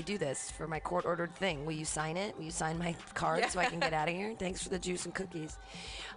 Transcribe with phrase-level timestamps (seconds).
[0.00, 1.64] me do this for my court ordered thing.
[1.64, 2.36] Will you sign it?
[2.36, 4.34] Will you sign my card so I can get out of here?
[4.38, 5.58] Thanks for the juice and cookies.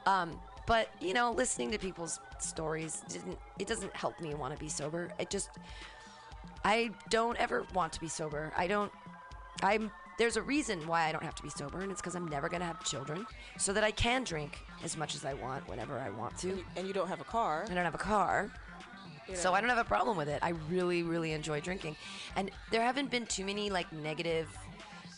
[0.06, 4.60] Um, but you know, listening to people's stories didn't it doesn't help me want to
[4.60, 5.10] be sober.
[5.20, 5.50] It just
[6.64, 8.54] I don't ever want to be sober.
[8.56, 8.92] I don't.
[9.62, 9.92] I'm.
[10.20, 12.48] There's a reason why I don't have to be sober, and it's because I'm never
[12.48, 13.26] gonna have children,
[13.58, 16.64] so that I can drink as much as I want whenever I want to.
[16.78, 17.66] And you don't have a car.
[17.70, 18.52] I don't have a car.
[19.28, 19.54] You So.
[19.54, 20.40] I don't have a problem with it.
[20.42, 21.96] I really, really enjoy drinking,
[22.36, 24.48] and there haven't been too many like negative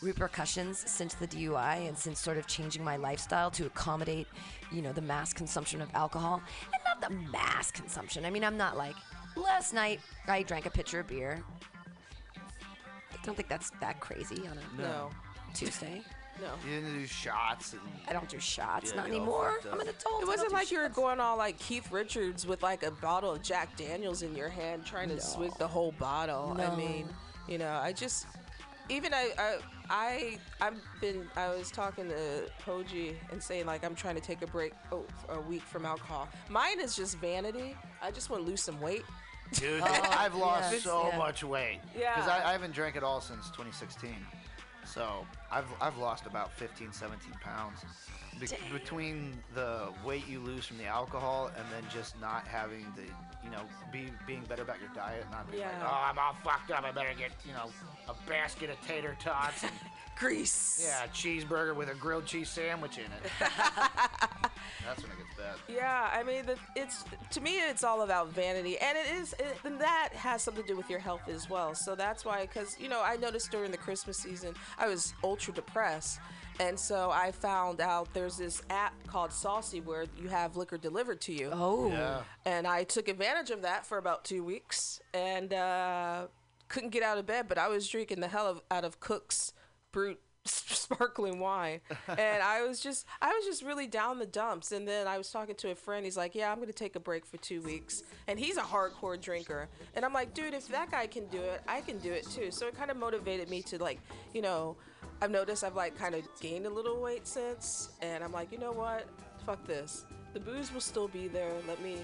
[0.02, 4.28] repercussions since the DUI and since sort of changing my lifestyle to accommodate,
[4.70, 8.24] you know, the mass consumption of alcohol and not the mass consumption.
[8.24, 8.94] I mean, I'm not like
[9.36, 11.42] last night I drank a pitcher of beer.
[12.36, 15.10] I don't think that's that crazy on a No.
[15.54, 16.02] Tuesday.
[16.40, 16.48] No.
[16.68, 19.52] You didn't do shots and I don't do shots, Yeah, not get all anymore.
[19.52, 19.72] fucked up.
[19.74, 19.96] I'm an adult.
[19.96, 20.96] It I don't wasn't do like you were shots.
[20.96, 24.84] going all like Keith Richards with like a bottle of Jack Daniels in your hand,
[24.84, 26.56] trying to swig the whole bottle.
[26.60, 27.08] I mean,
[27.48, 28.26] you know, I just
[28.88, 29.58] even I I
[29.90, 34.42] I I've been I was talking to Hoji and saying like I'm trying to take
[34.42, 36.28] a break oh, a week from alcohol.
[36.48, 37.76] Mine is just vanity.
[38.02, 39.02] I just want to lose some weight.
[39.52, 41.18] Dude, oh, I've lost yes, so yeah.
[41.18, 41.80] much weight.
[41.98, 42.14] Yeah.
[42.14, 44.14] Because I, I haven't drank at all since 2016.
[44.86, 47.80] So I've, I've lost about 15, 17 pounds.
[48.40, 53.02] Be- between the weight you lose from the alcohol and then just not having the,
[53.44, 56.70] you know, be, being better about your diet, not being like, oh, I'm all fucked
[56.70, 56.84] up.
[56.84, 57.70] I better get, you know,
[58.08, 59.72] a basket of tater tots and,
[60.16, 60.82] Grease.
[60.82, 63.30] yeah, a cheeseburger with a grilled cheese sandwich in it.
[63.40, 65.56] That's when it gets bad.
[65.68, 69.56] Yeah, I mean, the, it's to me, it's all about vanity, and it is, it,
[69.64, 71.74] and that has something to do with your health as well.
[71.74, 75.52] So that's why, because you know, I noticed during the Christmas season, I was ultra
[75.52, 76.20] depressed,
[76.60, 81.20] and so I found out there's this app called Saucey where you have liquor delivered
[81.22, 81.50] to you.
[81.52, 81.88] Oh.
[81.88, 82.22] Yeah.
[82.44, 86.26] And I took advantage of that for about two weeks, and uh,
[86.68, 87.46] couldn't get out of bed.
[87.48, 89.52] But I was drinking the hell of, out of Cook's
[89.96, 94.72] Brut sparkling wine, and I was just, I was just really down the dumps.
[94.72, 96.04] And then I was talking to a friend.
[96.04, 99.18] He's like, "Yeah, I'm to take a break for two weeks," and he's a hardcore
[99.18, 99.70] drinker.
[99.94, 102.50] And I'm like, "Dude, if that guy can do it, I can do it too."
[102.50, 103.98] So it kind of motivated me to like,
[104.34, 104.76] you know,
[105.22, 108.58] I've noticed I've like kind of gained a little weight since, and I'm like, you
[108.58, 109.08] know what?
[109.46, 110.04] Fuck this.
[110.34, 111.54] The booze will still be there.
[111.66, 111.96] Let me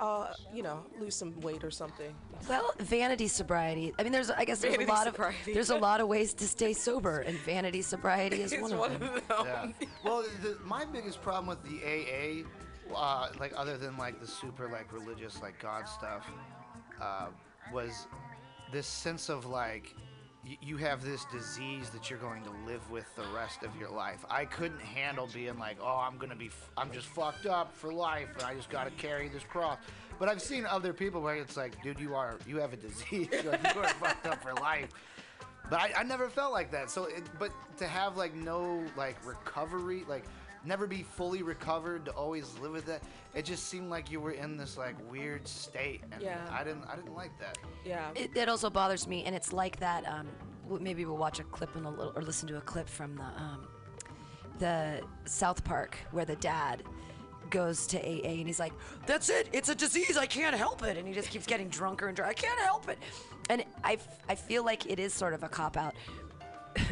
[0.00, 2.14] uh, you know, lose some weight or something.
[2.48, 3.92] Well, vanity sobriety.
[3.98, 5.50] I mean, there's I guess there's Vanity a lot sobriety.
[5.50, 8.72] of there's a lot of ways to stay sober, and vanity sobriety is It's one
[8.72, 9.02] of them.
[9.14, 9.74] of them.
[9.80, 9.86] Yeah.
[10.04, 14.68] Well, the, my biggest problem with the AA, uh, like other than like the super
[14.68, 16.28] like religious like God stuff,
[17.00, 17.26] uh,
[17.72, 18.06] was
[18.72, 20.02] this sense of like y-
[20.60, 24.24] you have this disease that you're going to live with the rest of your life.
[24.28, 27.92] I couldn't handle being like, oh, I'm gonna be, f- I'm just fucked up for
[27.92, 29.78] life, and I just gotta carry this cross.
[30.18, 33.28] But I've seen other people where it's like, dude, you are, you have a disease,
[33.44, 34.90] like, you are fucked up for life.
[35.70, 36.90] But I, I never felt like that.
[36.90, 40.24] So, it, but to have like no like recovery, like
[40.66, 43.02] never be fully recovered, to always live with that,
[43.34, 46.38] it just seemed like you were in this like weird state, and Yeah.
[46.50, 47.58] I didn't, I didn't like that.
[47.84, 48.10] Yeah.
[48.14, 50.06] It, it also bothers me, and it's like that.
[50.08, 50.28] Um,
[50.80, 53.22] maybe we'll watch a clip in a little, or listen to a clip from the
[53.24, 53.66] um,
[54.58, 56.84] the South Park where the dad
[57.50, 58.72] goes to AA and he's like,
[59.06, 59.48] "That's it.
[59.52, 60.16] It's a disease.
[60.16, 62.30] I can't help it." And he just keeps getting drunker and drunker.
[62.30, 62.98] I can't help it.
[63.50, 65.94] And I, f- I feel like it is sort of a cop out.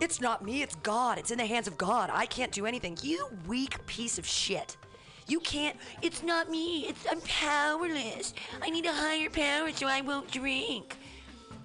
[0.00, 0.62] it's not me.
[0.62, 1.18] It's God.
[1.18, 2.10] It's in the hands of God.
[2.12, 2.98] I can't do anything.
[3.02, 4.76] You weak piece of shit.
[5.28, 5.76] You can't.
[6.02, 6.86] It's not me.
[6.86, 8.34] It's I'm powerless.
[8.62, 10.96] I need a higher power so I won't drink.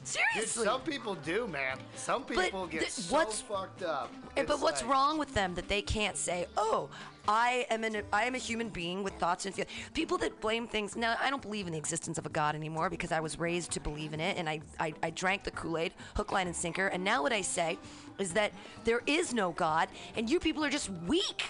[0.03, 0.65] Dude, Seriously.
[0.65, 1.77] some people do, man.
[1.95, 4.11] Some people get th- so fucked up.
[4.35, 6.89] Eh, but what's like- wrong with them that they can't say, "Oh,
[7.27, 10.67] I am an I am a human being with thoughts and feelings." People that blame
[10.67, 10.95] things.
[10.95, 13.71] Now, I don't believe in the existence of a god anymore because I was raised
[13.73, 16.55] to believe in it, and I I, I drank the Kool Aid, hook, line, and
[16.55, 16.87] sinker.
[16.87, 17.77] And now what I say
[18.17, 18.53] is that
[18.85, 21.43] there is no god, and you people are just weak.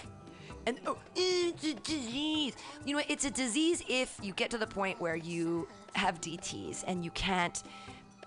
[0.66, 2.54] And oh, it's a disease.
[2.84, 6.84] You know, it's a disease if you get to the point where you have DTS
[6.86, 7.62] and you can't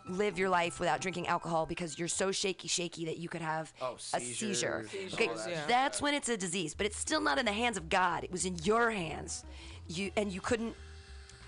[0.07, 3.73] live your life without drinking alcohol because you're so shaky, shaky that you could have
[3.81, 4.85] Oh, a seizure.
[4.89, 5.61] Seizures, Okay, all that yeah.
[5.67, 8.23] that's when it's a disease, but it's still not in the hands of God.
[8.23, 9.43] It was in your hands.
[9.87, 10.75] You and you couldn't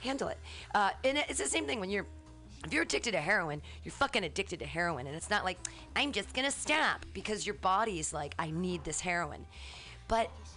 [0.01, 0.37] handle it.
[0.75, 2.05] Uh, and it's the same thing when you're.
[2.65, 5.59] If you're addicted to heroin, you're fucking addicted to heroin, and it's not like
[5.95, 9.45] I'm just gonna stop because your body's like I need this heroin.
[10.07, 10.56] But It's relying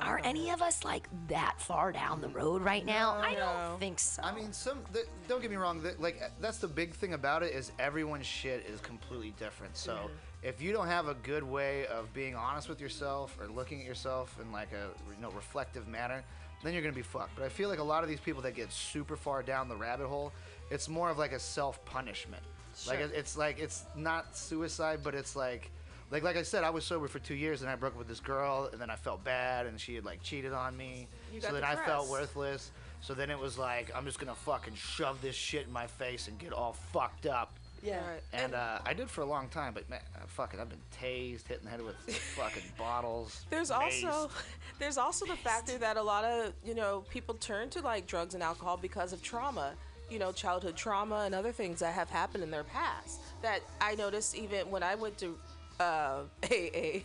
[0.00, 3.14] are any of us like that far down the road right now?
[3.14, 4.22] I don't think so.
[4.22, 4.78] I mean, some.
[4.92, 5.82] Th- don't get me wrong.
[5.82, 9.76] Th- like that's the big thing about it is everyone's shit is completely different.
[9.76, 10.10] So
[10.42, 13.86] if you don't have a good way of being honest with yourself or looking at
[13.86, 16.22] yourself in like a you know reflective manner,
[16.62, 17.34] then you're gonna be fucked.
[17.36, 19.76] But I feel like a lot of these people that get super far down the
[19.76, 20.32] rabbit hole,
[20.70, 22.42] it's more of like a self punishment.
[22.88, 23.06] Like Sure.
[23.08, 25.70] it- it's like it's not suicide, but it's like.
[26.14, 28.06] Like, like I said, I was sober for two years, and I broke up with
[28.06, 31.08] this girl, and then I felt bad, and she had like cheated on me.
[31.32, 32.70] You so got then I felt worthless.
[33.00, 36.28] So then it was like, I'm just gonna fucking shove this shit in my face
[36.28, 37.56] and get all fucked up.
[37.82, 37.96] Yeah.
[37.96, 38.22] Right.
[38.32, 40.78] And uh, I did for a long time, but man, uh, fuck it, I've been
[40.96, 41.96] tased, hit in the head with
[42.36, 43.44] fucking bottles.
[43.50, 44.04] There's maced.
[44.04, 44.30] also
[44.78, 48.34] there's also the factor that a lot of you know people turn to like drugs
[48.34, 49.72] and alcohol because of trauma,
[50.08, 53.20] you know, childhood trauma and other things that have happened in their past.
[53.42, 55.36] That I noticed even when I went to
[55.80, 57.00] uh, AA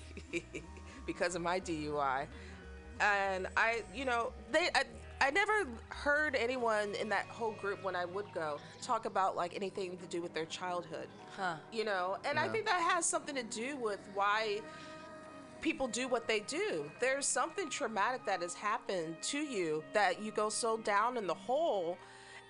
[1.06, 2.28] because of my DUI,
[3.00, 4.70] and I you know they.
[4.76, 4.84] I,
[5.22, 9.54] I never heard anyone in that whole group when I would go talk about like
[9.54, 11.08] anything to do with their childhood.
[11.36, 11.56] Huh.
[11.74, 14.62] You know, and I think that has something to do with why
[15.62, 16.90] people do what they do.
[17.00, 21.34] There's something traumatic that has happened to you that you go so down in the
[21.34, 21.98] hole,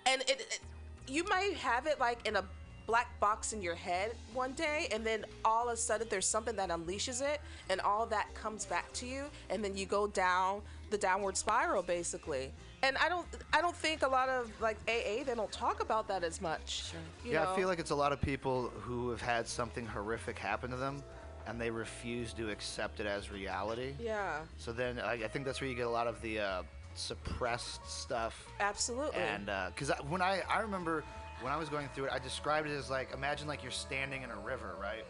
[0.06, 0.60] and it, it
[1.08, 2.44] you might have it like in a
[2.90, 6.56] black box in your head one day, and then all of a sudden there's something
[6.56, 10.60] that unleashes it, and all that comes back to you, and then you go down
[10.90, 12.50] the downward spiral basically.
[12.82, 16.08] And I don't, I don't think a lot of like AA they don't talk about
[16.08, 16.90] that as much.
[16.90, 17.00] Sure.
[17.32, 20.68] yeah, I feel like it's a lot of people who have had something horrific happen
[20.72, 21.00] to them,
[21.46, 23.94] and they refuse to accept it as reality.
[24.00, 26.62] Yeah, So then I, I think that's where you get a lot of the uh,
[26.94, 28.48] suppressed stuff.
[28.58, 29.20] absolutely.
[29.20, 31.04] And because I when I I remember
[31.42, 34.22] when I was going through it, I described it as like imagine like you're standing
[34.22, 35.04] in a river, right?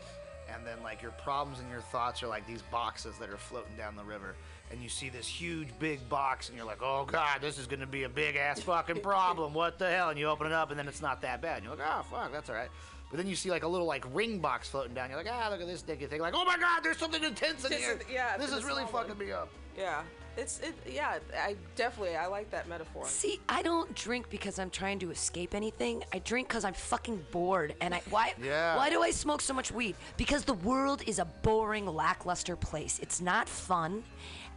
[0.53, 3.77] And then like your problems and your thoughts are like these boxes that are floating
[3.77, 4.35] down the river.
[4.73, 7.87] And you see this huge big box, and you're like, "Oh God, this is gonna
[7.87, 9.53] be a big ass fucking problem.
[9.55, 11.57] What the hell?" And you open it up, and then it's not that bad.
[11.59, 12.69] And you're like, "Oh fuck, that's all right."
[13.11, 15.11] But then you see like a little like ring box floating down.
[15.11, 17.65] You're like, "Ah, look at this sticky thing." Like, "Oh my God, there's something intense
[17.65, 17.95] in This here.
[17.95, 19.09] is- yeah, this is really small one.
[19.09, 20.03] fucking me up." Yeah,
[20.41, 20.75] it's it.
[20.91, 23.05] Yeah, I definitely I like that metaphor.
[23.07, 26.03] See, I don't drink because I'm trying to escape anything.
[26.13, 27.75] I drink because I'm fucking bored.
[27.81, 28.77] And I why Yeah.
[28.77, 29.95] why do I smoke so much weed?
[30.17, 32.99] Because the world is a boring, lackluster place.
[33.01, 34.03] It's not fun,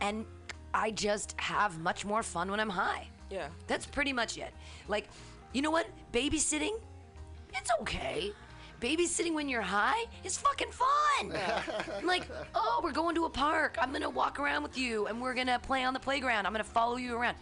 [0.02, 0.26] and
[0.74, 3.08] I just have much more fun when I'm high.
[3.30, 3.48] Yeah.
[3.68, 4.54] That's pretty much it.
[4.88, 5.08] Like,
[5.54, 5.88] you know what?
[6.12, 6.80] Babysitting,
[7.54, 8.32] it's okay.
[8.84, 11.34] Babysitting when you're high is fucking fun.
[12.04, 13.78] like, oh, we're going to a park.
[13.80, 16.46] I'm gonna walk around with you and we're gonna play on the playground.
[16.46, 17.38] I'm gonna follow you around.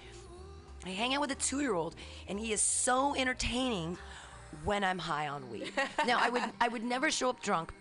[0.86, 1.96] I hang out with a two year old
[2.28, 3.98] and he is so entertaining
[4.64, 5.74] when I'm high on weed.
[6.06, 7.74] now I would I would never show up drunk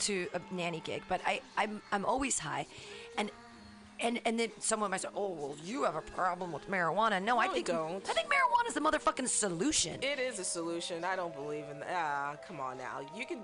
[0.00, 2.66] to a nanny gig, but I, I'm I'm always high.
[3.16, 3.30] And
[4.02, 7.38] and and then someone might say, "Oh, well, you have a problem with marijuana." No,
[7.38, 8.08] I No, I think don't.
[8.08, 10.02] I think marijuana is the motherfucking solution.
[10.02, 11.04] It is a solution.
[11.04, 11.88] I don't believe in that.
[11.92, 13.00] Ah, come on now.
[13.14, 13.40] You can.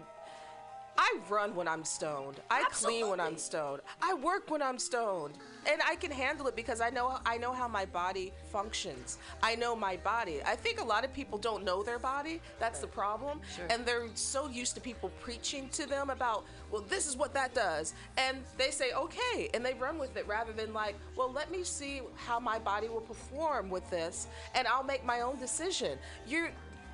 [0.98, 2.40] I run when I'm stoned.
[2.50, 3.82] I clean when I'm stoned.
[4.02, 5.34] I work when I'm stoned,
[5.70, 9.18] and I can handle it because I know I know how my body functions.
[9.42, 10.40] I know my body.
[10.44, 12.40] I think a lot of people don't know their body.
[12.58, 13.66] That's the problem, Sure.
[13.70, 17.54] and they're so used to people preaching to them about, well, this is what that
[17.54, 21.50] does, and they say okay, and they run with it rather than like, well, let
[21.50, 25.98] me see how my body will perform with this, and I'll make my own decision.
[26.26, 26.50] You're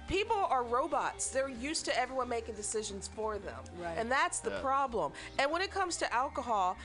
[0.08, 1.30] people are robots.
[1.30, 3.60] They're used to everyone making decisions for them.
[3.80, 3.96] Right.
[3.96, 4.60] And that's the Yeah.
[4.60, 5.12] problem.
[5.38, 6.76] And when it comes to alcohol,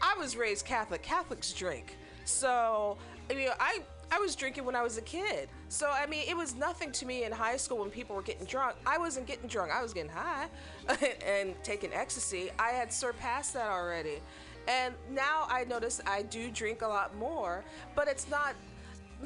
[0.00, 1.02] I was raised Catholic.
[1.02, 1.96] Catholics drink.
[2.24, 2.96] So,
[3.30, 3.82] I mean, I
[4.14, 5.48] I was drinking when I was a kid.
[5.70, 8.44] So, I mean, it was nothing to me in high school when people were getting
[8.44, 8.76] drunk.
[8.84, 9.72] I wasn't getting drunk.
[9.72, 10.48] I was getting high
[11.26, 12.50] and taking ecstasy.
[12.58, 14.20] I had surpassed that already.
[14.68, 17.64] And now I notice I do drink a lot more,
[17.94, 18.54] but it's not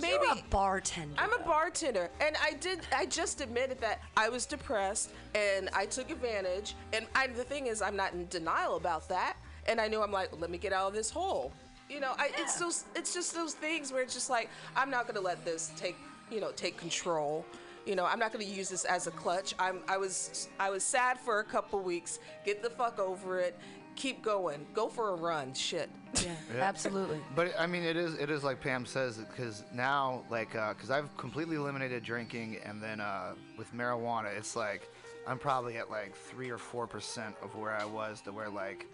[0.00, 1.14] maybe You're a bartender.
[1.18, 2.80] I'm a bartender, and I did.
[2.94, 6.74] I just admitted that I was depressed, and I took advantage.
[6.92, 9.36] And I, the thing is, I'm not in denial about that.
[9.68, 11.52] And I knew I'm like, let me get out of this hole.
[11.88, 12.84] You know, I, it's those.
[12.94, 15.96] It's just those things where it's just like, I'm not gonna let this take,
[16.30, 17.44] you know, take control.
[17.84, 19.54] You know, I'm not gonna use this as a clutch.
[19.58, 19.80] I'm.
[19.88, 20.48] I was.
[20.58, 22.18] I was sad for a couple weeks.
[22.44, 23.56] Get the fuck over it.
[23.96, 24.66] Keep going.
[24.74, 25.54] Go for a run.
[25.54, 25.90] Shit.
[26.24, 27.20] Yeah, absolutely.
[27.34, 31.14] But I mean, it is it is like Pam says because now like because I've
[31.18, 34.88] completely eliminated drinking and then uh, with marijuana it's like
[35.26, 38.86] I'm probably at like three or four percent of where I was to where like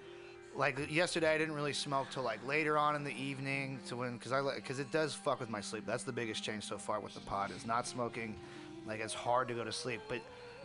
[0.56, 4.14] like yesterday I didn't really smoke till like later on in the evening to when
[4.14, 5.85] because I because it does fuck with my sleep.
[5.87, 8.35] That's the biggest change so far with the pod is not smoking.
[8.87, 10.21] Like it's hard to go to sleep, but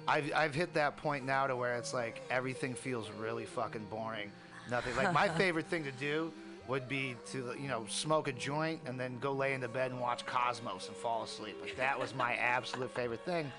[0.08, 4.32] I've I've hit that point now to where it's like everything feels really fucking boring.
[4.70, 6.32] Nothing like my favorite thing to do
[6.68, 9.92] would be to you know smoke a joint and then go lay in the bed
[9.92, 11.58] and watch Cosmos and fall asleep.
[11.62, 13.51] Like that was my absolute favorite thing.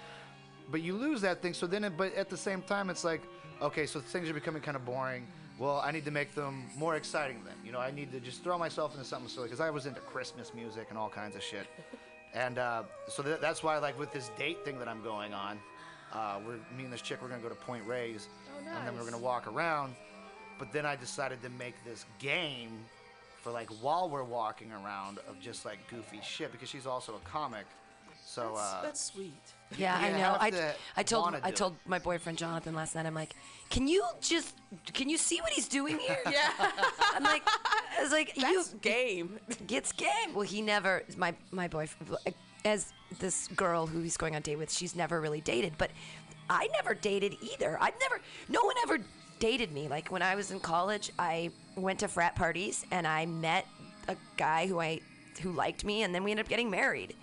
[0.70, 3.22] But you lose that thing, so then it, but at the same time it's like
[3.60, 5.26] okay, so things are becoming kind of boring.
[5.58, 7.54] Well, I need to make them more exciting then.
[7.64, 10.00] You know, I need to just throw myself into something silly because I was into
[10.00, 11.66] Christmas music and all kinds of shit.
[12.32, 15.58] And uh, so that, that's why, like, with this date thing that I'm going on,
[16.12, 18.96] Uh, we're me and this chick we're gonna go to Point Reyes, Oh, and then
[18.96, 19.94] we're gonna walk around.
[20.58, 22.70] But then I decided to make this game
[23.42, 27.28] for like while we're walking around of just like goofy shit because she's also a
[27.28, 27.66] comic.
[28.24, 29.32] So That's, uh, that's sweet.
[29.78, 30.36] Yeah, I know.
[30.38, 33.06] I, to I told I do told my boyfriend Jonathan last night.
[33.06, 33.34] I'm like,
[33.70, 34.54] can you just
[34.92, 36.18] can you see what he's doing here?
[36.30, 36.50] Yeah,
[37.14, 39.38] I'm like, I was like, you game.
[39.66, 40.34] gets game.
[40.34, 41.04] Well, he never.
[41.16, 42.16] My my boyfriend,
[42.64, 45.74] as this girl who he's going on date with, she's never really dated.
[45.78, 45.90] But
[46.50, 47.78] I never dated either.
[47.80, 48.20] I've never.
[48.48, 48.98] No one ever
[49.38, 49.88] dated me.
[49.88, 53.66] Like when I was in college, I went to frat parties and I met
[54.08, 55.00] a guy who I
[55.40, 57.14] who liked me, and then we ended up getting married.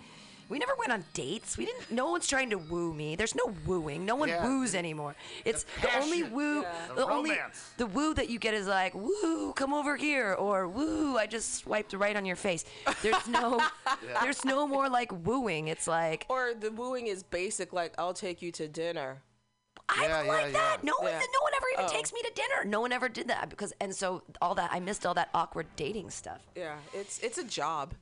[0.48, 1.58] We never went on dates.
[1.58, 1.90] We didn't.
[1.90, 3.16] No one's trying to woo me.
[3.16, 4.04] There's no wooing.
[4.04, 4.44] No one Yeah.
[4.46, 5.16] woos anymore.
[5.44, 6.62] It's the, only woo.
[6.62, 6.72] Yeah.
[6.88, 7.36] The The, only
[7.78, 11.54] the woo that you get is like woo, come over here, or woo, I just
[11.56, 12.64] swiped right on your face.
[13.02, 13.60] There's no,
[14.22, 15.66] there's no more like wooing.
[15.68, 19.22] It's like Or the wooing is basic, like I'll take you to dinner.
[19.88, 20.78] I Yeah, don't yeah, like that.
[20.82, 20.90] yeah.
[20.90, 21.18] No one, Yeah.
[21.18, 21.88] no one ever even Oh.
[21.88, 22.64] takes me to dinner.
[22.64, 25.66] No one ever did that because, and so all that I missed all that awkward
[25.76, 26.40] dating stuff.
[26.54, 27.94] Yeah, it's it's a job.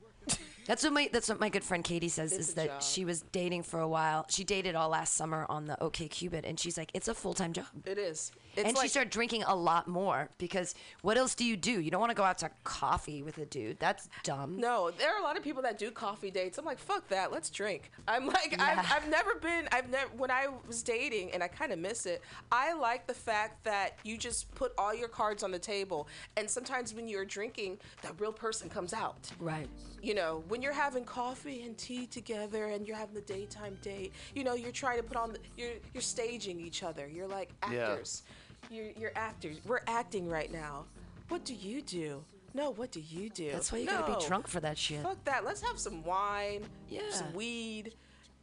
[0.66, 2.82] That's what my that's what my good friend Katie says is that job.
[2.82, 4.26] she was dating for a while.
[4.28, 7.52] She dated all last summer on the OkCupid, and she's like, it's a full time
[7.52, 7.66] job.
[7.84, 8.32] It is.
[8.56, 11.80] It's and like, she started drinking a lot more because what else do you do?
[11.80, 13.78] You don't want to go out to coffee with a dude.
[13.80, 14.58] That's dumb.
[14.60, 16.56] No, there are a lot of people that do coffee dates.
[16.56, 17.90] I'm like, fuck that, let's drink.
[18.06, 18.76] I'm like, Yeah.
[18.78, 22.06] I've, I've never been, I've never, when I was dating, and I kind of miss
[22.06, 26.06] it, I like the fact that you just put all your cards on the table.
[26.36, 29.30] And sometimes when you're drinking, that real person comes out.
[29.40, 29.68] Right.
[30.00, 34.12] You know, when you're having coffee and tea together and you're having the daytime date,
[34.36, 37.08] you know, you're trying to put on, the, you're, you're staging each other.
[37.08, 37.88] You're like Yeah.
[37.90, 38.22] actors.
[38.70, 39.56] You're, you're actors.
[39.66, 40.84] We're acting right now.
[41.26, 42.22] What do you do?
[42.54, 43.50] No, what do you do?
[43.50, 45.02] That's why you gotta be drunk for that shit.
[45.02, 45.44] Fuck that.
[45.44, 47.00] Let's have some wine, Yeah.
[47.10, 47.96] some weed,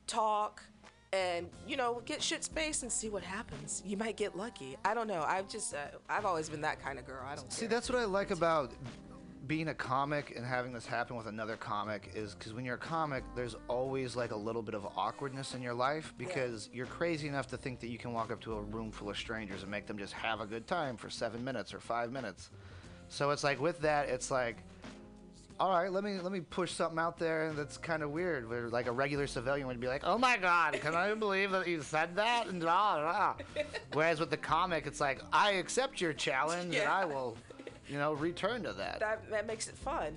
[0.06, 0.62] talk,
[1.13, 3.84] and you know, get shit space and see what happens.
[3.86, 4.75] You might get lucky.
[4.84, 5.24] I don't know.
[5.25, 5.77] I've just, uh,
[6.10, 7.24] I've always been that kind of girl.
[7.25, 7.70] I don't See, care.
[7.70, 8.74] that's what I like about
[9.48, 12.77] being a comic and having this happen with another comic is because when you're a
[12.77, 17.27] comic, there's always like a little bit of awkwardness in your life because you're crazy
[17.27, 19.71] enough to think that you can walk up to a room full of strangers and
[19.71, 22.51] make them just have a good time for seven minutes or five minutes.
[23.10, 24.57] So it's like with that, it's like,
[25.60, 28.50] all right, let me let me push something out there that's kind of weird.
[28.50, 31.67] Where like a regular civilian would be like, "Oh my God, can I believe that
[31.67, 33.63] you said that?" And blah, blah.
[33.93, 37.38] Whereas with the comic, it's like, "I accept your challenge, and I will,
[37.91, 40.15] you know, return to that." that that makes it fun.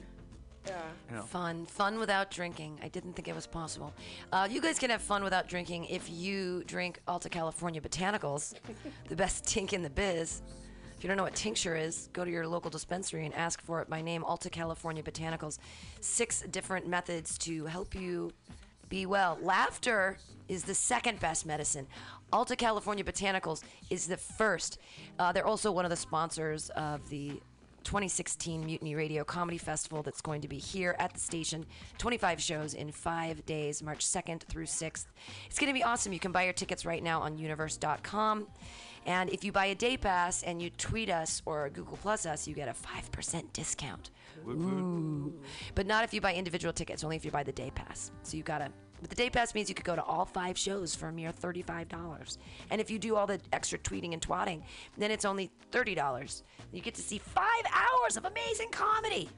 [0.67, 0.81] Yeah.
[1.11, 1.23] you know.
[1.23, 2.79] Fun, fun without drinking.
[2.83, 3.93] I didn't think it was possible.
[4.33, 8.55] Uh, you guys can have fun without drinking if you drink Alta California Botanicals,
[9.09, 10.43] the best tink in the biz.
[10.97, 13.83] If you don't know what tincture is, go to your local dispensary and ask for
[13.83, 15.59] it by name, Alta California Botanicals.
[16.01, 18.33] Six different methods to help you
[18.89, 19.39] be well.
[19.43, 21.87] Laughter is the second best medicine.
[22.33, 24.79] Alta California Botanicals is the first.
[25.19, 27.41] Uh, they're also one of the sponsors of the
[27.85, 31.65] 2016 Mutiny Radio Comedy Festival that's going to be here at the station.
[31.99, 35.07] 25 shows in five days, March 2nd through 6th.
[35.47, 36.13] It's going to be awesome.
[36.13, 38.47] You can buy your tickets right now on universe.com.
[39.07, 42.49] And if you buy a day pass and you tweet us or Google Plus us,
[42.49, 44.11] you get a 5% discount.
[44.49, 45.35] Ooh.
[45.75, 48.11] But not if you buy individual tickets, only if you buy the day pass.
[48.23, 48.71] So you gotta.
[49.01, 51.31] But the day pass means you could go to all five shows for a mere
[51.33, 52.39] $35.
[52.71, 54.63] And if you do all the extra tweeting and twatting,
[54.97, 56.43] then it's only $30.
[56.73, 59.29] You get to see five hours of amazing comedy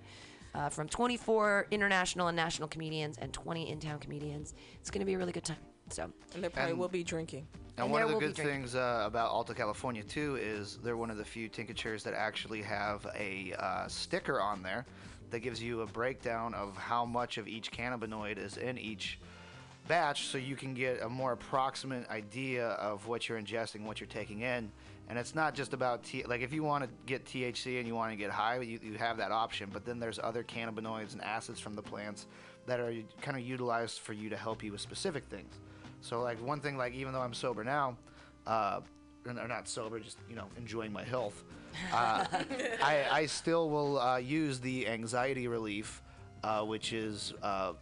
[0.55, 4.55] uh, from 24 international and national comedians and 20 in town comedians.
[4.81, 5.57] It's going to be a really good time.
[5.89, 7.47] So, And there probably And- will be drinking.
[7.77, 11.11] And, And one of the good things uh, about Alta California too is they're one
[11.11, 14.87] of the few tinctures that actually have a uh, sticker on there
[15.31, 19.19] that gives you a breakdown of how much of each cannabinoid is in each
[19.89, 24.09] batch, so you can get a more approximate idea of what you're ingesting, what you're
[24.09, 24.71] taking in.
[25.09, 27.95] And it's not just about T- like if you want to get THC and you
[27.95, 29.71] want to get high, you, you have that option.
[29.73, 32.27] But then there's other cannabinoids and acids from the plants
[32.67, 35.55] that are kind of utilized for you to help you with specific things.
[36.01, 37.97] So like one thing, like even though I'm sober now,
[38.47, 38.81] uh,
[39.27, 41.45] or not sober, just you know enjoying my health,
[41.93, 42.25] uh,
[42.83, 46.03] I, I still will uh, use the anxiety relief,
[46.43, 47.73] uh, which is uh,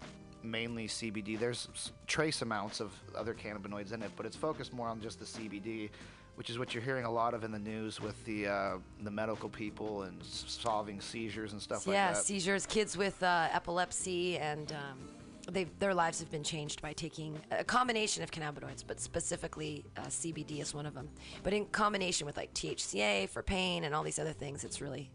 [0.45, 1.39] mainly CBD.
[1.39, 1.69] There's
[2.07, 5.91] trace amounts of other cannabinoids in it, but it's focused more on just the CBD,
[6.37, 9.11] which is what you're hearing a lot of in the news with the uh, the
[9.11, 12.19] medical people and s- solving seizures and stuff yeah, like that.
[12.19, 15.09] Yeah, seizures, kids with uh, epilepsy, and um,
[15.51, 20.03] they their lives have been changed by taking a combination of cannabinoids, but specifically uh,
[20.03, 21.09] CBD is one of them.
[21.43, 25.11] But in combination with like THCA for pain and all these other things, it's really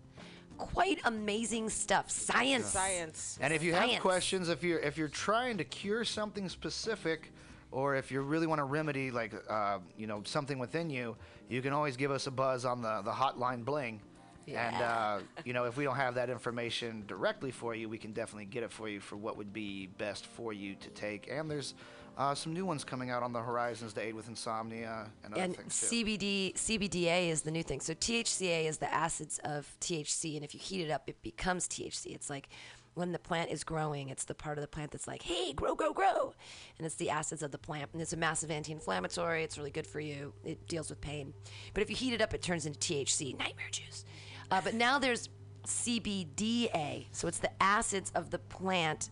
[0.60, 2.12] quite amazing stuff.
[2.12, 2.68] Science.
[2.68, 3.39] Science.
[3.42, 3.94] And if you Science.
[3.94, 7.32] have questions, if you're if you're trying to cure something specific,
[7.72, 11.16] or if you really want to remedy like uh, you know something within you,
[11.48, 14.01] you can always give us a buzz on the the hotline bling.
[14.46, 14.68] Yeah.
[14.68, 18.13] And uh, you know, if we don't have that information directly for you, we can
[18.13, 21.30] definitely get it for you for what would be best for you to take.
[21.32, 21.75] And there's
[22.20, 25.42] uh, some new ones coming out on the horizons to aid with insomnia and other
[25.42, 26.06] and things too.
[26.06, 27.80] CBD CBDA is the new thing.
[27.80, 31.68] So THCA is the acids of THC, and if you heat it up, it becomes
[31.68, 32.14] THC.
[32.14, 32.50] It's like
[32.94, 35.76] when the plant is growing, it's the part of the plant that's like, "Hey, grow,
[35.76, 36.34] grow, grow,"
[36.78, 39.46] and it's the acids of the plant, and it's a massive anti-inflammatory.
[39.46, 40.34] It's really good for you.
[40.44, 41.34] It deals with pain,
[41.74, 44.04] but if you heat it up, it turns into THC, nightmare juice.
[44.52, 45.30] Uh, but now there's
[45.66, 49.10] CBDA, so it's the acids of the plant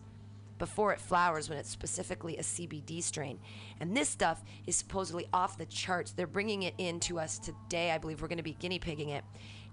[0.58, 3.38] before it flowers when it's specifically a CBD strain.
[3.80, 6.12] And this stuff is supposedly off the charts.
[6.12, 7.90] They're bringing it in to us today.
[7.90, 9.24] I believe we're going to be guinea pigging it.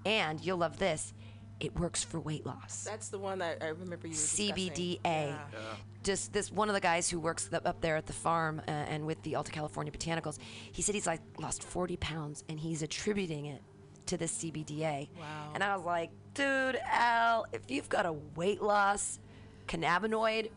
[0.05, 1.13] And you'll love this.
[1.59, 2.83] It works for weight loss.
[2.83, 4.13] That's the one that I remember you.
[4.13, 4.19] were.
[4.19, 4.99] CBDA.
[5.03, 5.37] Yeah.
[6.03, 8.71] Just this one of the guys who works the, up there at the farm uh,
[8.71, 10.37] and with the Alta California Botanicals.
[10.71, 13.63] He said he's like lost 40 pounds and he's attributing it
[14.07, 15.09] to the CBDA.
[15.17, 15.51] Wow.
[15.53, 19.19] And I was like, dude, Al, if you've got a weight loss
[19.67, 20.49] cannabinoid,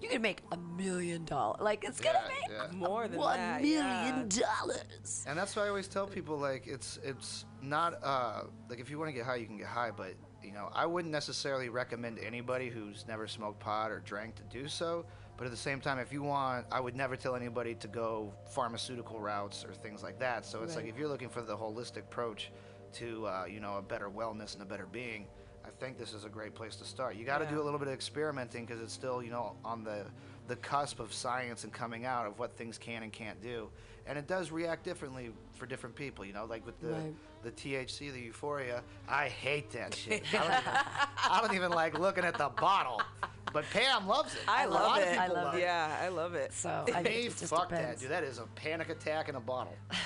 [0.00, 1.60] you could make a million dollars.
[1.60, 2.76] Like it's gonna Yeah, make yeah.
[2.76, 4.42] More than one that, million yeah.
[4.60, 5.24] dollars.
[5.26, 8.98] And that's why I always tell people like it's it's not uh like if you
[8.98, 12.18] want to get high you can get high, but you know I wouldn't necessarily recommend
[12.18, 15.04] anybody who's never smoked pot or drank to do so.
[15.36, 18.34] But at the same time, if you want, I would never tell anybody to go
[18.50, 20.44] pharmaceutical routes or things like that.
[20.44, 20.92] So it's like Right.
[20.92, 22.50] if you're looking for the holistic approach
[22.94, 25.37] to uh, you know a better wellness and a better being, I
[25.78, 27.16] think this is a great place to start.
[27.16, 29.84] You got to do a little bit of experimenting because it's still you know on
[29.84, 30.04] the
[30.48, 33.68] the cusp of science and coming out of what things can and can't do,
[34.06, 36.24] and it does react differently for different people.
[36.24, 37.14] You know, like with the Right.
[37.42, 38.82] the THC, the euphoria.
[39.08, 40.22] I hate that shit.
[40.32, 40.62] I don't, even,
[41.30, 43.00] I don't even like looking at the bottle.
[43.52, 44.40] But Pam loves it.
[44.46, 45.10] I A love lot of it.
[45.12, 45.60] people I love love it.
[45.60, 46.52] Yeah, I love it.
[46.52, 48.10] So I Me, think it just fuck that, dude.
[48.10, 49.74] That is a panic attack in a bottle.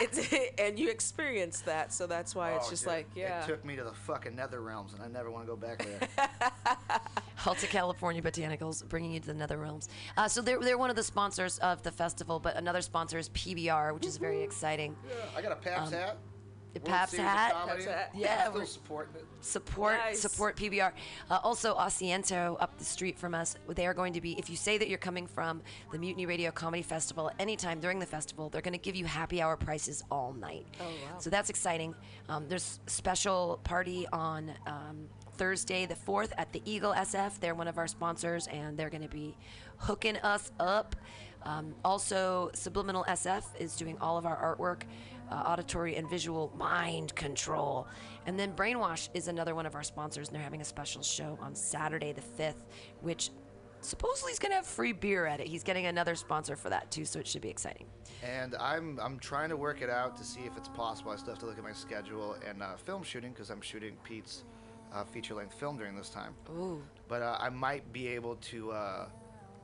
[0.00, 2.92] It's and you experienced that, so that's why it's Oh, just dude.
[2.92, 3.42] like yeah.
[3.44, 5.84] It took me to the fucking nether realms, and I never want to go back
[5.84, 6.28] there.
[7.46, 9.88] Alta California Botanicals, bringing you to the nether realms.
[10.16, 13.28] Uh, so they're, they're one of the sponsors of the festival, but another sponsor is
[13.30, 14.94] PBR, which is very exciting.
[15.08, 16.18] Yeah, I got a Pabst hat.
[16.74, 17.52] The World Pabst Series hat.
[17.66, 18.10] Pabst hat.
[18.14, 19.26] Yeah, Still we're- supporting it.
[19.40, 20.20] Support Nice.
[20.20, 20.92] support PBR.
[21.30, 23.56] Uh, also, Asiento up the street from us.
[23.68, 24.38] They are going to be.
[24.38, 28.06] If you say that you're coming from the Mutiny Radio Comedy Festival anytime during the
[28.06, 30.66] festival, they're going to give you happy hour prices all night.
[30.80, 31.18] Oh, wow.
[31.18, 31.94] So that's exciting.
[32.28, 37.40] Um, there's special party on um, Thursday the fourth at the Eagle SF.
[37.40, 39.36] They're one of our sponsors, and they're going to be
[39.78, 40.94] hooking us up.
[41.44, 44.82] Um, also, Subliminal SF is doing all of our artwork
[45.30, 47.86] uh, auditory and visual mind control.
[48.26, 51.38] And then Brainwash is another one of our sponsors, and they're having a special show
[51.40, 52.64] on Saturday the 5th,
[53.00, 53.30] which
[53.80, 55.46] supposedly is going to have free beer at it.
[55.46, 57.86] He's getting another sponsor for that, too, so it should be exciting.
[58.22, 61.10] And I'm I'm trying to work it out to see if it's possible.
[61.10, 63.96] I still have to look at my schedule and uh, film shooting because I'm shooting
[64.04, 64.44] Pete's
[64.94, 66.34] uh, feature length film during this time.
[66.56, 66.80] Ooh.
[67.08, 68.70] But uh, I might be able to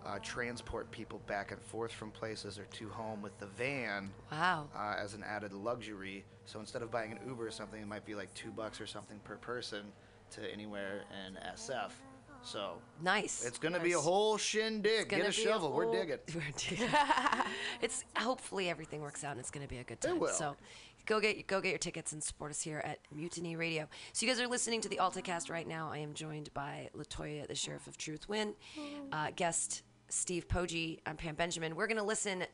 [0.07, 4.69] uh, transport people back and forth from places or to home with the van Wow.
[4.77, 6.25] uh, as an added luxury.
[6.47, 8.87] So instead of buying an Uber or something, it might be like two bucks or
[8.87, 9.87] something per person
[10.31, 11.91] to anywhere in SF.
[12.43, 13.45] So Nice.
[13.45, 15.09] it's gonna be a whole shindig.
[15.09, 15.73] gonna Get a be shovel.
[15.73, 16.19] We're digging.
[16.35, 16.89] We're digging.
[17.83, 20.21] it's hopefully everything works out and it's going to be a good time.
[20.21, 20.29] will.
[20.29, 20.57] So
[21.07, 23.89] go get go get your tickets and support us here at Mutiny Radio.
[24.13, 25.91] So you guys are listening to the AltaCast right now.
[25.93, 28.55] I am joined by Latoya, the Sheriff of Truth Win,
[29.13, 30.99] uh, guest Steve Poggi.
[31.07, 31.77] I'm Pam Benjamin.
[31.77, 32.45] We're going to listen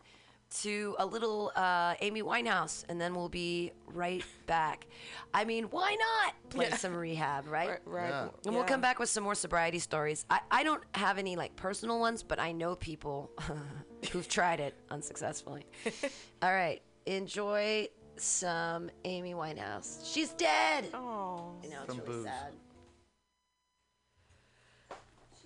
[0.61, 4.87] to a little uh, Amy Winehouse, and then we'll be right back.
[5.33, 7.69] I mean, why not play some rehab, right?
[7.71, 8.09] Right, right.
[8.09, 8.29] Yeah.
[8.45, 8.69] And we'll Yeah.
[8.69, 10.27] come back with some more sobriety stories.
[10.31, 13.31] I, I don't have any like personal ones, but I know people
[14.13, 15.67] who've tried it unsuccessfully.
[16.43, 16.83] All right.
[17.07, 20.13] Enjoy some Amy Winehouse.
[20.13, 20.87] She's dead.
[20.95, 21.55] Oh.
[21.65, 22.25] You know, it's From really booze.
[22.27, 22.53] sad.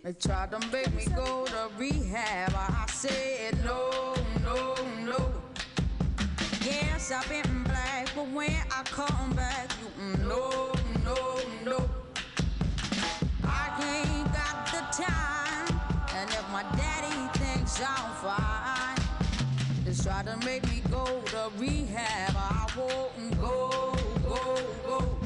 [0.04, 2.52] They tried to make me go to rehab.
[2.54, 5.32] I said no, no, no.
[6.64, 10.72] Yes, I've been black, but when I come back, you no,
[11.04, 11.90] no, no.
[13.42, 15.80] I ain't got the time,
[16.14, 18.98] and if my daddy thinks I'm fine,
[19.84, 22.36] they try to make me go to rehab.
[22.36, 24.56] I won't go, go,
[24.86, 25.17] go.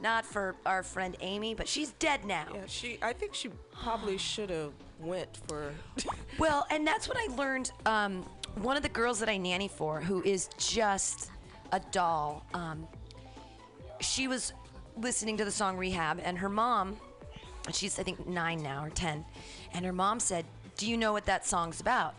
[0.00, 2.46] Not for our friend Amy, but she's dead now.
[2.54, 2.98] Yeah, she.
[3.02, 5.72] I think she probably should have went for.
[6.38, 7.72] Well, and that's what I learned.
[7.84, 8.24] Um,
[8.62, 11.32] one of the girls that I nanny for, who is just
[11.72, 12.86] a doll, um,
[14.00, 14.52] she was
[14.96, 16.96] listening to the song Rehab, and her mom,
[17.72, 19.24] she's I think nine now or ten,
[19.74, 20.44] and her mom said,
[20.76, 22.14] "Do you know what that song's about?"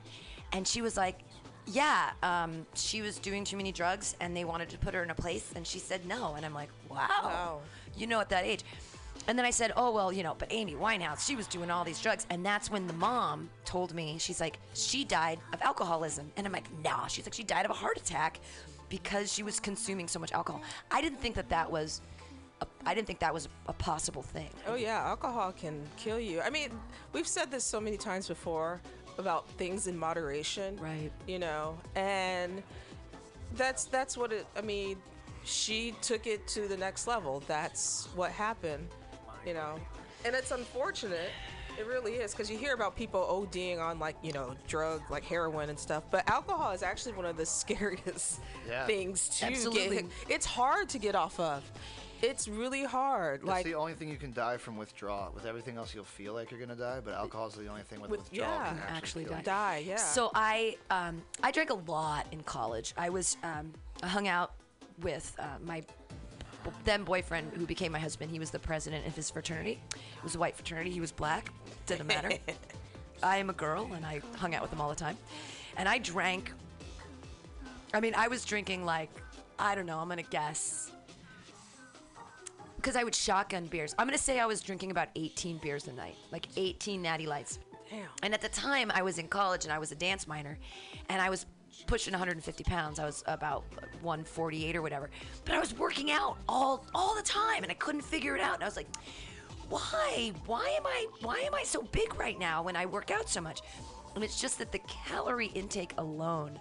[0.51, 1.19] And she was like,
[1.69, 5.09] "Yeah." Um, she was doing too many drugs, and they wanted to put her in
[5.09, 6.33] a place, and she said no.
[6.35, 7.61] And I'm like, "Wow, Wow.
[7.95, 8.63] you know at that age."
[9.27, 11.83] And then I said, "Oh well, you know, but Amy Winehouse, she was doing all
[11.83, 16.31] these drugs." And that's when the mom told me, she's like, "She died of alcoholism."
[16.37, 18.39] And I'm like, "Nah." She's like, "She died of a heart attack
[18.89, 22.01] because she was consuming so much alcohol." I didn't think that that was
[22.61, 24.49] a, I didn't think that was a possible thing.
[24.67, 26.41] Oh yeah, alcohol can kill you.
[26.41, 26.69] I mean,
[27.13, 28.81] we've said this so many times before
[29.19, 30.77] about things in moderation.
[30.81, 31.11] Right.
[31.27, 32.63] You know, and
[33.55, 34.47] that's that's what it.
[34.57, 34.97] I mean,
[35.43, 37.43] she took it to the next level.
[37.47, 38.87] That's what happened.
[39.45, 39.75] You know,
[40.25, 41.29] and it's unfortunate.
[41.77, 45.23] It really is because you hear about people ODing on like you know drug like
[45.23, 48.85] heroin and stuff, but alcohol is actually one of the scariest Yeah.
[48.87, 49.97] things to Absolutely.
[49.97, 50.05] get.
[50.27, 51.63] It's hard to get off of.
[52.21, 53.39] It's really hard.
[53.41, 55.31] It's like the only thing you can die from withdrawal.
[55.33, 58.01] With everything else, you'll feel like you're gonna die, but alcohol is the only thing
[58.01, 58.67] with, With- withdrawal yeah.
[58.69, 59.39] can Can actually, actually kill die.
[59.77, 59.85] you.
[59.85, 59.89] die.
[59.91, 59.95] Yeah.
[59.97, 62.93] So I um, I drank a lot in college.
[62.97, 63.71] I was um,
[64.03, 64.53] I hung out
[65.01, 65.81] with uh, my
[66.83, 68.29] then boyfriend who became my husband.
[68.31, 69.79] He was the president of his fraternity.
[69.95, 70.89] It was a white fraternity.
[70.91, 71.51] He was black.
[71.85, 72.31] Didn't matter.
[73.23, 75.17] I am a girl, and I hung out with him all the time.
[75.77, 76.51] And I drank.
[77.93, 79.09] I mean, I was drinking like
[79.57, 79.99] I don't know.
[79.99, 80.91] I'm gonna guess.
[82.79, 83.93] Because I would shotgun beers.
[83.99, 87.59] I'm gonna say I was drinking about 18 beers a night, like 18 natty lights.
[87.89, 88.07] Damn.
[88.23, 90.57] And at the time, I was in college and I was a dance minor,
[91.09, 91.45] and I was
[91.87, 92.97] pushing 150 pounds.
[92.97, 93.63] I was about
[94.01, 95.09] 148 or whatever.
[95.43, 98.55] But I was working out all all the time, and I couldn't figure it out.
[98.55, 98.87] And I was like,
[99.69, 100.31] why?
[100.45, 101.07] Why am I?
[101.21, 103.61] Why am I so big right now when I work out so much?
[104.15, 106.59] And it's just that the calorie intake alone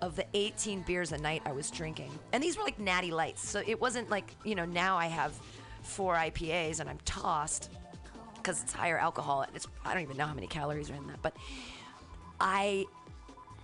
[0.00, 3.48] of the 18 beers a night I was drinking, and these were like natty lights,
[3.48, 5.32] so it wasn't like you know now I have
[5.82, 7.70] four IPAs and I'm tossed
[8.36, 9.42] because it's higher alcohol.
[9.42, 11.36] And it's I don't even know how many calories are in that, but
[12.40, 12.86] I.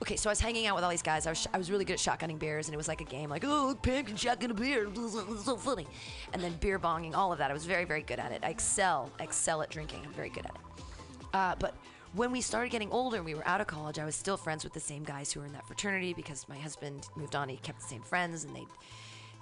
[0.03, 1.27] Okay, so I was hanging out with all these guys.
[1.27, 3.31] I was, I was really good at shotgunning beers, and it was like a game,
[3.31, 4.87] like, oh, Pam can shotgun a beer.
[4.89, 5.87] It was so funny.
[6.35, 7.51] And then beer bonging, all of that.
[7.51, 8.41] I was very, very good at it.
[8.45, 10.03] I excel, excel at drinking.
[10.05, 10.85] I'm very good at it.
[11.33, 11.75] Uh, but
[12.17, 14.65] when we started getting older and we were out of college, I was still friends
[14.65, 17.49] with the same guys who were in that fraternity because my husband moved on.
[17.51, 18.65] He kept the same friends, and they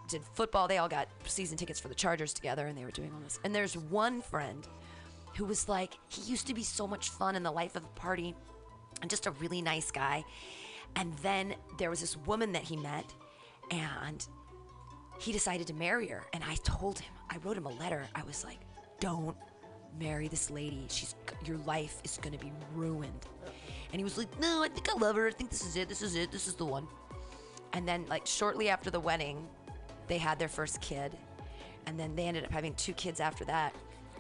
[0.08, 0.66] did football.
[0.66, 3.38] They all got season tickets for the Chargers together, and they were doing all this.
[3.44, 4.66] And there's one friend
[5.37, 7.88] who was like, he used to be so much fun in the life of the
[8.00, 8.34] party
[9.00, 10.24] and just a really nice guy.
[10.96, 13.04] And then there was this woman that he met,
[13.70, 14.26] and
[15.20, 16.24] he decided to marry her.
[16.32, 18.08] And I told him, I wrote him a letter.
[18.16, 18.58] I was like,
[18.98, 19.37] don't
[19.98, 20.87] marry this lady.
[20.88, 23.26] She's your life is gonna be ruined.
[23.92, 25.28] And he was like, no, I think I love her.
[25.28, 25.88] I think this is it.
[25.88, 26.33] This is it.
[26.33, 26.88] This is the one.
[27.74, 29.46] And then, like, shortly after the wedding,
[30.09, 31.12] they had their first kid.
[31.87, 33.74] And then they ended up having two kids after that.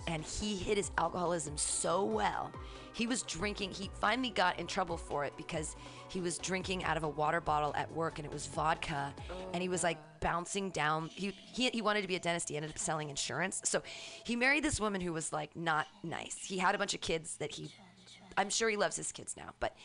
[0.06, 2.52] And he hid his alcoholism so well.
[2.92, 5.74] He was drinking, he finally got in trouble for it because
[6.14, 9.12] he was drinking out of a water bottle at work and it was vodka.
[9.52, 11.10] And he was like bouncing down.
[11.12, 12.48] He, he, he wanted to be a dentist.
[12.48, 13.60] He ended up selling insurance.
[13.64, 13.82] So
[14.22, 16.36] he married this woman who was like not nice.
[16.44, 17.74] He had a bunch of kids that he,
[18.38, 19.76] I'm sure he loves his kids now, but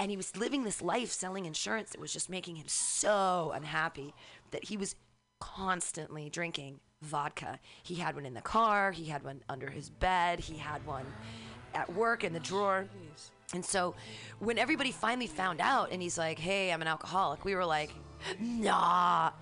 [0.00, 4.12] and he was living this life selling insurance that was just making him so unhappy
[4.50, 4.96] that he was
[5.38, 7.60] constantly drinking vodka.
[7.82, 11.06] He had one in the car, he had one under his bed, he had one
[11.74, 12.86] at work in the drawer.
[13.54, 13.94] And so
[14.38, 17.92] when everybody finally found out and he's like, "Hey, I'm an alcoholic." We were like,
[18.38, 19.32] "Nah."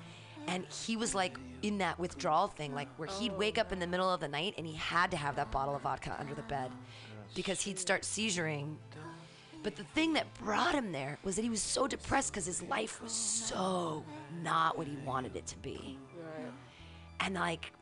[0.47, 3.87] And he was like in that withdrawal thing, like where he'd wake up in the
[3.87, 6.43] middle of the night and he had to have that bottle of vodka under the
[6.43, 6.71] bed
[7.35, 8.77] because he'd start seizuring
[9.63, 12.63] but the thing that brought him there was that he was so depressed because his
[12.63, 14.05] life was so
[14.43, 15.99] not what he wanted it to be.
[17.21, 17.73] And like,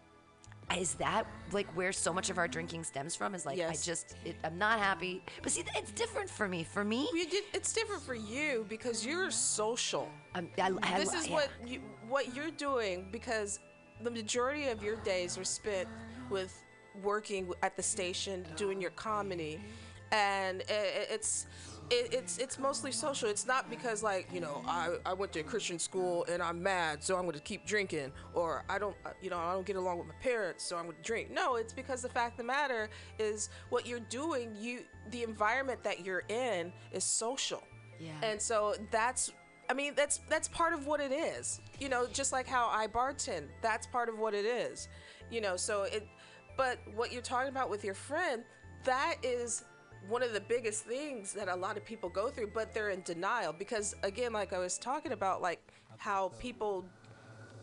[0.76, 3.34] is that like where so much of our drinking stems from?
[3.34, 3.82] Is like, Yes.
[3.82, 5.22] I just, it, I'm not happy.
[5.42, 6.64] But see, it's different for me.
[6.64, 10.08] For me, did, it's different for you because you're social.
[10.34, 11.34] I'm, I, I, this is yeah.
[11.34, 13.60] what you, what you're doing because
[14.02, 15.88] the majority of your days are spent
[16.30, 16.62] with
[17.02, 19.60] working at the station doing your comedy
[20.12, 21.46] and i- i- it's
[21.90, 25.40] it, it's it's mostly social it's not because like you know I, I went to
[25.40, 28.96] a christian school and i'm mad so i'm going to keep drinking or i don't
[29.04, 31.30] uh, you know i don't get along with my parents so i'm going to drink
[31.30, 35.82] no it's because the fact of the matter is what you're doing you the environment
[35.84, 37.62] that you're in is social
[38.00, 38.10] Yeah.
[38.22, 39.32] and so that's
[39.68, 41.60] I mean that's that's part of what it is.
[41.80, 44.86] You know, just like how I bartend, that's part of what it is.
[45.28, 45.56] you know.
[45.56, 46.06] So it,
[46.56, 48.44] but what you're talking about with your friend,
[48.84, 49.64] that is
[50.08, 53.02] one of the biggest things that a lot of people go through, but they're in
[53.02, 55.60] denial because again, like I was talking about, like
[55.98, 56.84] how people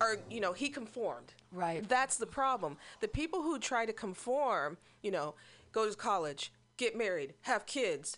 [0.01, 1.33] are, you know, he conformed.
[1.51, 1.87] Right.
[1.87, 2.77] That's the problem.
[2.99, 5.35] The people who try to conform, you know,
[5.71, 8.17] go to college, get married, have kids,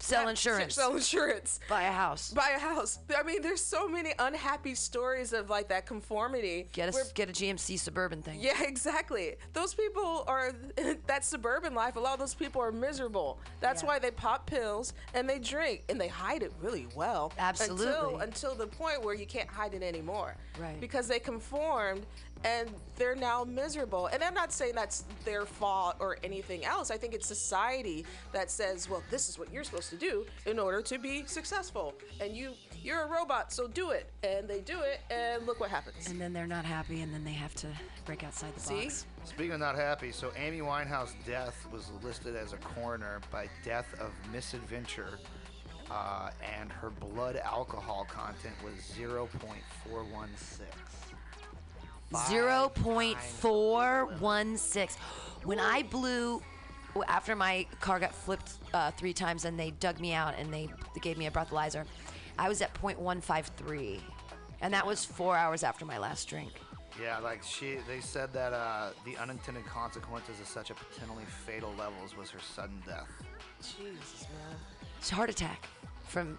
[0.00, 0.74] Sell insurance.
[0.74, 2.30] sell insurance, buy a house.
[2.32, 2.98] buy a house.
[3.16, 6.68] I mean, there's so many unhappy stories of like that conformity.
[6.72, 8.38] Get a where- get a GMC suburban thing.
[8.40, 9.34] yeah, exactly.
[9.52, 10.52] Those people are
[11.06, 11.96] that suburban life.
[11.96, 13.38] A lot of those people are miserable.
[13.60, 13.88] That's Yeah.
[13.88, 17.32] why they pop pills and they drink and they hide it really well.
[17.38, 17.86] Absolutely.
[17.88, 20.36] Until until the point where you can't hide it anymore.
[20.58, 20.80] Right.
[20.80, 22.06] Because they conformed
[22.44, 24.06] and they're now miserable.
[24.06, 26.90] And I'm not saying that's their fault or anything else.
[26.90, 30.58] I think it's society that says, well, this is what you're supposed to do in
[30.58, 31.94] order to be successful.
[32.20, 34.10] And you you're a robot, so do it.
[34.22, 36.08] And they do it and look what happens.
[36.08, 37.66] And then they're not happy, and then they have to
[38.04, 38.84] break outside the See?
[38.84, 39.06] box.
[39.24, 43.94] Speaking of not happy, so Amy Winehouse' death was listed as a coroner by death
[44.00, 45.18] of misadventure,
[45.90, 50.87] uh, and her blood alcohol content was 0.416.
[52.10, 54.96] Five Zero point times four the one six.
[55.44, 56.42] When I blew,
[57.06, 60.68] after my car got flipped uh, three times and they dug me out and they,
[60.94, 61.84] they gave me a breathalyzer,
[62.38, 64.00] I was at 0.153,
[64.60, 66.52] and that was four hours after my last drink.
[67.00, 71.72] Yeah, like she, they said that uh, the unintended consequences of such a potentially fatal
[71.78, 73.08] levels was her sudden death.
[73.60, 74.56] Jesus, man.
[74.98, 75.66] It's a heart attack
[76.08, 76.38] from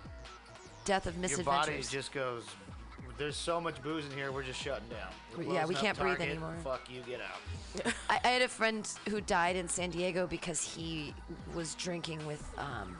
[0.83, 1.67] death of misadventures.
[1.67, 2.43] Your body just goes.
[3.19, 5.09] There's so much booze in here, we're just shutting down.
[5.37, 6.55] We're Yeah, we can't breathe anymore.
[6.63, 7.93] Fuck you, get out.
[8.09, 11.13] I, I had a friend who died in San Diego because he
[11.53, 12.95] was drinking with um,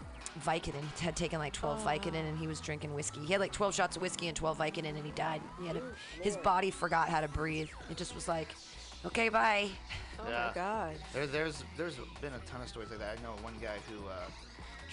[0.45, 0.83] Vicodin.
[0.99, 3.21] He had taken like 12 Vicodin and he was drinking whiskey.
[3.21, 5.41] He had like 12 shots of whiskey and 12 Vicodin and he died.
[5.61, 5.81] He had a,
[6.21, 7.69] his body forgot how to breathe.
[7.89, 8.49] It just was like,
[9.05, 9.69] okay, bye.
[10.19, 10.47] Oh Yeah.
[10.47, 10.95] my God.
[11.13, 13.17] There, there's there's been a ton of stories like that.
[13.17, 14.15] I know one guy who uh,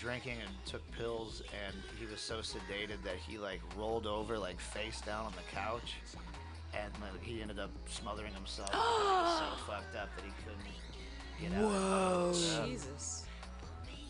[0.00, 4.60] drinking and took pills, and he was so sedated that he like rolled over like
[4.60, 5.94] face down on the couch,
[6.74, 8.70] and like, he ended up smothering himself.
[8.70, 10.66] he was so fucked up that he couldn't
[11.40, 11.70] get out.
[11.70, 12.32] Whoa.
[12.34, 12.66] Yeah.
[12.66, 13.24] Jesus.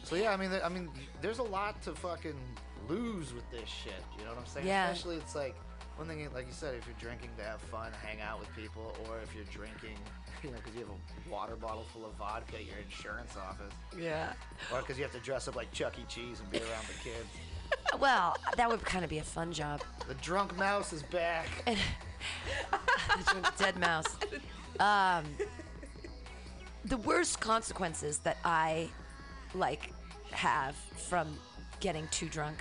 [0.05, 0.89] So yeah, I mean, I mean,
[1.21, 2.39] there's a lot to fucking
[2.89, 3.93] lose with this shit.
[4.19, 4.67] You know what I'm saying?
[4.67, 4.89] Yeah.
[4.91, 5.57] Especially, it's like
[5.97, 8.95] one thing, like you said, if you're drinking to have fun, hang out with people,
[9.09, 9.97] or if you're drinking,
[10.43, 13.73] you know, because you have a water bottle full of vodka at your insurance office,
[13.99, 14.33] Yeah.
[14.73, 16.05] or because you have to dress up like Chuck E.
[16.09, 17.29] Cheese and be around the kids.
[17.99, 19.81] Well, that would kind of be a fun job.
[20.07, 21.47] The drunk mouse is back.
[23.59, 24.07] Dead mouse.
[24.79, 25.25] Um,
[26.85, 28.89] the worst consequences that I
[29.55, 29.93] like
[30.31, 30.77] have
[31.09, 31.37] from
[31.81, 32.59] getting too drunk,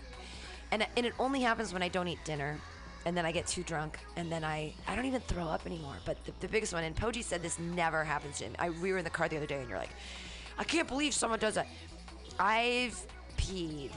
[0.71, 2.57] and and it only happens when I don't eat dinner,
[3.05, 5.95] and then I get too drunk, and then I I don't even throw up anymore.
[6.05, 8.55] But the, the biggest one, and Poggi said this never happens to him.
[8.59, 9.93] I we were in the car the other day, and you're like,
[10.57, 11.67] I can't believe someone does that.
[12.39, 12.99] I've
[13.37, 13.91] peed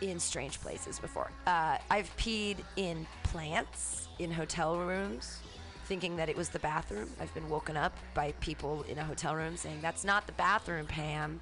[0.00, 1.30] in strange places before.
[1.46, 5.38] Uh, I've peed in plants in hotel rooms,
[5.86, 7.08] thinking that it was the bathroom.
[7.20, 10.86] I've been woken up by people in a hotel room saying, That's not the bathroom,
[10.86, 11.40] Pam.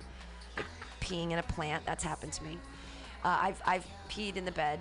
[1.01, 2.59] Peeing in a plant, that's happened to me.
[3.25, 4.81] Uh, I've, I've peed in the bed.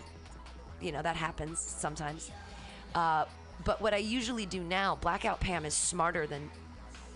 [0.82, 2.32] You know, that happens sometimes.
[2.96, 3.26] Uh,
[3.66, 6.50] but what I usually do now, Blackout Pam is smarter than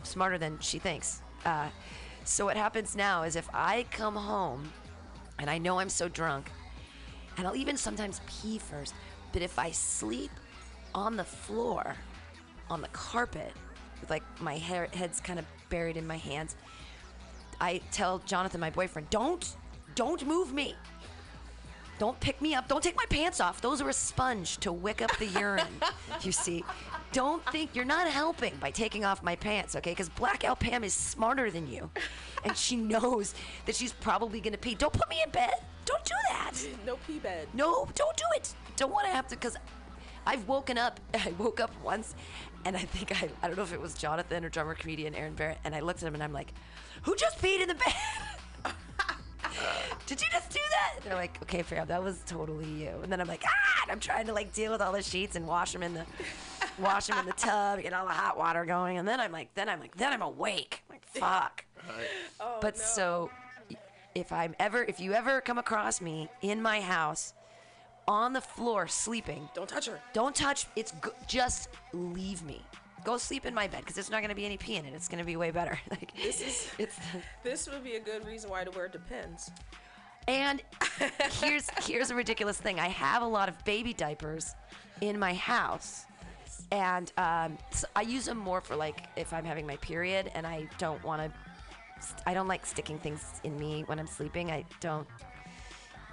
[0.03, 1.21] smarter than she thinks.
[1.45, 1.69] Uh,
[2.25, 4.71] so what happens now is if I come home
[5.39, 6.51] and I know I'm so drunk,
[7.37, 8.93] and I'll even sometimes pee first,
[9.31, 10.31] but if I sleep
[10.93, 11.95] on the floor,
[12.69, 13.51] on the carpet,
[13.99, 16.55] with like my hair, head's kind of buried in my hands,
[17.59, 19.55] I tell Jonathan, my boyfriend, don't,
[19.95, 20.75] don't move me.
[22.03, 22.67] Don't pick me up.
[22.67, 23.61] Don't take my pants off.
[23.61, 25.65] Those are a sponge to wick up the urine.
[26.21, 26.65] you see,
[27.13, 29.91] don't think you're not helping by taking off my pants, okay?
[29.91, 31.89] Because Blackout Pam is smarter than you,
[32.43, 33.33] and she knows
[33.65, 34.75] that she's probably gonna pee.
[34.75, 35.53] Don't put me in bed.
[35.85, 36.51] Don't do that.
[36.85, 37.47] No pee bed.
[37.53, 38.53] No, don't do it.
[38.75, 39.55] Don't want to have to because
[40.27, 40.99] I've woken up.
[41.13, 42.15] I woke up once,
[42.65, 45.35] and I think I I don't know if it was Jonathan or drummer comedian Aaron
[45.35, 46.53] Barrett, and I looked at him and I'm like,
[47.03, 47.93] "Who just peed in the bed?"
[50.05, 51.03] Did you just do that?
[51.03, 52.91] They're like, okay, Farrah, that was totally you.
[53.03, 53.81] And then I'm like, ah!
[53.83, 56.05] And I'm trying to like deal with all the sheets and wash them in the,
[56.79, 58.97] wash them in the tub, get all the hot water going.
[58.97, 60.83] And then I'm like, then I'm like, then I'm awake.
[60.89, 61.65] I'm like, fuck.
[62.39, 62.83] Oh, But no.
[62.83, 63.31] so,
[64.15, 67.33] if I'm ever, if you ever come across me in my house,
[68.07, 69.99] on the floor sleeping, Don't touch her.
[70.13, 70.67] don't touch.
[70.75, 72.61] It's g- just leave me.
[73.05, 74.93] Go sleep in my bed because there's not gonna be any pee in it.
[74.93, 75.77] It's gonna be way better.
[75.91, 76.97] like This is- it's.
[77.43, 79.51] This would be a good reason why to wear Depends.
[80.27, 80.61] And
[81.41, 82.79] here's here's a ridiculous thing.
[82.79, 84.55] I have a lot of baby diapers
[85.01, 86.05] in my house.
[86.71, 90.47] and um, so I use them more for like if I'm having my period and
[90.47, 91.31] I don't want to.
[92.25, 94.49] I don't like sticking things in me when I'm sleeping.
[94.51, 95.07] I don't.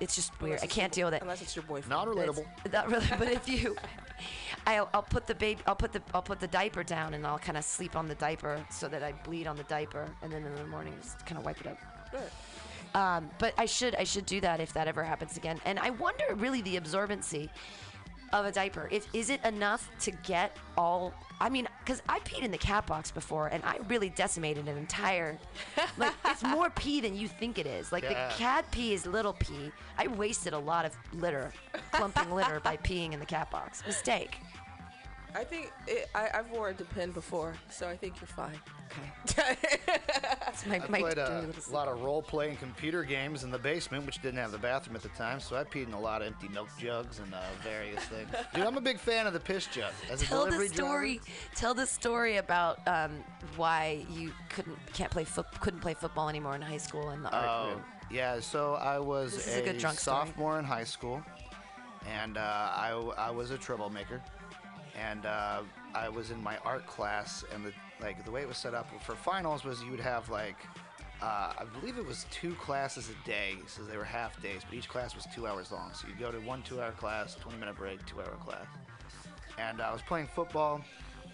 [0.00, 0.54] It's just weird.
[0.60, 1.22] Unless I can't deal with it.
[1.22, 1.90] Unless it's your boyfriend.
[1.90, 2.72] Not It's- relatable.
[2.72, 3.76] Not really, but if you,
[4.66, 7.38] I'll, I'll put the baby, I'll put the, I'll put the diaper down, and I'll
[7.38, 10.44] kind of sleep on the diaper so that I bleed on the diaper, and then
[10.44, 11.78] in the morning just kind of wipe it up.
[12.94, 15.60] Um, but I should, I should do that if that ever happens again.
[15.64, 17.48] And I wonder really the absorbency
[18.32, 18.88] of a diaper.
[18.90, 21.12] If is it enough to get all?
[21.40, 24.76] I mean, because I peed in the cat box before, and I really decimated an
[24.76, 25.38] entire.
[25.96, 27.92] Like it's more pee than you think it is.
[27.92, 28.28] Like Yeah.
[28.28, 29.70] the cat pee is little pee.
[29.98, 31.52] I wasted a lot of litter,
[31.92, 33.82] clumping litter by peeing in the cat box.
[33.86, 34.36] Mistake.
[35.34, 38.58] I think it, I, I've worn a Depend before, so I think you're fine.
[39.28, 39.56] Okay.
[40.52, 43.58] It's my, I my played dirty a little lot of role-playing computer games in the
[43.58, 46.22] basement, which didn't have the bathroom at the time, so I peed in a lot
[46.22, 48.28] of empty milk jugs and uh, various things.
[48.54, 49.92] Dude, I'm a big fan of the piss jug.
[50.10, 51.20] As a Tell the delivery driver- story.
[51.54, 53.22] Tell the story about um,
[53.56, 57.30] why you couldn't can't play foot couldn't play football anymore in high school in the
[57.30, 57.82] art Oh, room.
[58.10, 58.40] yeah.
[58.40, 60.26] So I was This is a good drunk story.
[60.26, 61.22] sophomore in high school,
[62.12, 64.20] and uh, I, I was a troublemaker,
[65.08, 65.62] and uh,
[65.94, 68.88] I was in my art class, and the like the way it was set up
[69.02, 70.56] for finals was you would have like.
[71.22, 74.74] Uh, I believe it was two classes a day, so they were half days, but
[74.74, 75.90] each class was two hours long.
[75.92, 78.64] So you go to one two-hour class, 20-minute break, two-hour class.
[79.58, 80.80] And I was playing football,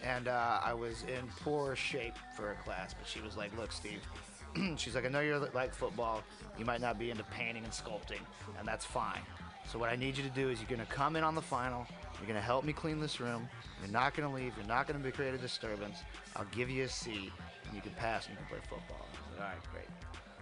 [0.03, 2.95] and uh, I was in poor shape for a class.
[2.95, 4.03] But she was like, "Look, Steve,"
[4.77, 6.25] she's like, "I know you're like football.
[6.59, 8.23] You might not be into painting and sculpting,
[8.59, 9.23] and that's fine.
[9.69, 11.87] So what I need you to do is you're gonna come in on the final.
[12.19, 13.49] You're gonna help me clean this room.
[13.81, 14.53] You're not gonna leave.
[14.57, 15.99] You're not gonna be create a disturbance.
[16.35, 17.33] I'll give you a seat,
[17.65, 19.89] and you can pass and you can play football." I was "All right, great."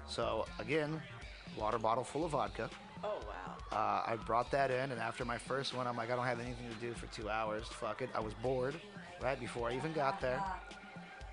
[0.07, 1.03] So again,
[1.57, 2.71] water bottle full of vodka.
[3.03, 3.57] Oh wow.
[3.73, 6.41] Uh, I brought that in, and after my first one, I'm like, I don't have
[6.41, 7.67] anything to do for two hours.
[7.67, 8.09] Fuck it.
[8.15, 8.81] I was bored,
[9.21, 10.43] right before I even got there.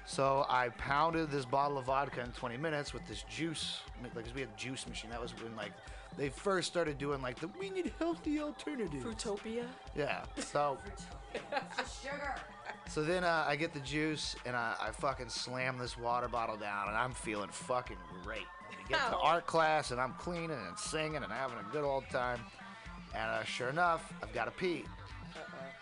[0.06, 3.82] So I pounded this bottle of vodka in 20 minutes with this juice,
[4.16, 5.12] like we had a juice machine.
[5.12, 5.72] That was when like
[6.18, 9.04] they first started doing like the we need healthy alternatives.
[9.04, 9.66] Fruitopia.
[9.96, 10.24] Yeah.
[10.38, 10.78] So.
[12.04, 12.36] sugar.
[12.90, 16.58] So then uh, I get the juice and I, I fucking slam this water bottle
[16.58, 18.46] down and I'm feeling fucking great.
[18.70, 22.04] We get to art class and I'm cleaning and singing and having a good old
[22.12, 22.40] time.
[23.14, 24.84] And uh, sure enough, I've got to pee.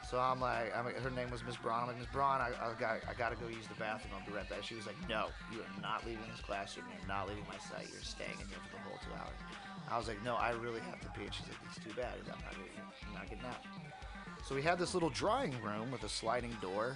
[0.09, 1.81] So I'm like, I'm, her name was Miss Braun.
[1.81, 4.13] I'm like, Miss Braun, I, I got, I got to go use the bathroom.
[4.17, 4.63] I'll be right back.
[4.63, 6.85] She was like, No, you are not leaving this classroom.
[6.89, 7.85] You're not leaving my site.
[7.93, 9.37] You're staying in here for the whole two hours.
[9.91, 11.25] I was like, No, I really have to pee.
[11.25, 12.13] And she's like, It's too bad.
[12.23, 12.53] I'm not,
[13.07, 13.63] I'm not getting out.
[14.47, 16.95] So we had this little drawing room with a sliding door,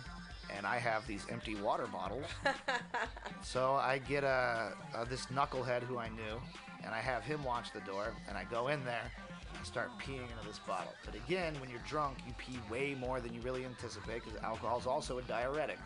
[0.55, 2.25] and I have these empty water bottles.
[3.43, 6.41] so I get a, a this knucklehead who I knew,
[6.83, 9.11] and I have him watch the door, and I go in there
[9.55, 10.93] and start peeing into this bottle.
[11.05, 14.79] But again, when you're drunk, you pee way more than you really anticipate because alcohol
[14.79, 15.77] is also a diuretic.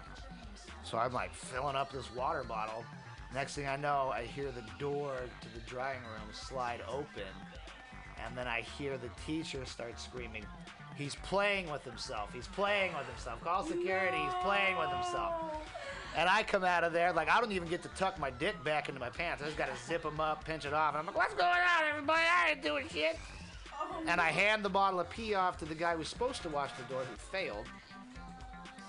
[0.83, 2.85] So I'm like filling up this water bottle.
[3.33, 7.33] Next thing I know, I hear the door to the drying room slide open,
[8.25, 10.45] and then I hear the teacher start screaming,
[10.97, 12.33] He's playing with himself.
[12.33, 13.43] He's playing with himself.
[13.43, 14.17] Call security.
[14.17, 15.35] He's playing with himself.
[16.15, 18.61] And I come out of there like I don't even get to tuck my dick
[18.63, 19.43] back into my pants.
[19.43, 20.95] I just got to zip them up, pinch it off.
[20.95, 22.21] And I'm like, "What's going on, everybody?
[22.21, 23.19] I ain't doing shit."
[23.79, 26.49] Oh, and I hand the bottle of pee off to the guy who's supposed to
[26.49, 27.67] watch the door, who failed.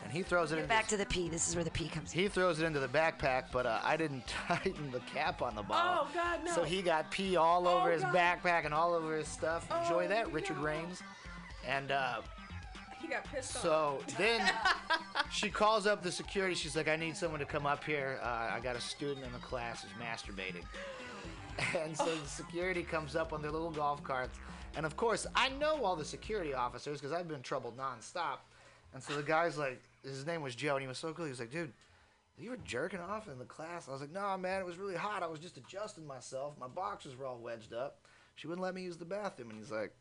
[0.08, 0.68] And he throws it Get in.
[0.68, 1.28] back to the pee.
[1.28, 2.20] This is where the pee comes in.
[2.20, 5.62] He throws it into the backpack, but uh, I didn't tighten the cap on the
[5.62, 6.06] bottle.
[6.06, 6.52] Oh, God, no.
[6.54, 8.14] So he got pee all over Oh, his God.
[8.14, 9.70] backpack and all over his stuff.
[9.82, 10.62] Enjoy Oh, that, Richard no.
[10.62, 11.02] Raines.
[11.68, 12.22] And uh,
[13.02, 13.62] He got pissed off.
[13.62, 14.50] so then
[15.30, 16.54] she calls up the security.
[16.54, 18.18] She's like, I need someone to come up here.
[18.22, 20.64] Uh, I got a student in the class who's masturbating.
[21.76, 24.38] And so the security comes up on their little golf carts.
[24.76, 28.38] And of course, I know all the security officers because I've been troubled trouble nonstop.
[28.94, 31.24] And so the guy's like, his name was Joe, and he was so cool.
[31.24, 31.72] He was like, dude,
[32.38, 33.88] you were jerking off in the class.
[33.88, 35.22] I was like, no, man, it was really hot.
[35.22, 36.54] I was just adjusting myself.
[36.58, 38.00] My boxers were all wedged up.
[38.36, 39.50] She wouldn't let me use the bathroom.
[39.50, 39.92] And he's like,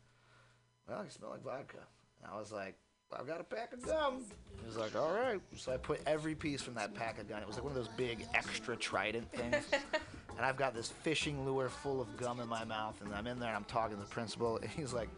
[0.88, 1.78] well, you smell like vodka.
[2.22, 2.76] And I was like,
[3.12, 4.24] I've got a pack of gum.
[4.60, 5.40] He was like, all right.
[5.56, 7.38] So I put every piece from that pack of gum.
[7.40, 9.66] It was like one of those big extra trident things.
[10.36, 13.00] and I've got this fishing lure full of gum in my mouth.
[13.02, 14.58] And I'm in there and I'm talking to the principal.
[14.58, 15.08] And he's like,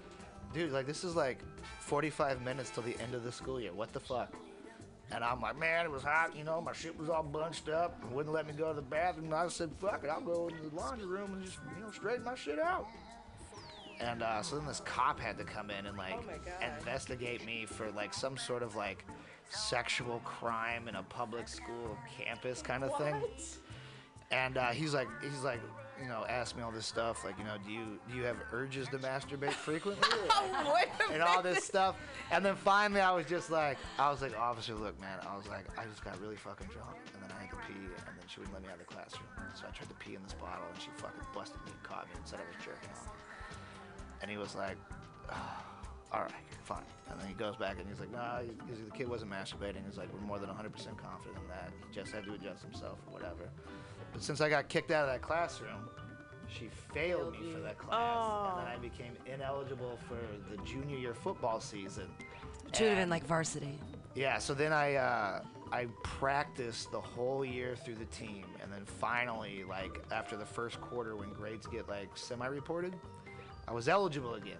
[0.55, 1.39] dude, like this is like
[1.81, 3.73] 45 minutes till the end of the school year.
[3.73, 4.33] What the fuck?
[5.13, 8.01] And I'm like, man, it was hot, you know, my shit was all bunched up
[8.03, 9.27] and wouldn't let me go to the bathroom.
[9.27, 11.91] And I said, fuck it, I'll go into the laundry room and just, you know,
[11.91, 12.87] straighten my shit out.
[14.01, 17.67] And uh, so then this cop had to come in and like Oh investigate me
[17.67, 19.05] for like some sort of like
[19.51, 23.15] sexual crime in a public school campus kind of thing.
[24.31, 25.61] And uh, he's like, he's like,
[26.01, 28.37] you know, ask me all this stuff, like, you know, do you do you have
[28.53, 30.09] urges to masturbate frequently?
[31.13, 31.97] And all this stuff.
[32.31, 35.19] And then finally, I was just like, I was like, officer, look, man.
[35.29, 37.75] I was like, I just got really fucking drunk, and then I had to pee,
[37.75, 39.27] and then she wouldn't let me out of the classroom.
[39.57, 42.07] So I tried to pee in this bottle, and she fucking busted me and caught
[42.07, 43.11] me and said I was jerking off.
[44.23, 44.77] And he was like,
[45.31, 45.65] "Ah,
[46.13, 46.33] all right,
[46.65, 46.83] fine.
[47.11, 49.87] And then he goes back and he's like, nah, because the kid wasn't masturbating.
[49.87, 51.71] He's like, we're more than 100% confident in that.
[51.87, 53.49] He just had to adjust himself or whatever.
[54.13, 55.89] But since I got kicked out of that classroom,
[56.49, 60.19] she failed me for that class, and then I became ineligible for
[60.51, 62.09] the junior year football season.
[62.65, 63.79] Which would have been like varsity.
[64.15, 65.43] yeah, so then I uh,
[65.73, 70.81] I practiced the whole year through the team, and then finally, like after the first
[70.81, 72.95] quarter, when grades get like semi-reported,
[73.69, 74.59] I was eligible again.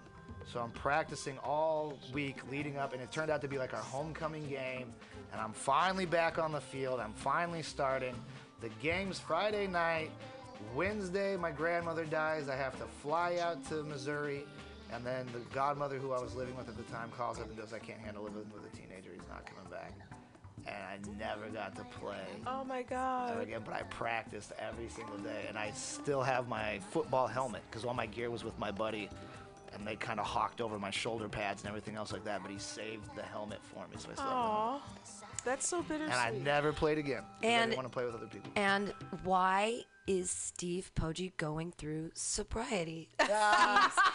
[0.51, 3.81] So I'm practicing all week leading up, and it turned out to be like our
[3.81, 4.91] homecoming game,
[5.31, 6.99] and I'm finally back on the field.
[7.01, 8.15] I'm finally starting.
[8.61, 10.11] The game's Friday night.
[10.75, 12.47] Wednesday, my grandmother dies.
[12.47, 14.45] I have to fly out to Missouri.
[14.93, 17.57] And then the godmother who I was living with at the time calls up and
[17.57, 19.09] goes, I can't handle living with a teenager.
[19.13, 19.93] He's not coming back.
[20.67, 23.41] And I never got to play Oh my ever god.
[23.41, 25.45] again, but I practiced every single day.
[25.49, 29.09] And I still have my football helmet because all my gear was with my buddy.
[29.73, 32.41] And they kind of hawked over my shoulder pads and everything else like that.
[32.43, 34.81] But he saved the helmet for me, so I still have the helmet.
[34.81, 34.81] Aw,
[35.43, 36.13] that's so bittersweet.
[36.13, 37.21] And I never played again.
[37.21, 38.51] 'cause I And- didn't want to play with other people.
[38.55, 43.09] And why is Steve Poggi going through sobriety?
[43.19, 44.13] Ah.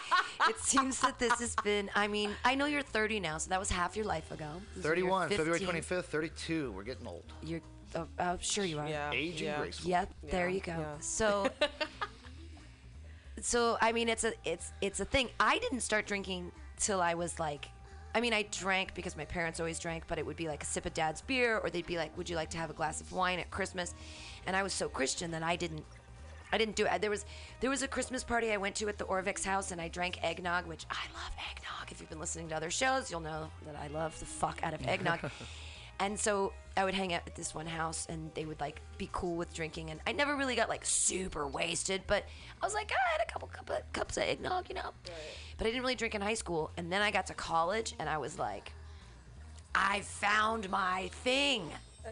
[0.49, 3.59] it seems that this has been, I mean, I know you're 30 now, so that
[3.59, 4.61] was half your life ago.
[4.75, 6.71] These are 31, February 25th, 32.
[6.71, 7.23] We're getting old.
[7.41, 7.61] You're,
[7.95, 8.87] oh, oh, sure you are.
[8.87, 9.11] Yeah.
[9.11, 9.57] Aging yeah.
[9.59, 9.89] graceful.
[9.89, 10.73] Yep, there you go.
[10.77, 10.99] yeah.
[10.99, 11.49] So
[13.41, 15.29] So I mean it's a it's it's a thing.
[15.39, 17.67] I didn't start drinking till I was like
[18.17, 20.65] I mean I drank because my parents always drank, but it would be like a
[20.65, 22.99] sip of dad's beer or they'd be like, "Would you like to have a glass
[22.99, 23.93] of wine at Christmas?"
[24.47, 25.85] And I was so Christian that I didn't
[26.51, 26.99] I didn't do it.
[26.99, 27.25] There was
[27.59, 30.23] there was a Christmas party I went to at the Orvix house and I drank
[30.23, 31.91] eggnog, which I love eggnog.
[31.91, 34.73] If you've been listening to other shows, you'll know that I love the fuck out
[34.73, 35.19] of eggnog.
[35.99, 39.09] and so I would hang out at this one house and they would like be
[39.11, 42.23] cool with drinking and I never really got like super wasted, but
[42.61, 44.91] I was like, ah, I had a couple cup of, cups of eggnog, you know.
[45.57, 48.07] But I didn't really drink in high school and then I got to college and
[48.07, 48.71] I was like
[49.79, 51.69] I found my thing.
[52.03, 52.09] Uh,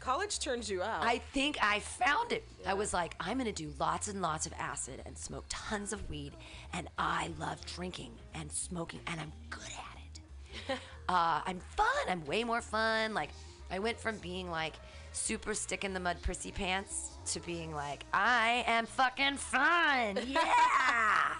[0.00, 1.04] college turns you out.
[1.04, 2.42] I think I found it.
[2.66, 6.08] I was like, I'm gonna do lots and lots of acid and smoke tons of
[6.08, 6.32] weed,
[6.72, 9.81] and I love drinking and smoking, and I'm good at it.
[11.08, 11.86] Uh, I'm fun.
[12.08, 13.14] I'm way more fun.
[13.14, 13.30] Like,
[13.70, 14.74] I went from being like
[15.12, 20.18] super stick in the mud prissy pants to being like, I am fucking fun.
[20.26, 21.34] Yeah.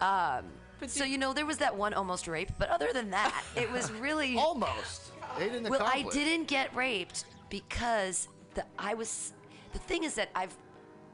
[0.00, 0.44] um.
[0.86, 3.90] So you know, there was that one almost rape, but other than that, it was
[4.00, 5.12] really Almost.
[5.38, 9.32] They didn't well, I didn't get raped because the I was.
[9.72, 10.54] The thing is that I've,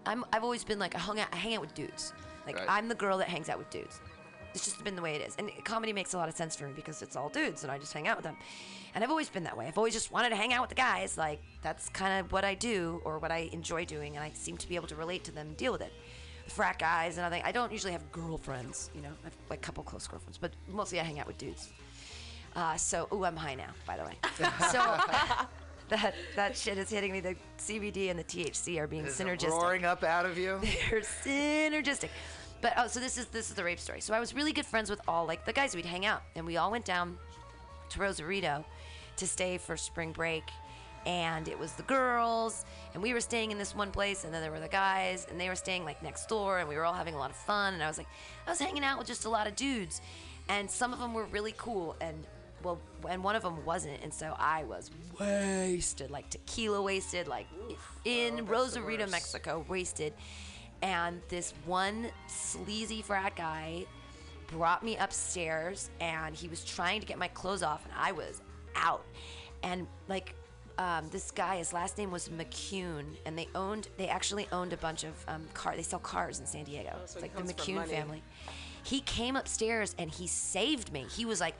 [0.06, 2.12] I'm I've always been like I hung out I hang out with dudes.
[2.46, 2.66] Like Right.
[2.68, 4.00] I'm the girl that hangs out with dudes.
[4.54, 6.64] It's just been the way it is, and comedy makes a lot of sense for
[6.66, 8.36] me because it's all dudes, and I just hang out with them.
[8.94, 9.66] And I've always been that way.
[9.66, 11.16] I've always just wanted to hang out with the guys.
[11.16, 14.56] Like that's kind of what I do or what I enjoy doing, and I seem
[14.56, 15.92] to be able to relate to them and deal with it.
[16.48, 17.36] Frat guys and other.
[17.36, 17.46] Things.
[17.46, 18.90] I don't usually have girlfriends.
[18.94, 21.38] You know, I have like a couple close girlfriends, but mostly I hang out with
[21.38, 21.68] dudes.
[22.56, 24.18] Uh, so, ooh, I'm high now, by the way.
[24.72, 24.98] so
[25.88, 27.20] that that shit is hitting me.
[27.20, 29.50] The CBD and the THC are being Is synergistic.
[29.50, 30.58] roaring up out of you.
[30.90, 32.08] They're synergistic.
[32.60, 34.00] But oh, so this is this is the rape story.
[34.00, 35.74] So I was really good friends with all like the guys.
[35.74, 37.18] We'd hang out, and we all went down
[37.90, 38.64] to Rosarito
[39.16, 40.44] to stay for spring break.
[41.06, 44.42] And it was the girls, and we were staying in this one place, and then
[44.42, 46.92] there were the guys, and they were staying like next door, and we were all
[46.92, 47.72] having a lot of fun.
[47.72, 48.06] And I was like,
[48.46, 50.02] I was hanging out with just a lot of dudes,
[50.50, 52.26] and some of them were really cool, and
[52.62, 57.46] well, and one of them wasn't, and so I was wasted, like tequila wasted, like
[58.04, 60.12] in Rosarito, Mexico, wasted.
[60.82, 63.84] And this one sleazy frat guy
[64.46, 68.40] brought me upstairs and he was trying to get my clothes off and I was
[68.74, 69.04] out.
[69.62, 70.34] And like
[70.80, 74.78] um, this guy, his last name was McCune, and they owned, they actually owned a
[74.78, 75.76] bunch of um, car.
[75.76, 76.96] They sell cars in San Diego.
[77.04, 78.22] so it's like the McCune family.
[78.82, 81.04] He came upstairs and he saved me.
[81.14, 81.54] He was like,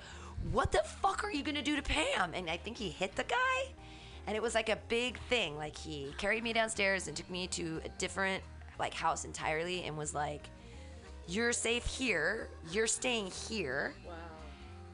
[0.52, 3.24] "What the fuck are you gonna do to Pam?" And I think he hit the
[3.24, 3.74] guy,
[4.26, 5.58] and it was like a big thing.
[5.58, 8.42] Like he carried me downstairs and took me to a different
[8.80, 10.48] like house entirely, and was like,
[11.28, 12.48] "You're safe here.
[12.72, 14.12] You're staying here." wow.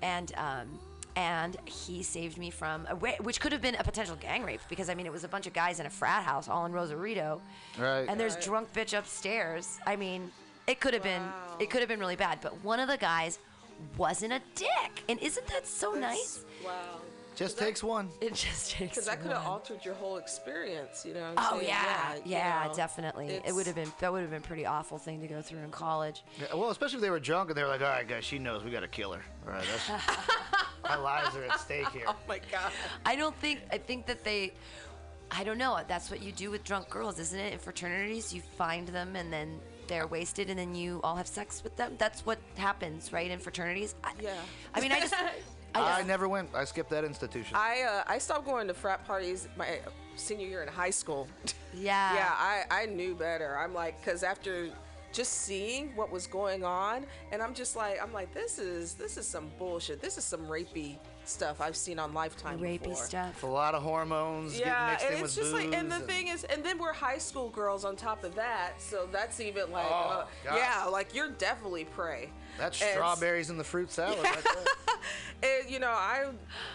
[0.03, 0.78] and um,
[1.16, 4.61] and he saved me from a ra- which could have been a potential gang rape
[4.68, 6.72] because I mean it was a bunch of guys in a frat house all in
[6.72, 7.41] Rosarito,
[7.78, 8.05] Right.
[8.09, 9.78] and there's drunk bitch upstairs.
[9.87, 10.30] I mean,
[10.66, 11.22] it could have been
[11.59, 13.39] it could have been really bad, but one of the guys
[13.97, 16.45] wasn't a dick, and isn't that so nice?
[16.64, 17.01] Wow.
[17.37, 18.09] Just takes one.
[18.20, 18.95] It just takes.
[18.95, 21.34] Because that could have altered your whole experience, you know.
[21.37, 21.68] Oh saying?
[21.68, 23.41] yeah, you yeah, know, definitely.
[23.45, 25.61] It would have been that would have been a pretty awful thing to go through
[25.61, 26.24] in college.
[26.41, 28.39] Yeah, well, especially if they were drunk and they were like, "All right, guys, she
[28.39, 29.22] knows we gotta kill her.
[29.47, 30.07] All right, that's
[30.84, 32.72] our lives are at stake here." Oh my god.
[33.05, 34.53] I don't think I think that they
[35.30, 35.78] I don't know.
[35.87, 37.53] That's what you do with drunk girls, isn't it?
[37.53, 39.59] In fraternities, you find them and then
[39.89, 41.95] they're wasted and then you all have sex with them.
[41.99, 43.30] That's what happens, right?
[43.30, 43.95] In fraternities.
[44.03, 44.34] I, Yeah.
[44.74, 45.14] I mean, I just
[45.83, 46.51] I, I never went.
[46.55, 47.57] I skipped that institution.
[47.57, 49.79] I uh, I stopped going to frat parties my
[50.16, 51.29] senior year in high school.
[51.74, 52.14] yeah.
[52.14, 53.59] yeah, I, I knew better.
[53.59, 54.70] I'm like, because after
[55.12, 59.16] just seeing what was going on, and I'm just like, I'm like, this is this
[59.16, 60.01] is some bullshit.
[60.01, 62.59] This is some rapey stuff I've seen on Lifetime.
[62.59, 62.95] rapey before.
[62.95, 63.43] stuff.
[63.43, 65.99] a lot of hormones Yeah, getting mixed and in it's with just like, and the
[65.99, 69.41] booze thing is, and then we're high school girls on top of that, so that's
[69.41, 72.31] even like, Oh, uh, yeah, like you're definitely prey.
[72.59, 74.22] That's And- strawberries in the fruit salad.
[74.22, 74.64] right there.
[75.42, 76.24] And, you know, I,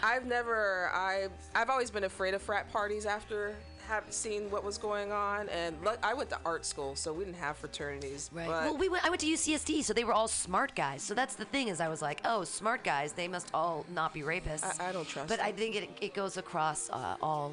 [0.02, 3.54] I've never, I, I've always been afraid of frat parties after
[3.88, 7.24] have seen what was going on, and look, I went to art school, so we
[7.24, 8.30] didn't have fraternities.
[8.32, 8.46] Right.
[8.46, 9.04] But well, we went.
[9.04, 11.02] I went to UCSD, so they were all smart guys.
[11.02, 13.12] So that's the thing is, I was like, oh, smart guys.
[13.12, 14.80] They must all not be rapists.
[14.80, 15.46] I- I don't trust But them.
[15.46, 17.52] I think it, it goes across uh, all.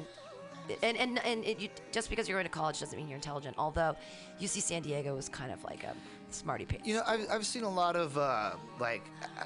[0.84, 3.56] And and and it, you, just because you're going to college doesn't mean you're intelligent.
[3.58, 3.96] Although
[4.40, 5.94] UC San Diego was kind of like a
[6.34, 6.86] smarty pants.
[6.86, 9.02] You know, I've, I've seen a lot of uh, like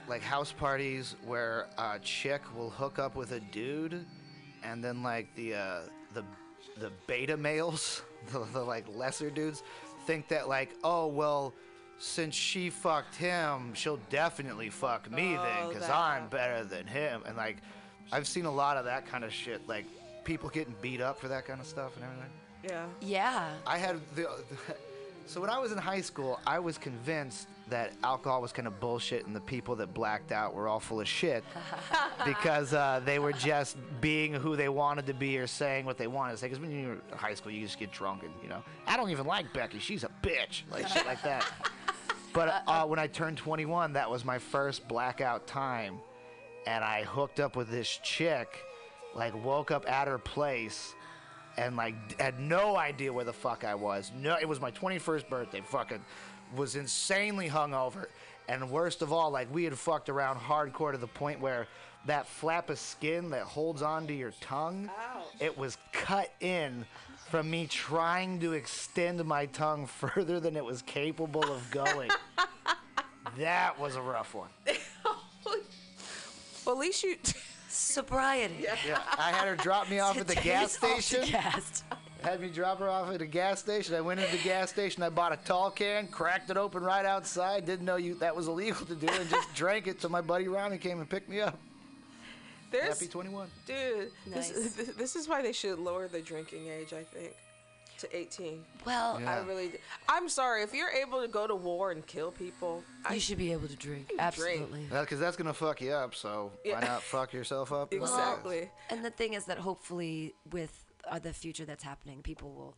[0.09, 4.05] like house parties where a chick will hook up with a dude,
[4.62, 5.80] and then like the uh,
[6.14, 6.24] the
[6.78, 9.62] the beta males, the, the like lesser dudes,
[10.07, 11.55] think that like oh well,
[11.99, 15.89] since she fucked him, she'll definitely fuck me then Oh, because.
[15.89, 17.59] I'm better than him, and like
[18.12, 19.87] I've seen a lot of that kind of shit, like
[20.24, 22.30] people getting beat up for that kind of stuff and everything.
[22.64, 22.87] yeah.
[23.01, 23.49] yeah.
[23.66, 24.28] I had the.
[25.27, 28.79] So when I was in high school, I was convinced that alcohol was kind of
[28.79, 31.43] bullshit, and the people that blacked out were all full of shit
[32.27, 36.07] because uh, they were just being who they wanted to be or saying what they
[36.07, 36.47] wanted to say.
[36.47, 39.11] Because when you're in high school, you just get drunk and you know, I don't
[39.11, 39.79] even like Becky.
[39.79, 41.45] She's a bitch, like shit like that.
[42.35, 46.01] But uh, when I turned 21, that was my first blackout time,
[46.66, 48.49] and I hooked up with this chick.
[49.14, 50.97] Like woke up at her place
[51.57, 54.13] and like had no idea where the fuck I was.
[54.21, 55.61] No, it was my 21st birthday.
[55.61, 56.05] Fucking
[56.57, 58.07] was insanely hungover,
[58.49, 61.67] and worst of all, like we had fucked around hardcore to the point where
[62.07, 64.91] that flap of skin that holds onto your tongue,
[65.41, 66.85] it was cut in
[67.31, 72.11] from me trying to extend my tongue further than it was capable of going.
[73.39, 74.51] that was a rough one.
[76.65, 77.17] Well, at least you.
[77.75, 78.57] Sobriety.
[78.61, 81.25] Yeah, I had her drop me off at the gas station.
[81.27, 81.83] Gas.
[82.22, 83.95] had me drop her off at a gas station.
[83.95, 85.03] I went into the gas station.
[85.03, 87.66] I bought a tall can, cracked it open right outside.
[87.66, 90.47] Didn't know you that was illegal to do, and just drank it till my buddy
[90.47, 91.59] Ronnie came and picked me up.
[92.70, 93.49] There's, Happy 21.
[93.66, 94.11] dude.
[94.27, 94.51] Nice.
[94.51, 96.93] This, this is why they should lower the drinking age.
[96.93, 97.35] I think
[97.99, 98.64] to 18.
[98.84, 99.36] Well, Yeah.
[99.36, 99.72] I really.
[100.09, 102.82] I'm sorry if you're able to go to war and kill people.
[103.05, 104.12] I you should be able to drink.
[104.18, 104.86] Absolutely.
[104.90, 106.14] Because that's gonna fuck you up.
[106.14, 106.74] So Yeah.
[106.80, 107.92] why not fuck yourself up?
[108.05, 108.70] Exactly.
[108.90, 112.76] And the thing is that hopefully, with uh, the future that's happening, people will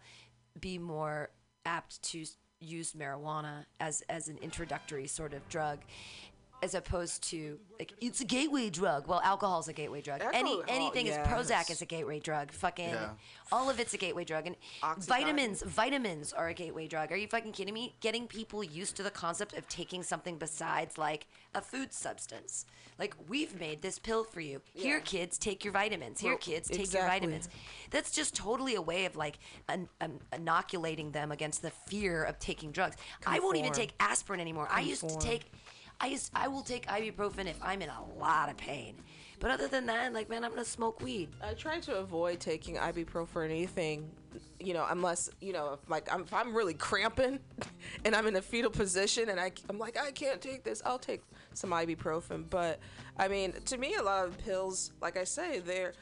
[0.61, 1.31] be more
[1.65, 2.25] apt to
[2.61, 5.81] use marijuana as as an introductory sort of drug,
[6.63, 9.07] as opposed to like it's a gateway drug.
[9.07, 10.23] Well, alcohol's a gateway drug.
[10.33, 12.51] Any Alcohol, anything is Prozac is a gateway drug.
[12.53, 13.11] Fucking Yeah.
[13.53, 15.07] all of it's a gateway drug, and Oxycontin.
[15.07, 17.13] vitamins vitamins are a gateway drug.
[17.13, 17.95] Are you fucking kidding me?
[18.01, 22.65] Getting people used to the concept of taking something besides like a food substance.
[22.99, 24.63] Like we've made this pill for you.
[24.73, 26.21] Here, kids, take your vitamins.
[26.21, 27.51] Here, Well, kids, take your vitamins.
[27.91, 29.39] That's just totally a way of like
[29.69, 32.97] un- um, inoculating them against the fear of taking drugs.
[33.27, 34.67] I won't even take aspirin anymore.
[34.71, 35.53] I used to take,
[36.01, 38.97] I I will take ibuprofen if I'm in a lot of pain.
[39.39, 41.29] But other than that, like man, I'm gonna smoke weed.
[41.43, 44.11] I try to avoid taking ibuprofen or anything,
[44.59, 47.39] you know, unless you know, if like I'm, if I'm really cramping,
[48.05, 50.83] and I'm in a fetal position, and I, I'm like I can't take this.
[50.87, 51.23] I'll take
[51.55, 52.49] some ibuprofen.
[52.49, 52.79] But
[53.19, 55.93] I mean, to me, a lot of pills, like I say, they're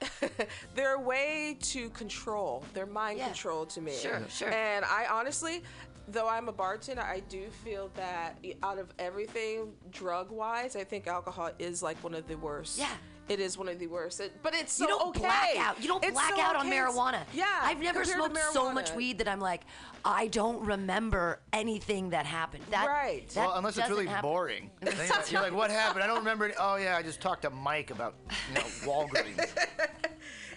[0.74, 2.64] they're a way to control.
[2.74, 3.26] They're mind Yeah.
[3.26, 3.92] control to me.
[3.92, 4.50] Sure, sure.
[4.50, 5.62] And I honestly,
[6.08, 11.06] though I'm a bartender, I do feel that out of everything drug wise, I think
[11.06, 12.78] alcohol is like one of the worst.
[12.78, 12.88] Yeah.
[13.26, 14.20] It is one of the worst.
[14.20, 15.20] It- but it's so you don't okay.
[15.20, 15.80] black out.
[15.80, 16.76] You don't It's black so out on okay.
[16.76, 17.20] It's- marijuana.
[17.32, 17.46] Yeah.
[17.62, 19.62] I've never smoked so much weed that I'm like,
[20.04, 22.64] I don't remember anything that happened.
[22.70, 23.26] That, Right.
[23.30, 24.28] that Well, unless it's really happen.
[24.28, 24.70] boring.
[24.80, 26.04] Then you're, you're like, what happened?
[26.04, 26.44] I don't remember.
[26.44, 28.14] Any- oh yeah, I just talked to Mike about
[28.50, 29.48] you know Walgreens.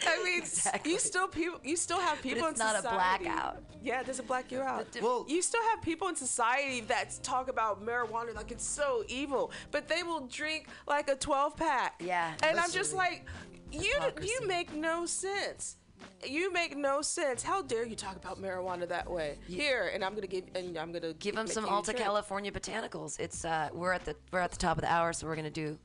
[0.06, 0.92] I mean, Exactly.
[0.92, 3.26] you still people, you still have people it's in not a society.
[3.26, 3.64] blackout.
[3.82, 4.88] Yeah, it doesn't black you out.
[5.02, 9.52] Well- you still have people in society that talk about marijuana like it's so evil,
[9.72, 12.02] but they will drink like a 12 pack.
[12.04, 12.34] Yeah.
[12.44, 13.26] and I'm just like,
[13.72, 14.32] you hypocrisy.
[14.42, 15.78] you make no sense.
[16.26, 17.44] You make no sense.
[17.44, 19.38] How dare you talk about marijuana that way?
[19.48, 21.92] Here, and I'm gonna give, and I'm gonna Give them some Alta.
[21.94, 23.20] California botanicals.
[23.20, 25.50] It's uh, we're at the we're at the top of the hour, so we're gonna
[25.50, 25.78] do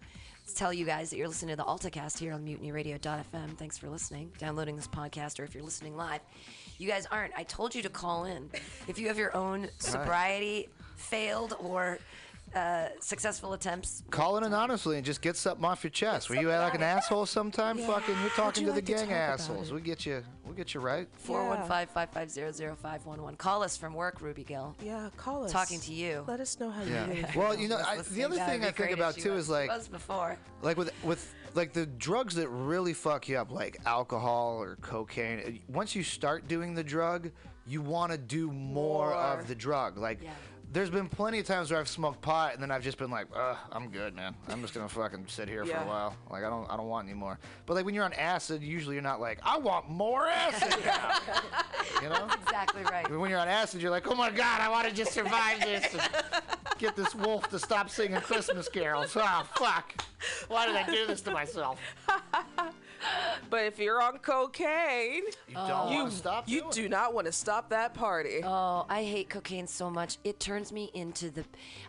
[0.50, 3.56] tell you guys that you're listening to the AltaCast here on MutinyRadio.fm.
[3.56, 6.20] Thanks for listening, downloading this podcast, or if you're listening live.
[6.78, 7.32] You guys aren't.
[7.36, 8.50] I told you to call in.
[8.88, 11.98] If you have your own sobriety failed or
[12.54, 16.28] uh, successful attempts, Call in anonymously and just get something off your chest.
[16.28, 17.78] Were you like an asshole sometime?
[17.78, 19.72] Fucking, you're talking you to like the to gang talk assholes.
[19.72, 20.22] We get you.
[20.44, 21.08] We'll get you right.
[21.26, 23.38] 415-550-0511.
[23.38, 24.74] Call us from work, Ruby Gill.
[24.82, 25.52] Yeah, call us.
[25.52, 26.24] Talking to you.
[26.26, 27.10] Let us know how Yeah.
[27.12, 27.38] you do.
[27.38, 29.88] Well, you know, I, the other thing I think about too was- is like, was
[29.88, 30.36] before.
[30.62, 35.40] like with with like the drugs that really fuck you up, like alcohol or cocaine.
[35.40, 37.30] uh, Once you start doing the drug,
[37.66, 39.14] you want to do more, More.
[39.14, 39.98] of the drug.
[39.98, 40.22] Like.
[40.22, 40.30] Yeah.
[40.72, 43.26] There's been plenty of times where I've smoked pot and then I've just been like,
[43.36, 44.34] Ugh, I'm good, man.
[44.48, 46.16] I'm just gonna fucking sit here for a while.
[46.30, 47.38] Like I don't, I don't want any more.
[47.66, 51.18] But like when you're on acid, usually you're not like, I want more acid now.
[52.02, 52.26] you know?
[52.42, 53.10] Exactly right.
[53.10, 55.92] When you're on acid, you're like, oh my god, I want to just survive this
[55.92, 56.02] and
[56.78, 59.14] get this wolf to stop singing Christmas carols.
[59.14, 60.02] Oh fuck!
[60.48, 61.78] Why did I do this to myself?
[63.50, 66.48] But if you're on cocaine, You don't you want to stop.
[66.48, 66.90] you doing do it.
[66.90, 68.40] not want to stop that party.
[68.42, 70.16] Oh, I hate cocaine so much.
[70.24, 71.44] It turns me into the.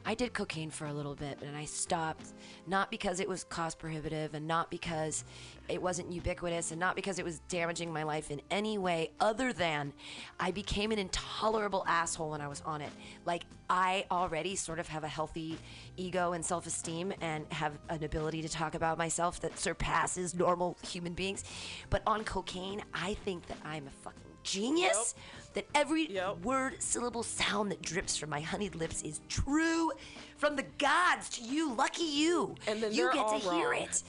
[0.05, 2.33] I did cocaine for a little bit, and I stopped.
[2.67, 5.23] Not because it was cost prohibitive, and not because
[5.69, 9.53] it wasn't ubiquitous, and not because it was damaging my life in any way other
[9.53, 9.93] than
[10.39, 12.91] I became an intolerable asshole when I was on it.
[13.25, 15.57] Like, I already sort of have a healthy
[15.95, 20.77] ego and self esteem and have an ability to talk about myself that surpasses normal
[20.85, 21.43] human beings.
[21.89, 25.15] But on cocaine, I think that I'm a fucking genius.
[25.53, 26.39] That every Yep.
[26.39, 29.91] word, syllable, sound that drips from my honeyed lips is true
[30.37, 31.73] from the gods to you.
[31.73, 32.55] Lucky you.
[32.65, 34.01] And then you get to hear it.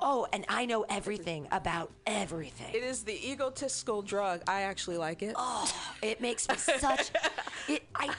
[0.00, 2.74] Oh, and I know everything about everything.
[2.74, 4.42] It is the egotistical drug.
[4.46, 5.34] I actually like it.
[5.36, 5.72] Oh,
[6.02, 7.10] it makes me such.
[7.66, 7.82] It.
[7.94, 8.10] I.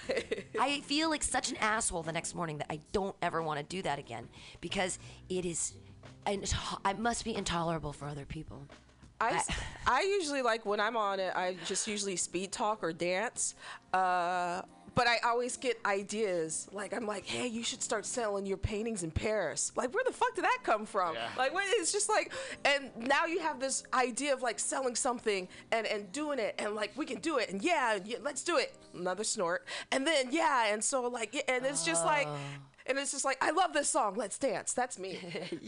[0.59, 3.63] I feel like such an asshole the next morning that I don't ever want to
[3.63, 4.27] do that again
[4.59, 4.97] because
[5.29, 5.73] it is.
[6.25, 8.67] And it must be intolerable for other people.
[9.21, 9.41] I,
[9.87, 11.33] I usually like when I'm on it.
[11.35, 13.55] I just usually speed talk or dance.
[13.93, 14.61] Uh,
[14.95, 16.67] but I always get ideas.
[16.71, 19.71] Like I'm like, hey, you should start selling your paintings in Paris.
[19.75, 21.15] Like, where the fuck did that come from?
[21.15, 21.27] Yeah.
[21.37, 22.31] Like, what, it's just like,
[22.63, 26.75] and now you have this idea of like selling something and and doing it, and
[26.75, 28.75] like we can do it, and yeah, yeah let's do it.
[28.93, 32.27] Another snort, and then yeah, and so like, yeah, and it's just like.
[32.87, 34.15] And it's just like, I love this song.
[34.15, 34.73] Let's dance.
[34.73, 35.17] That's me.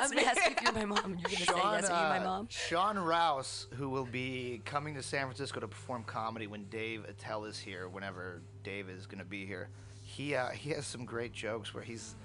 [0.00, 1.90] I'm gonna ask you if you're my mom, you're gonna say yes.
[1.90, 2.48] Are you my uh, mom?
[2.50, 7.44] Sean Rouse, who will be coming to San Francisco to perform comedy when Dave Attell
[7.44, 9.68] is here, whenever Dave is going to be here,
[10.02, 12.16] he uh, he has some great jokes where he's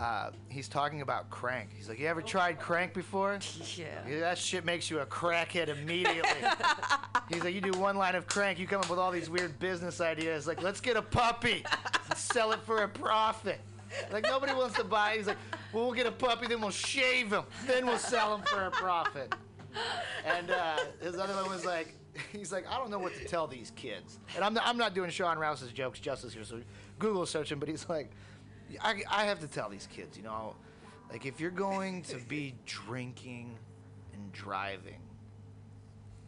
[0.00, 1.70] uh, he's talking about crank.
[1.76, 3.38] He's like, "You ever tried crank before?
[3.76, 3.84] Yeah.
[4.08, 6.30] Yeah, that shit makes you a crackhead immediately."
[7.28, 9.58] he's like, "You do one line of crank, you come up with all these weird
[9.58, 10.46] business ideas.
[10.46, 11.64] Like, let's get a puppy
[12.08, 13.60] and sell it for a profit."
[14.12, 15.12] Like nobody wants to buy.
[15.12, 15.16] it.
[15.18, 15.36] He's like,
[15.72, 18.70] well, we'll get a puppy, then we'll shave him, then we'll sell him for a
[18.70, 19.34] profit.
[20.24, 21.96] And uh, his other one was like,
[22.32, 24.18] he's like, I don't know what to tell these kids.
[24.36, 26.60] And I'm not, I'm not doing Sean Rouse's jokes justice here, so
[27.00, 27.58] Google search him.
[27.58, 28.10] But he's like,
[28.82, 30.54] I, I have to tell these kids, you know,
[31.10, 33.56] like if you're going to be drinking
[34.12, 35.00] and driving,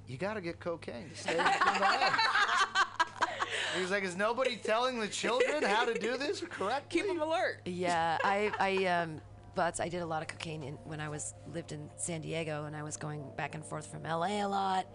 [0.09, 2.12] you got to get cocaine to stay in the.
[3.78, 7.01] He's like, is nobody telling the children how to do this correctly?
[7.01, 7.61] Keep them alert.
[7.64, 9.20] Yeah, I, I, um,
[9.55, 12.64] but I did a lot of cocaine in, when I was lived in San Diego,
[12.64, 14.86] and I was going back and forth from LA a lot.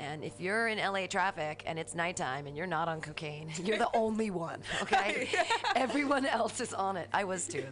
[0.00, 3.78] And if you're in LA traffic and it's nighttime and you're not on cocaine, you're
[3.78, 4.60] the only one.
[4.82, 5.28] Okay,
[5.76, 7.08] everyone else is on it.
[7.12, 7.64] I was too.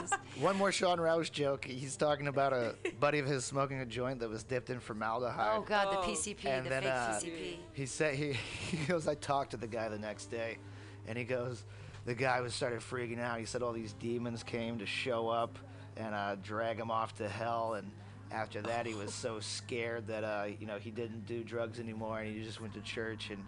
[0.00, 1.64] Was- One more Sean Rouse joke.
[1.64, 5.56] He's talking about a buddy of his smoking a joint that was dipped in formaldehyde.
[5.58, 6.02] oh God, the Oh.
[6.02, 7.56] PCP, and the then fake uh, PCP.
[7.72, 9.08] he said he, he goes.
[9.08, 10.58] I talked to the guy the next day,
[11.06, 11.64] and he goes.
[12.04, 13.38] The guy was started freaking out.
[13.38, 15.58] He said all these demons came to show up
[15.98, 17.74] and uh, drag him off to hell.
[17.74, 17.90] And
[18.30, 22.20] after that, he was so scared that uh, you know he didn't do drugs anymore,
[22.20, 23.30] and he just went to church.
[23.30, 23.44] And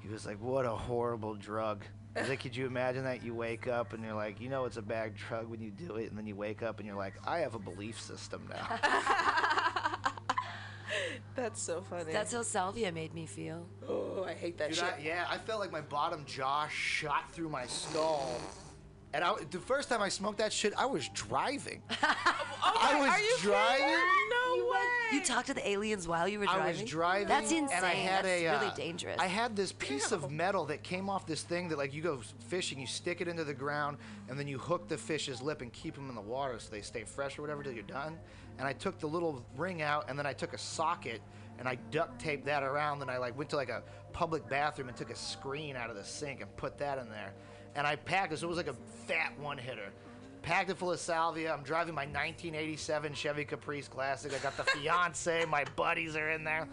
[0.00, 1.84] he was like, "What a horrible drug."
[2.18, 4.76] He's like, could you imagine that you wake up and you're like, you know, it's
[4.76, 7.14] a bad drug when you do it, and then you wake up and you're like,
[7.26, 8.78] I have a belief system now.
[11.34, 12.12] That's so funny.
[12.12, 13.66] That's how salvia made me feel.
[13.88, 14.94] oh, I hate that Dude, shit.
[14.98, 18.38] I, yeah, I felt like my bottom jaw shot through my skull.
[19.14, 21.82] And I, the first time I smoked that shit, I was driving.
[22.02, 23.84] I was Are you driving.
[23.84, 23.98] kidding?
[24.30, 24.78] No No way.
[25.12, 26.62] You talked to the aliens while you were driving.
[26.62, 27.28] I was driving.
[27.28, 27.76] That's insane.
[27.76, 29.18] And I had That's a, really uh, dangerous.
[29.20, 32.20] I had this piece of metal that came off this thing that, like, you go
[32.46, 33.98] fishing, you stick it into the ground,
[34.30, 36.80] and then you hook the fish's lip and keep them in the water so they
[36.80, 38.18] stay fresh or whatever till you're done.
[38.58, 41.20] And I took the little ring out, and then I took a socket
[41.58, 42.98] and I duct taped that around.
[42.98, 43.82] Then I like went to like a
[44.12, 47.32] public bathroom and took a screen out of the sink and put that in there.
[47.74, 48.38] And I packed it.
[48.38, 49.90] So it was like a fat one hitter.
[50.42, 51.52] Packed it full of salvia.
[51.54, 54.32] I'm driving my 1987 Chevy Caprice Classic.
[54.34, 55.44] I got the fiance.
[55.46, 56.68] my buddies are in there.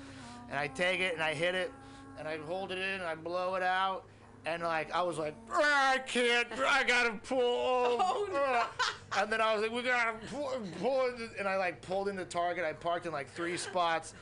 [0.50, 1.72] And I take it and I hit it
[2.18, 4.06] and I hold it in and I blow it out.
[4.45, 7.39] And like I was like, "Ah, I can't, I gotta pull.
[8.02, 8.70] Oh,
[9.18, 11.10] And then I was like, we gotta pull, pull.
[11.38, 12.64] And I like pulled into Target.
[12.66, 14.14] I parked in like three spots.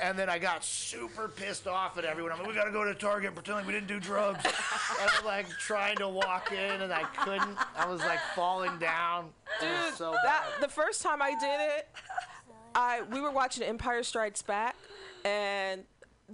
[0.00, 2.30] And then I got super pissed off at everyone.
[2.32, 4.44] I'm like, we gotta go to Target and pretend like we didn't do drugs.
[4.44, 7.56] and I'm like trying to walk in and I couldn't.
[7.76, 9.30] I was like falling down.
[9.60, 10.62] It was Dude, so that bad.
[10.68, 11.88] the first time I did it,
[12.74, 14.76] I we were watching Empire Strikes Back,
[15.24, 15.82] and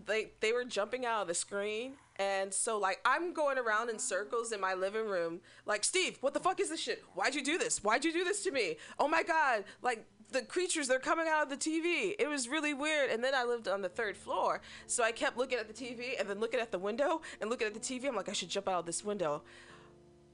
[0.07, 3.99] they they were jumping out of the screen, and so like I'm going around in
[3.99, 7.03] circles in my living room, like Steve, what the fuck is this shit?
[7.15, 7.83] Why'd you do this?
[7.83, 8.77] Why'd you do this to me?
[8.99, 10.05] Oh my god, like.
[10.35, 12.15] The creatures, they're coming out of the TV.
[12.19, 13.11] It was really weird.
[13.11, 14.61] And then I lived on the third floor.
[14.87, 17.67] So I kept looking at the TV and then looking at the window and looking
[17.67, 18.07] at the TV.
[18.09, 19.43] I'm like, I should jump out of this window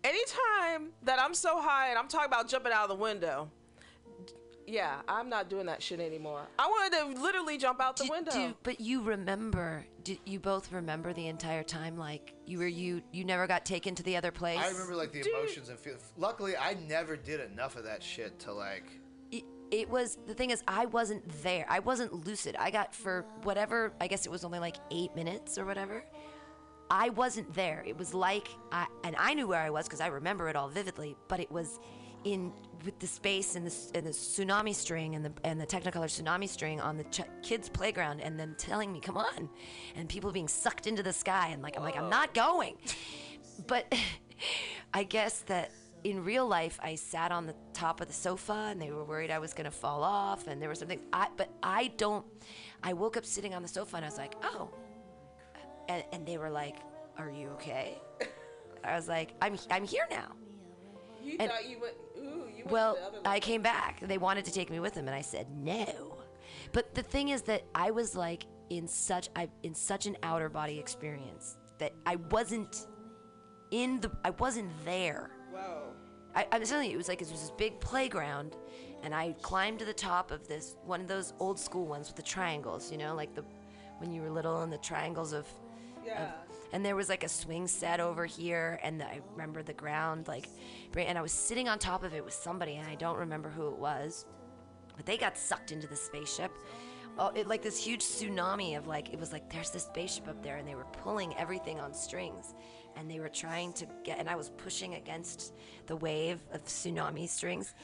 [0.05, 3.51] anytime that I'm so high and I'm talking about jumping out of the window,
[4.66, 6.42] yeah, I'm not doing that shit anymore.
[6.59, 8.30] I wanted to literally jump out the Do- window.
[8.30, 9.84] do- but you remember?
[10.05, 11.98] Do you both remember the entire time?
[11.98, 14.59] Like you were you you never got taken to the other place.
[14.59, 15.96] I remember like the emotions and feel.
[16.16, 18.84] Luckily, I never did enough of that shit to like.
[19.70, 21.66] It, was the thing is I wasn't there.
[21.68, 22.56] I wasn't lucid.
[22.58, 23.40] I got for oh.
[23.42, 23.92] whatever.
[24.00, 26.04] I guess it was only like eight minutes or whatever.
[26.90, 27.84] I wasn't there.
[27.86, 30.68] It was like, I, and I knew where I was because I remember it all
[30.68, 31.16] vividly.
[31.28, 31.78] But it was
[32.24, 32.52] in
[32.84, 36.48] with the space and the, and the tsunami string and the and the Technicolor tsunami
[36.48, 39.48] string on the ch- kids' playground, and then telling me, "Come on,"
[39.96, 42.76] and people being sucked into the sky, and like I'm like I'm not going.
[43.66, 43.94] But
[44.94, 45.70] I guess that
[46.05, 49.30] in real life, I sat on the top of the sofa, and they were worried
[49.30, 51.01] I was gonna fall off, and there was something.
[51.12, 52.24] I but I don't.
[52.82, 54.70] I woke up sitting on the sofa, and I was like, "Oh."
[55.88, 56.76] and, and they were like,
[57.18, 57.98] "Are you okay?"
[58.84, 60.32] I was like, "I'm I'm here now."
[61.22, 64.01] you and- thought you went, ooh, you went Well, to the other I came back.
[64.01, 66.16] They wanted to take me with them, and I said no.
[66.72, 70.48] But the thing is that I was like in such I in such an outer
[70.48, 72.86] body experience that I wasn't
[73.70, 75.30] in the I wasn't there.
[75.53, 75.89] Whoa.
[76.35, 78.57] I, I'm telling you, it was like it was this big playground,
[79.03, 82.16] and I climbed to the top of this one of those old school ones with
[82.16, 83.45] the triangles, you know, like the
[83.99, 85.47] when you were little and the triangles of.
[86.05, 86.33] Yeah.
[86.72, 90.49] and there was like a swing set over here, and I remember the ground like,
[90.97, 93.68] and I was sitting on top of it with somebody, and I don't remember who
[93.68, 94.24] it was,
[94.97, 96.53] but they got sucked into the spaceship.
[97.18, 100.43] Oh, it like this huge tsunami of like it was like there's this spaceship up
[100.43, 102.55] there, and they were pulling everything on strings,
[103.01, 105.55] and they were trying to get, and I was pushing against
[105.86, 107.74] the wave of tsunami strings,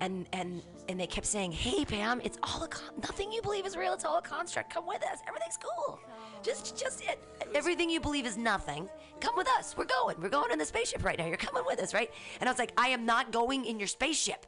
[0.00, 3.64] and and and they kept saying, "Hey Pam, it's all a con- nothing you believe
[3.64, 3.94] is real.
[3.94, 4.72] It's all a construct.
[4.72, 5.20] Come with us.
[5.26, 5.98] Everything's cool.
[6.42, 7.18] Just just it,
[7.54, 8.88] everything you believe is nothing.
[9.20, 9.74] Come with us.
[9.78, 10.20] We're going.
[10.20, 11.26] We're going in the spaceship right now.
[11.26, 12.10] You're coming with us, right?"
[12.40, 14.46] And I was like, "I am not going in your spaceship."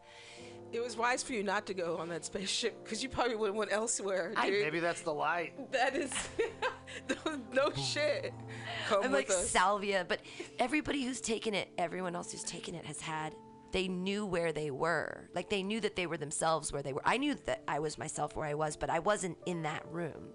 [0.72, 3.48] It was wise for you not to go on that spaceship because you probably would
[3.48, 4.64] have went elsewhere, I- dude.
[4.64, 5.72] Maybe that's the light.
[5.72, 6.12] that is
[7.26, 8.32] no, no shit.
[8.88, 9.48] Come I'm with like us.
[9.48, 10.20] salvia, but
[10.58, 13.34] everybody who's taken it, everyone else who's taken it has had.
[13.70, 15.28] They knew where they were.
[15.34, 17.02] Like they knew that they were themselves where they were.
[17.04, 20.30] I knew that I was myself where I was, but I wasn't in that room.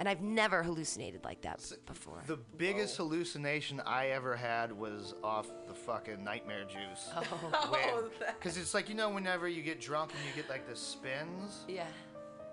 [0.00, 2.22] And I've never hallucinated like that before.
[2.26, 3.04] The biggest oh.
[3.04, 7.10] hallucination I ever had was off the fucking nightmare juice.
[7.14, 7.22] Oh,
[7.52, 10.66] oh that- Because it's like, you know, whenever you get drunk and you get like
[10.66, 11.84] the spins, yeah.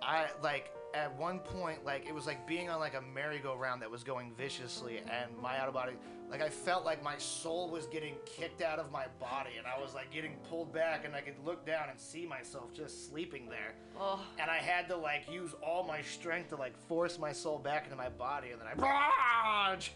[0.01, 3.89] I like at one point, like it was like being on like a merry-go-round that
[3.89, 5.93] was going viciously, and my out of body,
[6.29, 9.79] like I felt like my soul was getting kicked out of my body, and I
[9.79, 13.47] was like getting pulled back, and I could look down and see myself just sleeping
[13.49, 13.73] there.
[13.99, 14.19] Oh.
[14.39, 17.85] And I had to like use all my strength to like force my soul back
[17.85, 19.77] into my body, and then I.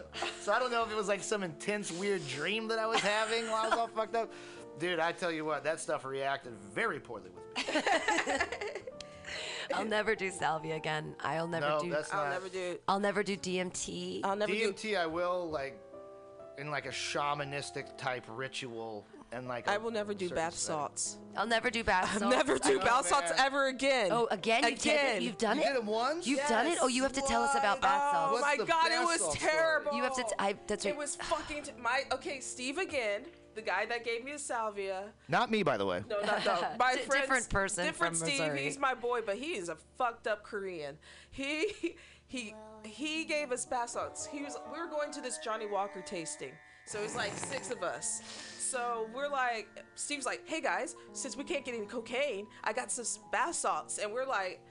[0.41, 2.99] So I don't know if it was like some intense weird dream that I was
[2.99, 4.31] having while I was all fucked up.
[4.79, 7.81] Dude, I tell you what, that stuff reacted very poorly with me.
[9.73, 11.15] I'll never do salvia again.
[11.21, 11.89] I'll never No, do.
[11.89, 12.31] that's I'll not.
[12.31, 12.77] never do.
[12.87, 14.21] I'll never do DMT.
[14.23, 14.73] I'll never do.
[14.73, 15.79] DMT, I will like
[16.61, 19.67] in like a shamanistic type ritual and like.
[19.67, 20.77] I will never do bath setting.
[20.79, 21.17] salts.
[21.35, 22.35] I'll never do bath I'll salts.
[22.35, 24.09] never do know, bath salts ever again.
[24.11, 24.63] Oh, again?
[24.63, 25.21] You've, done it?
[25.23, 25.67] You've done You it?
[25.67, 26.27] did it once.
[26.27, 26.77] You've done it?
[26.81, 28.31] Oh, you have to tell us about bath Oh salts.
[28.33, 29.51] What's oh, my the god, it bath was salt story?
[29.51, 29.93] terrible.
[29.93, 30.23] You have to.
[30.23, 30.97] T- I, that's It right.
[30.97, 32.39] was fucking t- my okay.
[32.39, 33.23] Steve again,
[33.55, 35.03] the the guy that gave me a salvia.
[35.27, 36.03] Not me, by the way.
[36.09, 36.53] No, not no.
[36.79, 38.39] My Di- friend's- different person Different from Steve.
[38.39, 38.63] Missouri.
[38.63, 40.97] He's my boy, but he is a fucked up Korean.
[41.31, 41.95] He
[42.31, 42.55] he
[42.85, 44.25] he gave us bath salts.
[44.25, 46.53] He was we were going to this Johnnie Walker tasting.
[46.85, 48.21] So it was like six of us.
[48.57, 52.89] So we're like, Steve's like, hey guys, since we can't get any cocaine, I got
[52.89, 54.61] some bath salts, and we're like,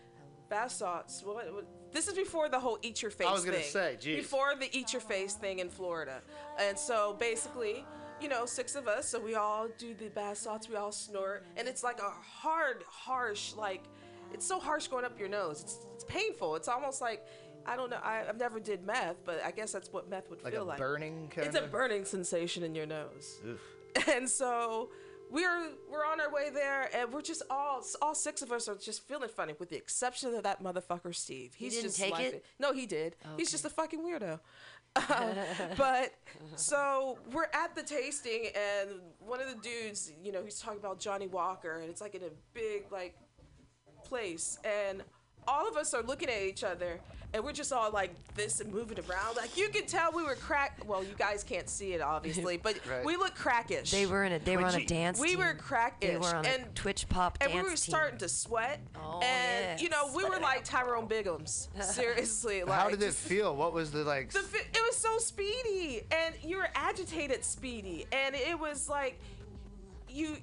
[0.48, 1.22] bath salts.
[1.22, 1.52] What?
[1.52, 1.66] what?
[1.92, 3.28] This is before the whole eat your face.
[3.28, 3.70] I was gonna thing.
[3.70, 4.16] say, geez.
[4.16, 6.22] Before the eat your face thing in Florida,
[6.58, 7.84] and so basically,
[8.22, 11.44] you know, six of us, so we all do the bath salts, we all snort,
[11.58, 13.84] and it's like a hard, harsh, like,
[14.32, 15.60] it's so harsh going up your nose.
[15.62, 16.56] It's, it's painful.
[16.56, 17.26] It's almost like,
[17.66, 17.98] I don't know.
[18.02, 20.64] I, I've never did meth, but I guess that's what meth would Like feel a
[20.64, 20.78] like.
[20.78, 23.60] burning kind It's a burning sensation in your nose Oof.
[24.08, 24.90] and so
[25.30, 28.74] we're we're on our way there and we're just all all six of us are
[28.76, 32.24] just feeling funny with the exception of that motherfucker steve he's didn't just take like
[32.26, 32.44] it?
[32.58, 34.40] no he did he's just a fucking weirdo
[34.96, 35.36] um,
[35.76, 36.14] but
[36.56, 38.90] so we're at the tasting and
[39.20, 42.22] one of the dudes you know he's talking about johnnie walker and it's like in
[42.24, 43.16] a big like
[44.04, 45.04] place and
[45.48, 47.00] all of us are looking at each other
[47.32, 50.34] and we're just all like this and moving around like you can tell we were
[50.34, 53.04] crack well you guys can't see it obviously but Right.
[53.04, 55.20] we look crackish They were in a they were on a dance.
[55.20, 55.38] we team.
[55.38, 57.76] were crackish They were on and a Twitch pop and dance we were team.
[57.76, 60.16] starting to sweat Oh, and you know yes.
[60.16, 63.54] we were like tyrone biggums seriously like How did it feel?
[63.54, 64.30] What was the like?
[64.32, 69.18] the, fi- it was so speedy and you were agitated speedy and it was like
[70.08, 70.36] you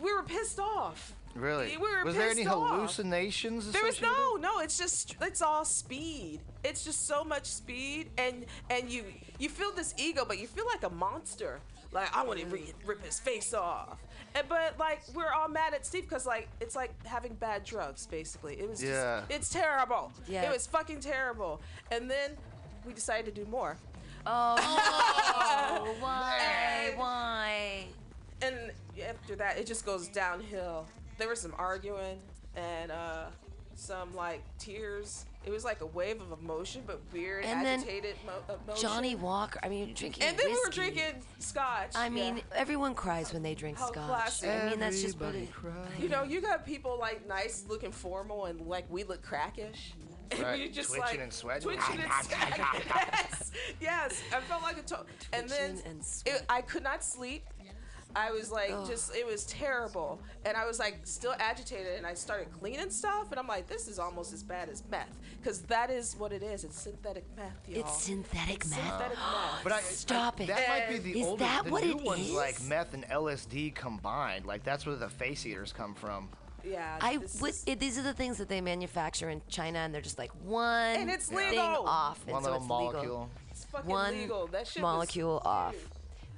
[0.00, 1.68] we were pissed off really?
[1.76, 2.70] we were was there any off.
[2.70, 3.70] hallucinations?
[3.72, 8.44] there was no no it's just it's all speed it's just so much speed and
[8.70, 9.04] and you
[9.38, 11.60] you feel this ego but you feel like a monster
[11.92, 13.98] like i want to rip, rip his face off
[14.34, 18.06] and, but like we're all mad at steve because like it's like having bad drugs
[18.06, 19.20] basically it was Yeah.
[19.28, 20.42] just it's terrible Yeah.
[20.42, 21.60] it was fucking terrible
[21.90, 22.32] and then
[22.86, 23.76] we decided to do more
[24.26, 26.92] Oh, why?
[26.96, 27.86] Why?
[28.42, 28.56] and
[29.08, 30.86] after that it just goes downhill
[31.18, 32.18] there was some arguing
[32.56, 33.24] and uh
[33.74, 38.16] some like tears it was like a wave of emotion but weird And then agitated
[38.26, 39.60] mo- emotion Johnnie Walker.
[39.62, 40.24] I mean, drinking.
[40.24, 42.42] and then we were drinking scotch I mean, yeah.
[42.56, 44.06] everyone cries when they drink How scotch.
[44.08, 44.50] classic.
[44.50, 45.48] I mean, that's just what Everybody
[45.98, 46.02] it.
[46.02, 49.92] you know you got people like nice looking formal and like we look crackish
[50.32, 51.62] and Right, we just twitching like and sweating.
[51.62, 52.64] twitching and sweating.
[52.96, 53.50] yes
[53.80, 57.44] yes i felt like a to- and then and it, i could not sleep
[58.16, 58.86] I was like, Ugh.
[58.86, 63.30] just it was terrible, and I was like still agitated, and I started cleaning stuff,
[63.30, 65.08] and I'm like, this is almost as bad as meth,
[65.40, 66.64] because that is what it is.
[66.64, 67.80] It's synthetic meth, y'all.
[67.80, 68.80] It's synthetic It's meth.
[68.80, 69.62] synthetic meth.
[69.62, 70.46] But I, Stop I- it.
[70.48, 72.32] That might be the Is older, that the what new it ones is?
[72.34, 74.46] like meth and LSD combined.
[74.46, 76.28] Like that's where the face eaters come from.
[76.64, 77.50] yeah, I this would.
[77.50, 80.32] is- It, these are the things that they manufacture in China, and they're just like
[80.44, 81.86] one And it's thing legal.
[81.86, 83.02] off, and One so little it's molecule.
[83.02, 83.30] legal.
[83.50, 84.46] it's fucking One legal.
[84.48, 85.72] That shit molecule off.
[85.74, 85.82] dude,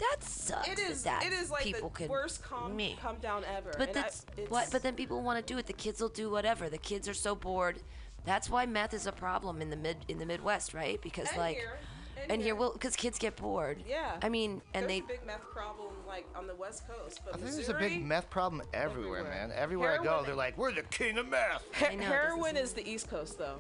[0.01, 0.67] That sucks.
[0.69, 1.03] It is.
[1.05, 2.97] That it is like people the could worst calm, me.
[3.03, 3.71] calm down ever.
[3.79, 4.69] But and I- that's it's- what.
[4.73, 5.67] But then people want to do it.
[5.67, 6.69] The kids will do whatever.
[6.69, 7.79] The kids are so bored.
[8.25, 11.01] That's why meth is a problem in the mid in the Midwest, right?
[11.03, 11.79] Because And like, here,
[12.21, 12.55] and and here, here.
[12.55, 13.83] well, because kids get bored.
[13.89, 14.17] Yeah.
[14.23, 15.01] I mean, and There's they.
[15.01, 17.75] There's a big meth problem like on the West Coast, but I think there's a
[17.75, 19.49] big meth problem everywhere, Everywhere.
[19.49, 19.53] man.
[19.55, 22.57] Everywhere I go, they're like, "We're the king of meth." he- I know, heroin doesn't
[22.57, 23.59] is the East Coast though.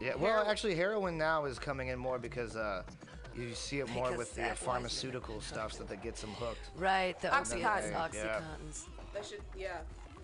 [0.00, 2.82] Yeah, well, Heroin- actually, heroin now is coming in more because uh,
[3.36, 6.30] you see it more Because with the that was- pharmaceutical stuff that that gets them
[6.32, 6.70] hooked.
[6.76, 7.94] Right, the Oxycontin.
[7.94, 8.40] opiates, Yeah.
[8.40, 8.84] oxycontins.
[9.14, 9.78] That should, yeah.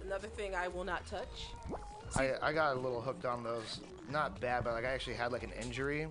[0.04, 1.48] Another thing I will not touch.
[2.16, 3.80] I, I got a little hooked on those.
[4.10, 6.02] Not bad, but like I actually had like an injury,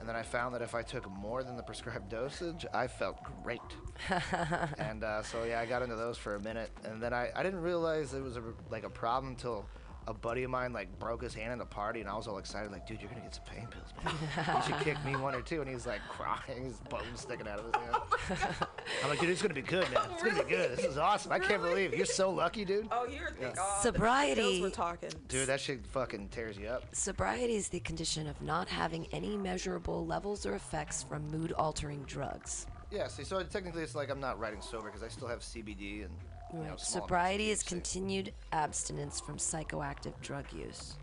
[0.00, 3.18] and then I found that if I took more than the prescribed dosage, I felt
[3.42, 3.60] great.
[4.78, 7.42] and uh, so yeah, I got into those for a minute, and then I, I
[7.42, 9.66] didn't realize it was a, like a problem until
[10.08, 12.38] a buddy of mine like broke his hand in the party, and I was all
[12.38, 14.56] excited like, dude, you're gonna get some pain pills, man.
[14.56, 17.58] you should kick me one or two, and he's like crying, his bone sticking out
[17.58, 18.46] of his hand.
[19.02, 20.02] I'm like, dude, it's gonna be good, man.
[20.12, 20.76] It's gonna be good.
[20.76, 21.32] This is awesome.
[21.32, 21.96] I can't believe it.
[21.96, 22.88] you're so lucky, dude.
[22.90, 23.52] Oh, you're yeah.
[23.58, 24.60] oh, Sobriety.
[24.62, 25.10] We're talking.
[25.28, 26.84] Dude, that shit fucking tears you up.
[26.94, 32.02] Sobriety is the condition of not having any measurable levels or effects from mood altering
[32.06, 32.66] drugs.
[32.90, 36.04] Yeah, see, so technically it's like I'm not writing sober because I still have CBD
[36.04, 36.14] and
[36.52, 40.96] you know, Sobriety is continued abstinence from psychoactive drug use.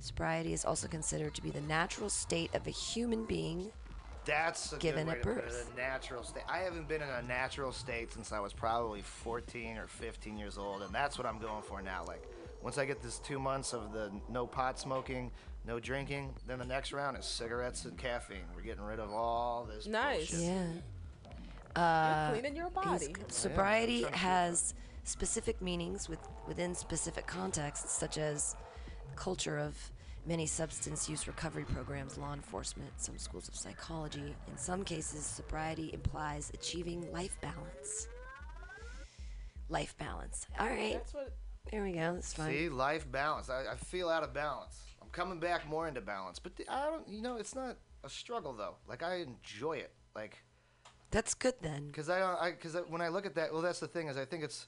[0.00, 3.70] Sobriety is also considered to be the natural state of a human being.
[4.24, 5.72] That's a given good way at to put it, birth.
[5.72, 6.42] a natural state.
[6.48, 10.58] I haven't been in a natural state since I was probably 14 or 15 years
[10.58, 12.04] old, and that's what I'm going for now.
[12.06, 12.22] Like,
[12.62, 15.30] once I get this two months of the no pot smoking,
[15.64, 18.38] no drinking, then the next round is cigarettes and caffeine.
[18.54, 19.86] We're getting rid of all this.
[19.86, 20.30] Nice.
[20.30, 20.46] bullshit.
[20.46, 20.66] Yeah.
[21.76, 23.14] You're uh, cleaning your body.
[23.28, 24.74] sobriety trying to keep has
[25.04, 26.18] specific meanings with,
[26.48, 28.56] within specific contexts, such as
[29.14, 29.76] culture of
[30.26, 34.34] many substance use recovery programs, law enforcement, some schools of psychology.
[34.48, 38.08] In some cases, sobriety implies achieving life balance.
[39.68, 40.46] Life balance.
[40.58, 40.94] All right.
[40.94, 41.32] That's what.
[41.70, 42.14] There we go.
[42.14, 42.52] That's fine.
[42.52, 43.50] See, life balance.
[43.50, 44.80] I, I feel out of balance.
[45.02, 47.08] I'm coming back more into balance, but the, I don't.
[47.08, 48.76] You know, it's not a struggle though.
[48.88, 49.92] Like I enjoy it.
[50.14, 50.38] Like
[51.10, 51.86] That's good then.
[51.86, 52.36] because I don't.
[52.40, 54.66] I because when I look at that, well, that's the thing is I think it's.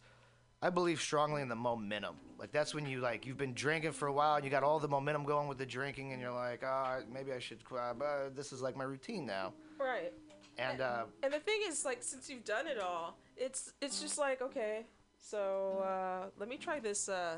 [0.61, 2.17] I believe strongly in the momentum.
[2.37, 4.81] Like that's when you like you've been drinking for a while and you got all
[4.81, 7.59] the momentum going with the drinking and you're like, ah, maybe I should.
[7.71, 9.53] Uh, but this is like my routine now.
[9.79, 10.13] Right.
[10.59, 14.19] And uh, And the thing is, like, since you've done it all, it's it's just
[14.19, 14.87] like, okay,
[15.21, 17.09] so uh, let me try this.
[17.09, 17.37] Uh,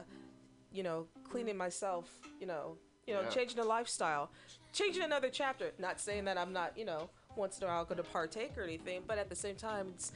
[0.72, 2.08] you know, cleaning myself.
[2.40, 3.28] You know, you know, Yeah.
[3.28, 4.30] changing the lifestyle,
[4.72, 5.72] changing another chapter.
[5.78, 8.62] Not saying that I'm not, you know, once in a while going to partake or
[8.62, 10.12] anything, but at the same time, it's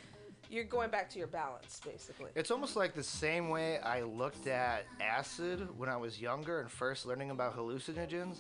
[0.51, 2.31] you're going back to your balance, basically.
[2.37, 6.71] It's almost like the same way I looked at acid when I was younger and
[6.71, 8.37] first learning about hallucinogens.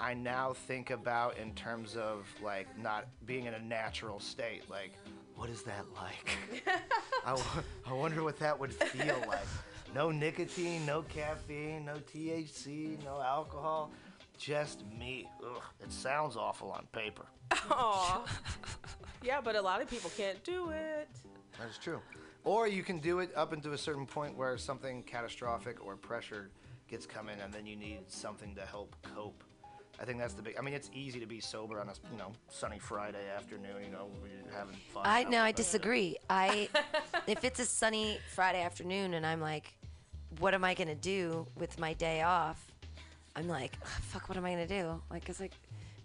[0.00, 4.70] I now think about in terms of like not being in a natural state.
[4.70, 4.92] Like,
[5.34, 6.38] what is that like?
[7.26, 9.48] I, w- I wonder what that would feel like.
[9.94, 13.90] No nicotine, no caffeine, no THC, no alcohol,
[14.38, 15.28] just me.
[15.44, 17.26] Ugh, it sounds awful on paper.
[17.70, 18.24] Aw.
[19.22, 21.08] yeah, but a lot of people can't do it.
[21.58, 22.00] That is true.
[22.44, 26.50] Or you can do it up into a certain point where something catastrophic or pressure
[26.88, 29.42] gets coming, and then you need something to help cope.
[30.00, 30.56] I think that's the big.
[30.56, 33.82] I mean, it's easy to be sober on a you know sunny Friday afternoon.
[33.84, 35.02] You know, when you're having fun.
[35.04, 35.48] I out no, I and about.
[35.48, 36.16] Uh, disagree.
[36.30, 36.68] I
[37.26, 39.74] if it's a sunny Friday afternoon and I'm like,
[40.38, 42.67] what am I gonna do with my day off?
[43.38, 45.00] I'm like, "Ah, fuck, what am I gonna do?
[45.10, 45.52] Like, cause like,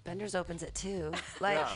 [0.04, 1.12] Bender's opens at two.
[1.40, 1.76] Like, Yeah.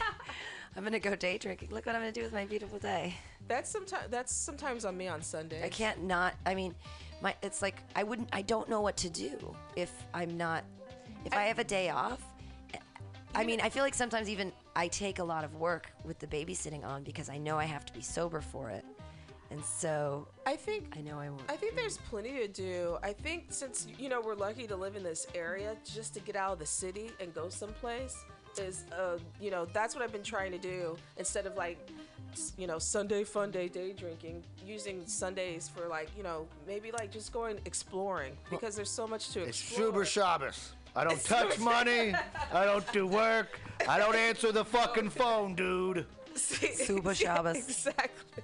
[0.75, 1.69] I'm gonna go day drinking.
[1.71, 3.15] Look what I'm gonna do with my beautiful day.
[3.47, 5.63] That's sometimes that's sometimes on me on Sunday.
[5.63, 6.35] I can't not.
[6.45, 6.75] I mean,
[7.21, 8.29] my it's like I wouldn't.
[8.31, 10.63] I don't know what to do if I'm not.
[11.25, 12.21] If I, have a day off.
[13.35, 16.27] I mean, I feel like sometimes even I take a lot of work with the
[16.27, 18.85] babysitting on because I know I have to be sober for it,
[19.51, 21.41] and so I think I know I won't.
[21.49, 22.97] I think there's plenty to do.
[23.03, 26.35] I think since you know we're lucky to live in this area, just to get
[26.35, 28.17] out of the city and go someplace
[28.59, 31.77] is, uh, you know, that's what I've been trying to do instead of like,
[32.57, 34.43] you know, Sunday fun day day drinking.
[34.65, 39.29] Using Sundays for like, you know, maybe like just going exploring because there's so much
[39.31, 39.91] to It's explore.
[39.91, 40.73] Shomer Shabbos.
[40.95, 42.15] I don't touch money.
[42.51, 43.59] I don't do work.
[43.87, 46.05] I don't answer the fucking phone, dude.
[46.35, 47.57] Shomer Shabbos.
[47.57, 48.43] exactly.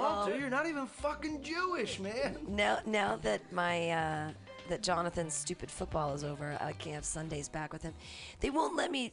[0.00, 2.36] Well, dude, you're not even fucking Jewish, man.
[2.48, 4.30] Now, now that my uh,
[4.68, 7.92] that Jonathan's stupid football is over, I can have Sundays back with him.
[8.40, 9.12] They won't let me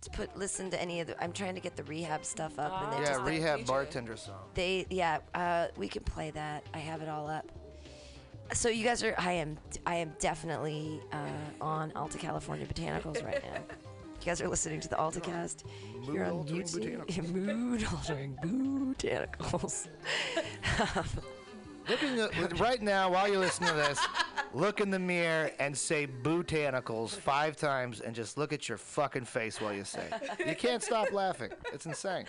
[0.00, 1.22] t- put listen to any of the.
[1.22, 4.40] I'm trying to get the rehab stuff up, and they Yeah, just rehab bartender song.
[4.54, 5.18] they yeah.
[5.34, 6.64] Uh, we can play that.
[6.74, 7.50] I have it all up.
[8.54, 9.14] So you guys are.
[9.18, 9.58] I am.
[9.86, 11.18] I am definitely uh,
[11.60, 13.60] on Alta California Botanicals right now.
[14.28, 15.64] You guys are listening to the AltaCast.
[16.12, 17.32] You're on YouTube.
[17.32, 19.88] Mood altering botanicals.
[21.88, 23.98] Look in the, right now, while you're listening to this,
[24.52, 29.24] look in the mirror and say botanicals five times and just look at your fucking
[29.24, 30.46] face while you say it.
[30.46, 31.48] You can't stop laughing.
[31.72, 32.26] It's insane.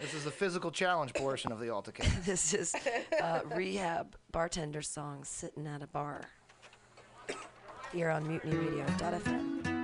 [0.00, 2.24] This is the physical challenge portion of the AltaCast.
[2.24, 2.74] this is
[3.22, 6.22] uh, rehab bartender song sitting at a bar
[7.92, 9.77] here on Mutiny mutinyradio.fm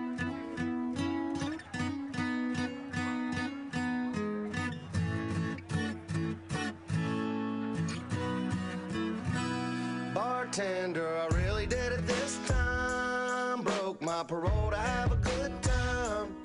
[10.56, 13.62] Bartender, I really did it this time.
[13.62, 16.36] Broke my parole to have a good time.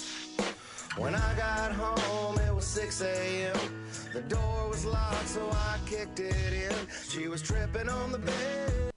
[0.98, 3.86] When I got home, it was 6 a.m.
[4.12, 6.74] The door was locked, so I kicked it in.
[7.08, 8.92] She was tripping on the bed.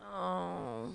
[0.00, 0.92] oh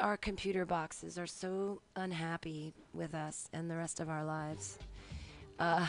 [0.00, 4.78] our computer boxes are so unhappy with us and the rest of our lives
[5.58, 5.86] uh,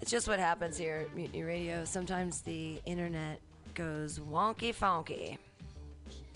[0.00, 3.40] it's just what happens here at mutiny radio sometimes the internet
[3.74, 5.38] goes wonky funky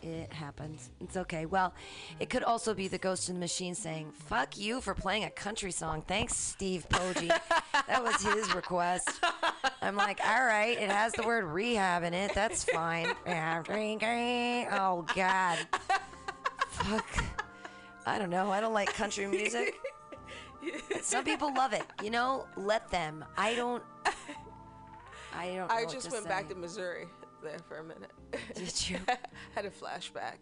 [0.02, 0.88] It happens.
[1.02, 1.44] It's okay.
[1.44, 1.74] Well,
[2.20, 5.30] it could also be the ghost in the machine saying, fuck you for playing a
[5.30, 6.02] country song.
[6.08, 7.28] Thanks, Steve Poggi.
[7.86, 9.10] that was his request.
[9.82, 12.32] I'm like, all right, it has the word rehab in it.
[12.34, 13.08] That's fine.
[14.72, 15.58] Oh, God.
[16.68, 17.24] Fuck.
[18.06, 18.50] I don't know.
[18.50, 19.74] I don't like country music.
[21.02, 21.84] Some people love it.
[22.02, 23.24] You know, let them.
[23.36, 23.82] I don't.
[25.36, 25.68] I don't.
[25.68, 26.28] Know I just went say.
[26.28, 27.06] back to Missouri
[27.42, 28.10] there for a minute.
[28.54, 28.98] Did you?
[29.54, 30.36] Had a flashback.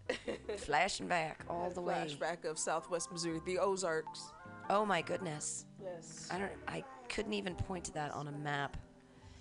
[0.58, 1.94] Flashing back all the way.
[1.94, 4.32] Flashback of Southwest Missouri, the Ozarks.
[4.68, 5.66] Oh my goodness.
[5.82, 6.28] Yes.
[6.30, 6.50] I don't.
[6.68, 8.76] I couldn't even point to that on a map.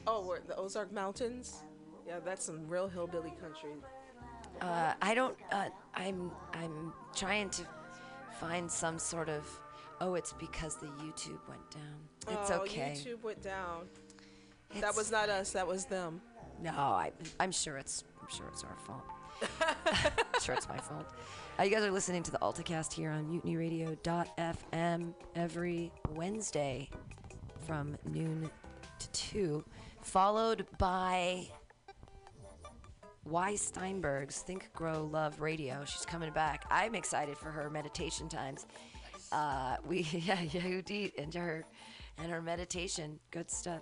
[0.07, 1.63] Oh, where the Ozark Mountains?
[2.07, 3.71] Yeah, that's some real hillbilly country.
[4.59, 5.37] Uh, I don't.
[5.51, 6.31] Uh, I'm.
[6.53, 7.63] I'm trying to
[8.39, 9.47] find some sort of.
[10.01, 12.35] Oh, it's because the YouTube went down.
[12.39, 12.95] It's oh, okay.
[12.97, 13.85] YouTube went down.
[14.79, 15.51] that was not us.
[15.51, 16.19] That was them.
[16.59, 18.03] No, I, I'm sure it's.
[18.19, 19.03] I'm sure it's our fault.
[19.61, 21.05] I'm sure it's my fault.
[21.59, 26.89] Uh, you guys are listening to the AltaCast here on MutinyRadio.fm every Wednesday
[27.67, 28.49] from noon
[28.97, 29.63] to two,
[30.01, 31.47] followed by
[33.25, 35.83] Y Steinberg's Think, Grow, Love Radio.
[35.85, 36.65] She's coming back.
[36.71, 38.65] I'm excited for her meditation times.
[39.31, 41.65] Uh, we yeah, Yehudit and her
[42.17, 43.81] and her meditation, good stuff.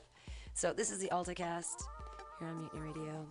[0.53, 1.83] So this is the AltaCast
[2.39, 3.25] here on Mutiny Radio.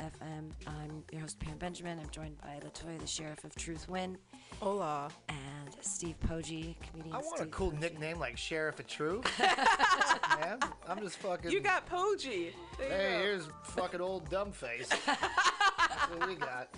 [0.00, 0.50] FM.
[0.66, 2.00] I'm your host Pam Benjamin.
[2.00, 4.18] I'm joined by Latoya, the sheriff of Truth Win,
[4.58, 5.10] Hola.
[5.28, 7.14] and Steve Poggi, comedian.
[7.14, 7.78] I want a cool Poggi.
[7.80, 9.30] nickname like Sheriff of Truth.
[10.40, 10.58] Man,
[10.88, 11.52] I'm just fucking.
[11.52, 12.50] You got Poggi.
[12.78, 13.18] There you Hey, go.
[13.22, 14.88] here's fucking old dumb face.
[15.06, 16.70] That's what we got.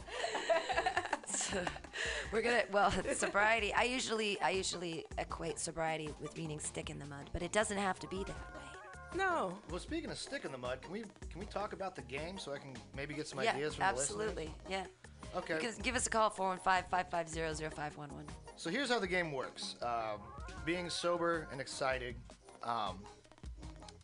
[2.32, 3.72] We're gonna well sobriety.
[3.74, 7.78] I usually I usually equate sobriety with meaning stick in the mud, but it doesn't
[7.78, 8.66] have to be that way.
[9.14, 9.56] No.
[9.70, 11.00] Well, speaking of stick in the mud, can we
[11.30, 13.84] can we talk about the game so I can maybe get some yeah, ideas from
[13.84, 14.50] absolutely.
[14.68, 14.82] Yeah.
[14.82, 14.90] the listeners?
[15.36, 15.58] Okay.
[15.60, 18.08] Give, give us a call 415-550-0511.
[18.56, 19.76] So here's how the game works.
[19.82, 20.20] Um,
[20.64, 22.14] being sober and excited,
[22.62, 22.98] um,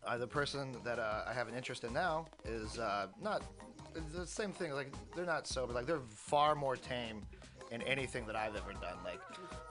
[0.06, 3.42] uh, the person that uh, I have an interest in now is uh, not
[4.12, 4.72] the same thing.
[4.72, 5.72] Like they're not sober.
[5.72, 7.22] Like they're far more tame
[7.72, 8.98] in anything that I've ever done.
[9.04, 9.20] Like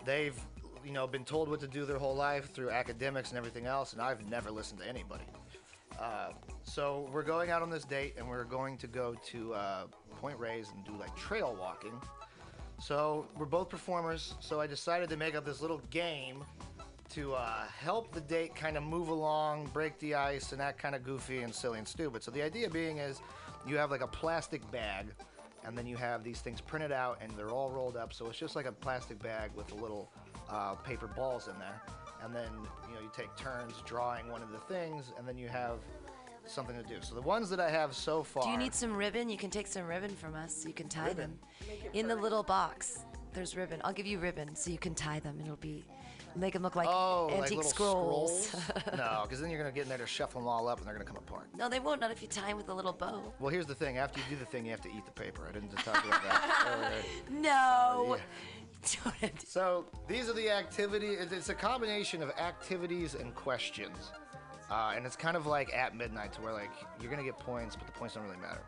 [0.05, 0.37] they've
[0.83, 3.93] you know been told what to do their whole life through academics and everything else,
[3.93, 5.25] and I've never listened to anybody.
[5.99, 6.31] Uh,
[6.63, 9.83] so we're going out on this date, and we're going to go to uh,
[10.19, 11.93] Point Reyes and do like trail walking.
[12.81, 14.33] So we're both performers.
[14.39, 16.43] So I decided to make up this little game
[17.09, 20.95] to uh, help the date kind of move along, break the ice, and act kind
[20.95, 22.23] of goofy and silly and stupid.
[22.23, 23.21] So the idea being is
[23.67, 25.07] you have like a plastic bag,
[25.65, 28.13] and then you have these things printed out, and they're all rolled up.
[28.13, 30.11] So it's just like a plastic bag with a little
[30.49, 31.81] uh, paper balls in there.
[32.23, 32.49] And then
[32.87, 35.79] you know you take turns drawing one of the things, and then you have
[36.45, 36.95] something to do.
[37.01, 38.43] So the ones that I have so far.
[38.43, 39.29] Do you need some ribbon?
[39.29, 40.65] You can take some ribbon from us.
[40.65, 41.37] You can tie Ribbon?
[41.61, 42.99] them in the little box.
[43.33, 43.81] There's ribbon.
[43.83, 45.39] I'll give you ribbon so you can tie them.
[45.41, 45.85] It'll be
[46.35, 48.47] make them look like Oh, antique little scrolls.
[48.47, 48.85] scrolls?
[48.97, 50.93] no, because then you're gonna get in there to shuffle them all up, and they're
[50.93, 51.47] gonna come apart.
[51.55, 52.01] no, they won't.
[52.01, 53.33] Not if you tie them with a little bow.
[53.39, 53.97] Well, here's the thing.
[53.97, 55.45] After you do the thing, you have to eat the paper.
[55.47, 57.01] I didn't just talk about that.
[57.31, 57.41] earlier.
[57.41, 58.17] No.
[59.45, 61.09] So these are the activity.
[61.09, 64.11] It's a combination of activities and questions,
[64.71, 67.75] uh, and it's kind of like at midnight, to where like you're gonna get points,
[67.75, 68.63] but the points don't really matter.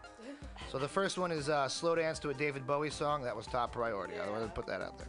[0.72, 3.24] So the first one is uh, slow dance to a David Bowie song.
[3.24, 4.14] That was top priority.
[4.20, 5.08] I wanted to put that out there.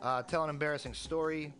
[0.00, 1.52] Uh, tell an embarrassing story.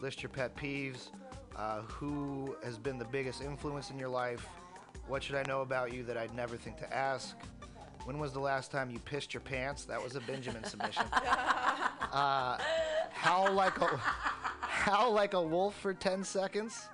[0.00, 1.08] List your pet peeves.
[1.56, 4.46] Uh, who has been the biggest influence in your life?
[5.06, 7.36] What should I know about you that I'd never think to ask?
[8.04, 9.84] When was the last time you pissed your pants?
[9.84, 11.04] That was a Benjamin submission.
[11.12, 12.58] Uh,
[13.12, 13.96] howl like a
[14.60, 16.88] howl like a wolf for 10 seconds.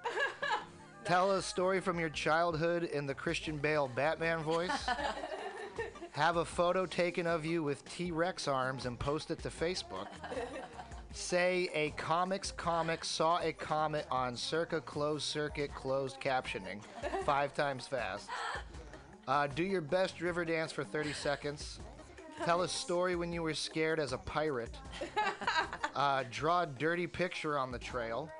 [1.04, 4.88] Tell a story from your childhood in the Christian Bale Batman voice.
[6.12, 10.06] Have a photo taken of you with T-Rex arms and post it to Facebook.
[11.12, 16.80] Say a comics comic saw a comet on circa closed circuit closed captioning
[17.24, 18.28] five times fast.
[19.26, 21.80] Uh, do your best river dance for 30 seconds.
[22.44, 24.74] Tell a story when you were scared as a pirate.
[25.94, 28.30] Uh, draw a dirty picture on the trail.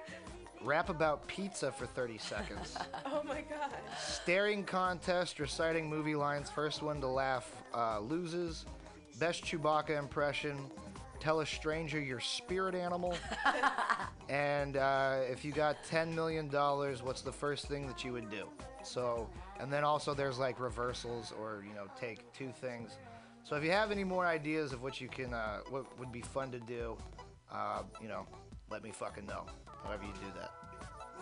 [0.63, 2.77] Rap about pizza for 30 seconds.
[3.13, 3.75] Oh my god.
[3.99, 6.49] Staring contest, reciting movie lines.
[6.49, 8.65] First one to laugh uh, loses.
[9.19, 10.57] Best Chewbacca impression.
[11.21, 13.15] Tell a stranger your spirit animal.
[14.31, 18.49] and uh, if you got $10 million, what's the first thing that you would do?
[18.83, 19.29] So,
[19.61, 22.97] and then also there's like reversals or, you know, take two things.
[23.45, 26.23] So if you have any more ideas of what you can, uh, what would be
[26.23, 26.97] fun to do,
[27.53, 28.27] uh, you know,
[28.71, 29.45] let me fucking know.
[29.85, 30.53] However you do that.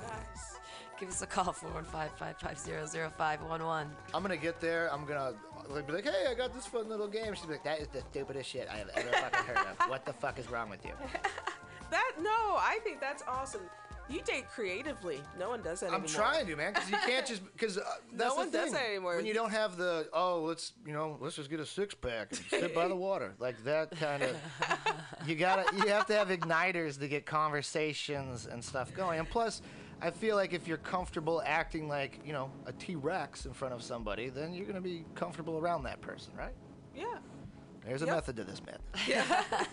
[0.00, 0.58] Nice.
[0.98, 3.86] Give us a call 415-550-0511.
[4.12, 4.92] I'm gonna get there.
[4.92, 5.32] I'm gonna
[5.86, 8.50] be like, "Hey, I got this fun little game." She's like, "That is the stupidest
[8.50, 9.78] shit I have ever fucking heard of.
[9.88, 10.92] What the fuck is wrong with you?"
[11.90, 13.62] That no, I think that's awesome.
[14.10, 15.20] You date creatively.
[15.38, 16.00] No one does that anymore.
[16.00, 16.22] I'm anymore.
[16.22, 17.82] trying to, man, because you can't just because uh,
[18.14, 19.16] that's one the does that anymore.
[19.16, 22.32] When you don't have the oh, let's you know, let's just get a six pack
[22.32, 24.36] and sit by the water like that kind of.
[25.26, 29.18] You gotta, you have to have igniters to get conversations and stuff going.
[29.18, 29.60] And plus,
[30.00, 33.74] I feel like if you're comfortable acting like you know a T Rex in front
[33.74, 36.54] of somebody, then you're gonna be comfortable around that person, right?
[36.94, 37.04] Yeah.
[37.84, 38.14] There's a Yep.
[38.14, 38.78] method to this, man.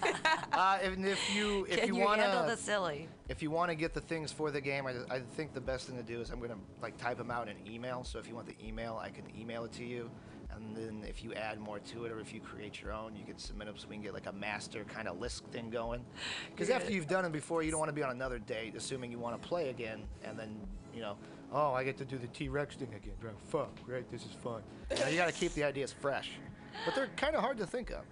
[0.54, 3.10] uh, and if you if Can you you want handle the to silly?
[3.30, 5.88] if you want to get the things for the game, I, I think the best
[5.88, 8.04] thing to do is I'm gonna like type them out in email.
[8.04, 10.10] So if you want the email, I can email it to you,
[10.56, 13.26] And then if you add more to it, or if you create your own, you
[13.26, 16.06] can submit them so we can get like a master kind of list thing going.
[16.52, 19.12] Because after you've done it before, you don't want to be on another date, assuming
[19.12, 20.56] you want to play again, and then
[20.94, 21.18] you know,
[21.52, 23.16] oh, I get to do the T-Rex thing again.
[23.22, 23.36] Right?
[23.50, 24.10] Fuck, right?
[24.12, 24.62] This is fun.
[24.92, 26.32] You, know, you got to keep the ideas fresh,
[26.86, 28.04] but they're kind of hard to think of.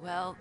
[0.00, 0.36] Well,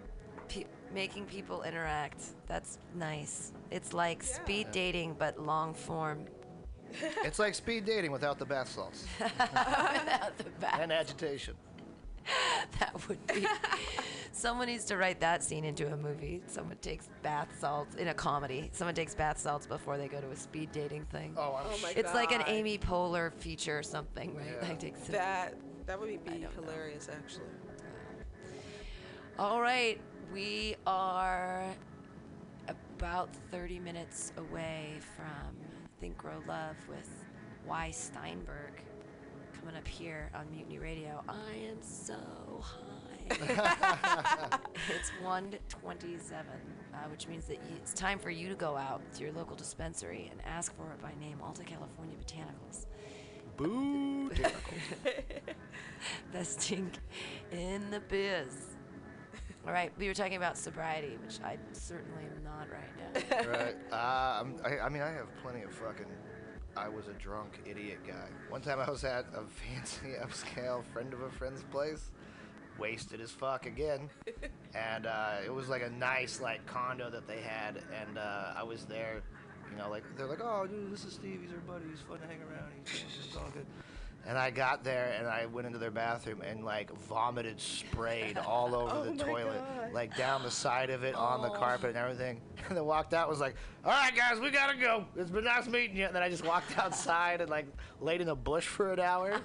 [0.48, 2.22] pe- making people interact.
[2.46, 3.54] That's nice.
[3.72, 6.26] It's like speed dating, but long form.
[7.24, 10.80] It's like speed dating without the bath salts Without the back.
[10.82, 11.56] and agitation.
[12.80, 13.48] That would be.
[14.34, 16.42] Someone needs to write that scene into a movie.
[16.48, 18.70] Someone takes bath salts in a comedy.
[18.74, 21.34] Someone takes bath salts before they go to a speed dating thing.
[21.38, 24.46] Oh, I'm Oh my it's like an Amy Poehler feature or something, right?
[24.62, 24.68] Yeah.
[24.68, 25.14] Like takes it.
[25.14, 25.56] That
[25.86, 26.50] that would be don't know.
[26.64, 27.46] hilarious, actually.
[29.40, 30.00] All right,
[30.34, 31.64] we are
[32.68, 35.56] about 30 minutes away from
[36.00, 37.10] Think Grow Love with
[37.68, 37.90] Y.
[37.92, 38.84] Steinberg
[39.60, 41.24] coming up here on Mutiny Radio.
[41.28, 42.14] I am so
[42.62, 42.78] high.
[44.90, 46.46] it's 127,
[46.94, 50.30] uh, which means that it's time for you to go out to your local dispensary
[50.32, 52.86] and ask for it by name, Alta California Botanicals.
[53.58, 54.30] Boo.
[56.32, 56.94] Best stink
[57.52, 58.77] in the biz.
[59.68, 63.52] All right, we were talking about sobriety, which I certainly am not right now.
[63.52, 63.76] right.
[63.92, 66.06] Uh, I'm, I, I mean, I have plenty of fucking.
[66.78, 68.30] I was a drunk idiot guy.
[68.50, 69.42] One time I was at a
[69.76, 72.12] fancy upscale friend of a friend's place,
[72.80, 74.10] wasted as fuck again,
[74.74, 78.64] and uh, it was like a nice like condo that they had, and uh, I
[78.64, 79.22] was there.
[79.70, 81.42] You know, like they're like, oh, dude, this is Steve.
[81.44, 81.90] He's our buddy.
[81.90, 82.72] He's fun to hang around.
[82.86, 83.66] He's, it's all good.
[84.28, 88.76] And I got there and I went into their bathroom and like vomited, sprayed all
[88.76, 89.94] over Oh the toilet, God.
[89.94, 92.42] like down the side of it, on the carpet and everything.
[92.42, 92.44] Oh.
[92.70, 93.56] And then walked out was like,
[93.86, 95.06] all right, guys, we gotta go.
[95.16, 96.06] It's been nice meeting you.
[96.08, 97.66] And then I just walked outside and like
[98.02, 99.40] laid in a bush for an hour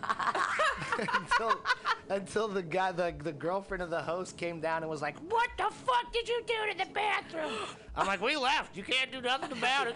[0.99, 1.61] until
[2.09, 5.51] until the guy, the the girlfriend of the host came down and was like, what
[5.57, 7.53] the fuck did you do to the bathroom?
[7.97, 8.77] I'm like, we left.
[8.77, 9.95] You can't do nothing about it.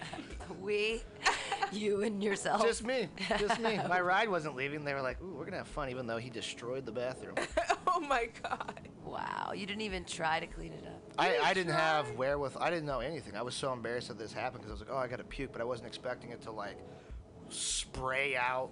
[0.61, 1.03] we,
[1.72, 2.62] you and yourself.
[2.62, 3.78] Just me, just me.
[3.88, 4.84] My ride wasn't leaving.
[4.84, 7.34] They were like, ooh, we're gonna have fun, even though he destroyed the bathroom.
[7.86, 8.88] oh my god.
[9.05, 11.02] wow, you didn't even try to clean it up.
[11.18, 12.62] I, I didn't have wherewithal.
[12.62, 13.36] I didn't know anything.
[13.36, 15.24] I was so embarrassed that this happened because I was like, oh, I got to
[15.24, 16.78] puke, but I wasn't expecting it to like
[17.48, 18.70] spray out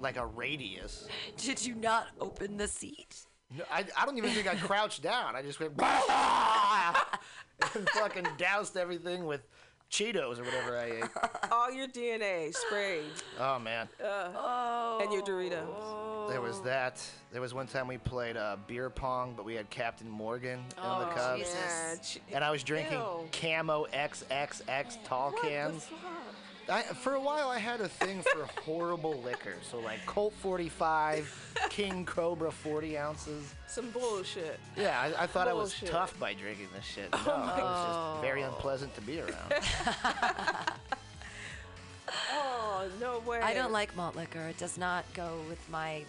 [0.00, 1.08] like a radius.
[1.36, 3.16] Did you not open the seat?
[3.56, 5.34] No, I, I don't even think I crouched down.
[5.34, 5.72] I just went
[7.74, 9.40] and fucking doused everything with
[9.90, 11.04] Cheetos or whatever I ate.
[11.50, 13.04] All your DNA sprayed
[13.40, 14.98] Oh man, Oh.
[15.02, 16.28] and your Doritos.
[16.28, 17.02] there was that.
[17.32, 20.76] There was one time we played uh, beer pong, but we had Captain Morgan in
[20.76, 21.40] the Oh, Cubs.
[21.40, 22.18] Jesus.
[22.32, 23.28] And I was drinking Ew.
[23.32, 25.84] Camo XXX tall What the cans.
[25.84, 25.98] fuck?
[26.70, 29.54] I, for a while, I had a thing for horrible liquor.
[29.62, 33.54] So, like Colt 45, King Cobra 40 ounces.
[33.66, 34.60] Some bullshit.
[34.76, 37.08] Yeah, I, I thought I was tough by drinking this shit.
[37.12, 39.52] Oh no, it was just very unpleasant to be around.
[42.32, 43.40] Oh no way.
[43.40, 44.40] I don't like malt liquor.
[44.48, 46.04] It does not go with my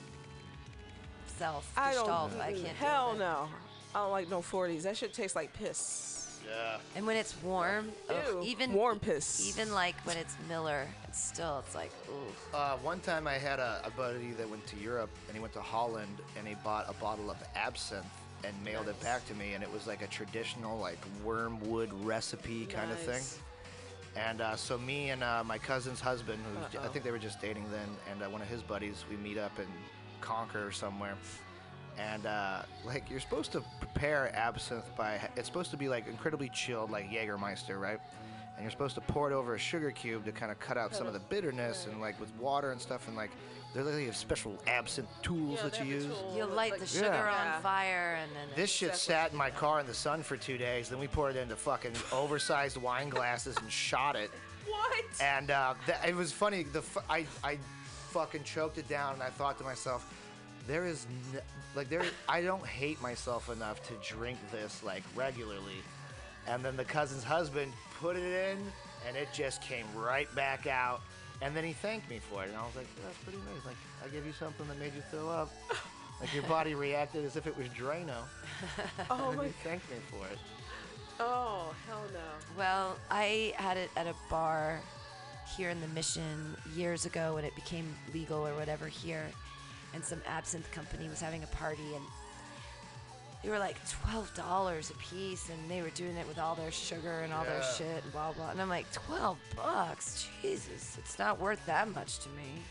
[1.38, 1.72] self.
[1.78, 2.40] I don't.
[2.40, 2.68] I can't.
[2.78, 3.20] Hell deal it.
[3.20, 3.50] no.
[3.96, 4.84] I don't like no 40s.
[4.84, 6.19] That shit tastes like piss.
[6.46, 6.78] Yeah.
[6.96, 9.48] And when it's warm, ugh, even warm piss.
[9.48, 12.56] Even like when it's Miller, it's still it's like ooh.
[12.56, 15.54] Uh, one time I had a, a buddy that went to Europe and he went
[15.54, 18.06] to Holland and he bought a bottle of absinthe
[18.44, 22.66] and mailed it back to me and it was like a traditional like wormwood recipe
[22.66, 23.16] kind of thing.
[23.16, 23.40] Nice.
[24.16, 26.40] And uh, so me and uh, my cousin's husband,
[26.72, 29.18] who I think they were just dating then, and uh, one of his buddies, we
[29.18, 29.68] meet up in
[30.20, 31.16] Concord or somewhere.
[32.00, 36.50] And uh, like you're supposed to prepare absinthe by it's supposed to be like incredibly
[36.50, 38.00] chilled, like Jägermeister, right?
[38.56, 40.94] And you're supposed to pour it over a sugar cube to kind of cut out
[40.96, 43.08] some of the bitterness and like with water and stuff.
[43.08, 43.32] And like
[43.74, 46.06] there's like have special absinthe tools Yeah, that you use.
[46.08, 46.38] the.
[46.38, 47.54] You light the sugar Yeah.
[47.56, 50.58] on fire and then This shit sat in my car in the sun for two
[50.58, 50.90] days.
[50.90, 54.32] Then we poured it into fucking oversized wine glasses and shot it.
[54.68, 55.04] What?
[55.22, 56.64] And uh, th- it was funny.
[56.64, 57.58] The f- I I
[58.12, 60.12] fucking choked it down, and I thought to myself,
[60.70, 61.42] there is n-
[61.76, 62.04] like there.
[62.30, 65.82] I don't hate myself enough to drink this like regularly.
[66.48, 68.58] And then the cousin's husband put it in,
[69.08, 71.02] and it just came right back out.
[71.42, 73.66] And then he thanked me for it, and I was like, that's pretty nice.
[73.66, 73.76] Like
[74.06, 75.52] I gave you something that made you throw up.
[76.22, 78.18] Like your body reacted as if it was Drano.
[79.10, 79.46] oh and my.
[79.46, 80.38] he thanked me for it.
[81.18, 82.20] Oh hell no.
[82.58, 84.82] Well, I had it at a bar
[85.56, 89.28] here in the Mission years ago when it became legal or whatever here,
[89.94, 92.04] and some absinthe company was having a party and
[93.44, 96.72] they were like twelve dollars a piece, and they were doing it with all their
[96.72, 98.52] sugar and all their shit and blah blah.
[98.52, 102.62] And I'm like, twelve bucks, Jesus, it's not worth that much to me.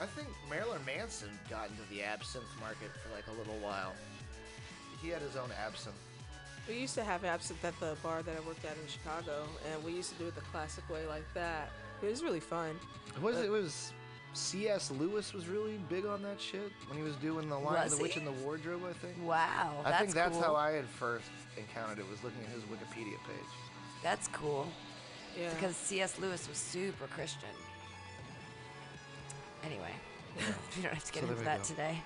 [0.00, 3.94] I think Marilyn Manson got into the absinthe market for like a little while.
[5.00, 5.96] He had his own absinthe.
[6.68, 9.82] We used to have absinthe at the bar that I worked at in Chicago, and
[9.82, 11.70] we used to do it the classic way like that.
[12.02, 12.78] It was really fun.
[13.22, 13.94] Was it, it was
[14.38, 14.90] C.S.
[14.92, 18.02] Lewis was really big on that shit when he was doing the line Was "The
[18.02, 18.20] Witch he?
[18.20, 19.14] in the Wardrobe." I think.
[19.26, 20.42] Wow, I that's think that's cool.
[20.46, 22.08] how I had first encountered it.
[22.10, 23.50] Was looking at his Wikipedia page.
[24.02, 24.66] That's cool.
[25.38, 25.50] Yeah.
[25.54, 26.18] Because C.S.
[26.20, 27.48] Lewis was super Christian.
[29.64, 29.90] Anyway,
[30.76, 31.64] we don't have to get So into that go.
[31.64, 31.98] today.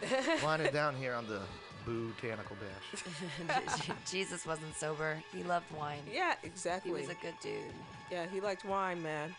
[0.44, 1.40] Line it down here on the
[1.84, 3.90] botanical dash.
[4.10, 5.22] Jesus wasn't sober.
[5.34, 6.00] He loved wine.
[6.10, 6.92] yeah, exactly.
[6.92, 7.52] He was a good dude.
[8.10, 9.34] yeah, he liked wine, man.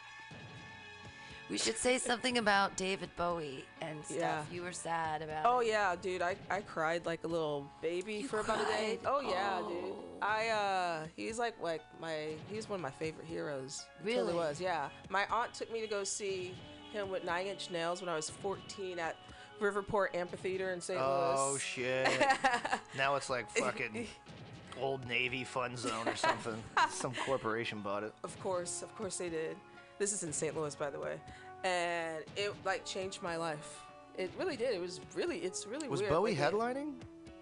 [1.51, 4.17] We should say something about David Bowie and stuff.
[4.17, 4.41] Yeah.
[4.51, 5.67] You were sad about Oh it.
[5.67, 8.99] yeah, dude, I, I cried like a little baby You for about a day.
[9.05, 9.77] Oh yeah, dude.
[9.93, 9.95] Oh.
[10.21, 13.85] I uh he's like like my he's one of my favorite heroes.
[14.03, 14.37] He totally Really?
[14.47, 14.87] was, yeah.
[15.09, 16.55] My aunt took me to go see
[16.93, 19.17] him with Nine Inch Nails when I was 14 at
[19.59, 20.99] Riverport Amphitheater in St.
[21.01, 21.35] Oh Louis.
[21.37, 22.09] Oh shit!
[22.97, 24.07] now it's like fucking
[24.79, 26.55] old Navy fun zone or something.
[26.89, 28.13] Some corporation bought it.
[28.23, 29.57] Of course, of course they did.
[30.01, 30.57] This is in St.
[30.57, 31.17] Louis, by the way,
[31.63, 33.81] and it like changed my life.
[34.17, 34.73] It really did.
[34.73, 36.11] It was really, it's really Was weird.
[36.11, 36.93] Bowie like, headlining?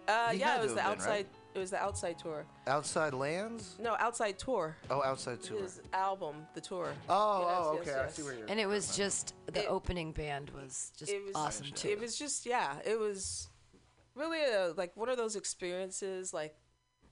[0.10, 1.10] Uh, He yeah, it was the have been, outside.
[1.10, 1.28] right?
[1.56, 2.46] It was the outside tour.
[2.68, 3.78] Outside Lands?
[3.80, 4.76] No, outside tour.
[4.90, 5.62] Oh, outside tour.
[5.62, 6.90] His album, the tour.
[7.08, 8.00] Oh, Yes, oh, yes, okay.
[8.02, 8.48] I see where you're.
[8.50, 11.88] And it was just the It- opening band was just It was awesome too.
[11.88, 12.76] It was just yeah.
[12.86, 13.48] It was
[14.16, 16.56] really a, like one of those experiences like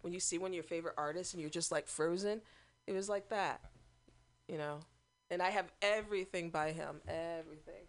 [0.02, 2.42] when you see one of your favorite artists and you're just like frozen.
[2.86, 3.62] It was like that,
[4.50, 4.82] you know.
[5.30, 7.84] And I have everything by him, everything.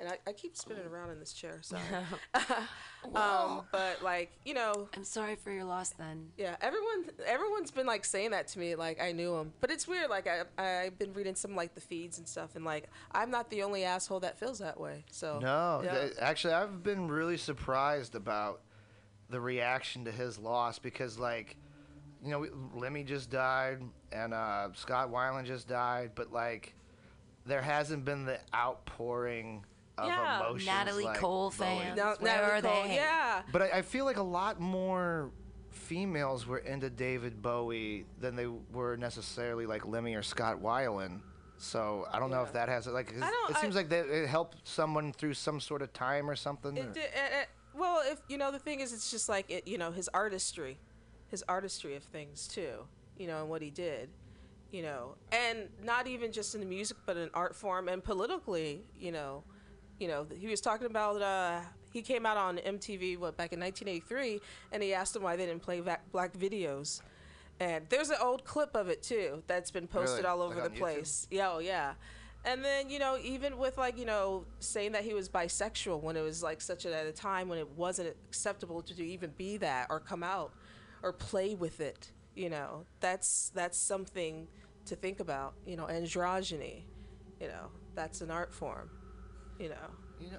[0.00, 1.76] And I, I keep spinning around in this chair, so.
[3.14, 6.30] um, but like you know, I'm sorry for your loss then.
[6.36, 9.52] yeah, everyone everyone's been like saying that to me, like I knew him.
[9.60, 10.42] But it's weird, like I
[10.84, 13.84] I've been reading some like the feeds and stuff, and like I'm not the only
[13.84, 15.04] asshole that feels that way.
[15.10, 16.00] So No, yeah.
[16.00, 18.62] th- actually, I've been really surprised about
[19.30, 21.56] the reaction to his loss because, like,
[22.22, 23.80] you know, we- Lemmy just died
[24.12, 26.74] and uh, Scott Weiland just died, but like,
[27.46, 29.64] there hasn't been the outpouring
[29.98, 30.40] of Yeah.
[30.40, 30.66] emotions.
[30.66, 31.56] Natalie like Cole Bowie.
[31.56, 31.96] fans.
[31.96, 32.94] Now- Where Natalie are Cole, they?
[32.96, 33.42] Yeah.
[33.52, 35.30] But I, I feel like a lot more
[35.70, 41.20] females were into David Bowie than they were necessarily like Lemmy or Scott Weiland.
[41.58, 44.06] So I don't know if that has like 'cause I it seems I- like that
[44.06, 46.76] it helped someone through some sort of time or something.
[46.78, 47.12] or- It did, it,
[47.42, 50.08] it, well, if you know, the thing is, it's just like it, you know, his
[50.14, 50.78] artistry,
[51.28, 52.86] his artistry of things too,
[53.18, 54.10] you know, and what he did,
[54.74, 58.82] you know, and not even just in the music, but in art form and politically,
[58.98, 59.44] you know,
[60.00, 61.22] you know, he was talking about.
[61.22, 61.60] Uh,
[61.92, 64.40] he came out on MTV what back in 1983,
[64.72, 65.80] and he asked them why they didn't play
[66.10, 67.00] black videos.
[67.60, 70.28] And there's an old clip of it too that's been posted Really?
[70.28, 70.78] all over Like the on YouTube?
[70.80, 71.28] place.
[71.30, 71.92] Yeah, oh yeah.
[72.44, 76.16] And then, you know, even with like, you know, saying that he was bisexual when
[76.16, 79.56] it was like such a, at a time when it wasn't acceptable to even be
[79.58, 80.52] that or come out
[81.04, 84.48] or play with it, you know, that's that's something
[84.86, 86.84] to think about, you know, androgyny,
[87.40, 88.90] you know, that's an art form,
[89.58, 89.90] you know.
[90.18, 90.38] you know,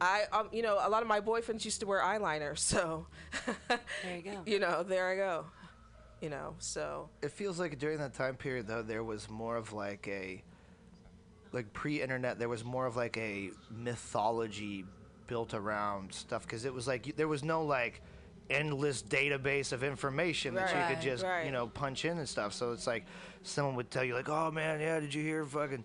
[0.00, 3.06] I um, you know, a lot of my boyfriends used to wear eyeliner, so
[3.68, 4.42] There you go.
[4.46, 5.46] you know, there I go.
[6.20, 9.72] You know, so it feels like during that time period though there was more of
[9.72, 10.42] like a
[11.52, 14.84] like pre-internet there was more of like a mythology
[15.26, 18.02] built around stuff because it was like there was no like
[18.50, 21.46] endless database of information that you could just right.
[21.46, 23.04] you know punch in and stuff so it's like
[23.42, 25.84] someone would tell you like oh man yeah did you hear fucking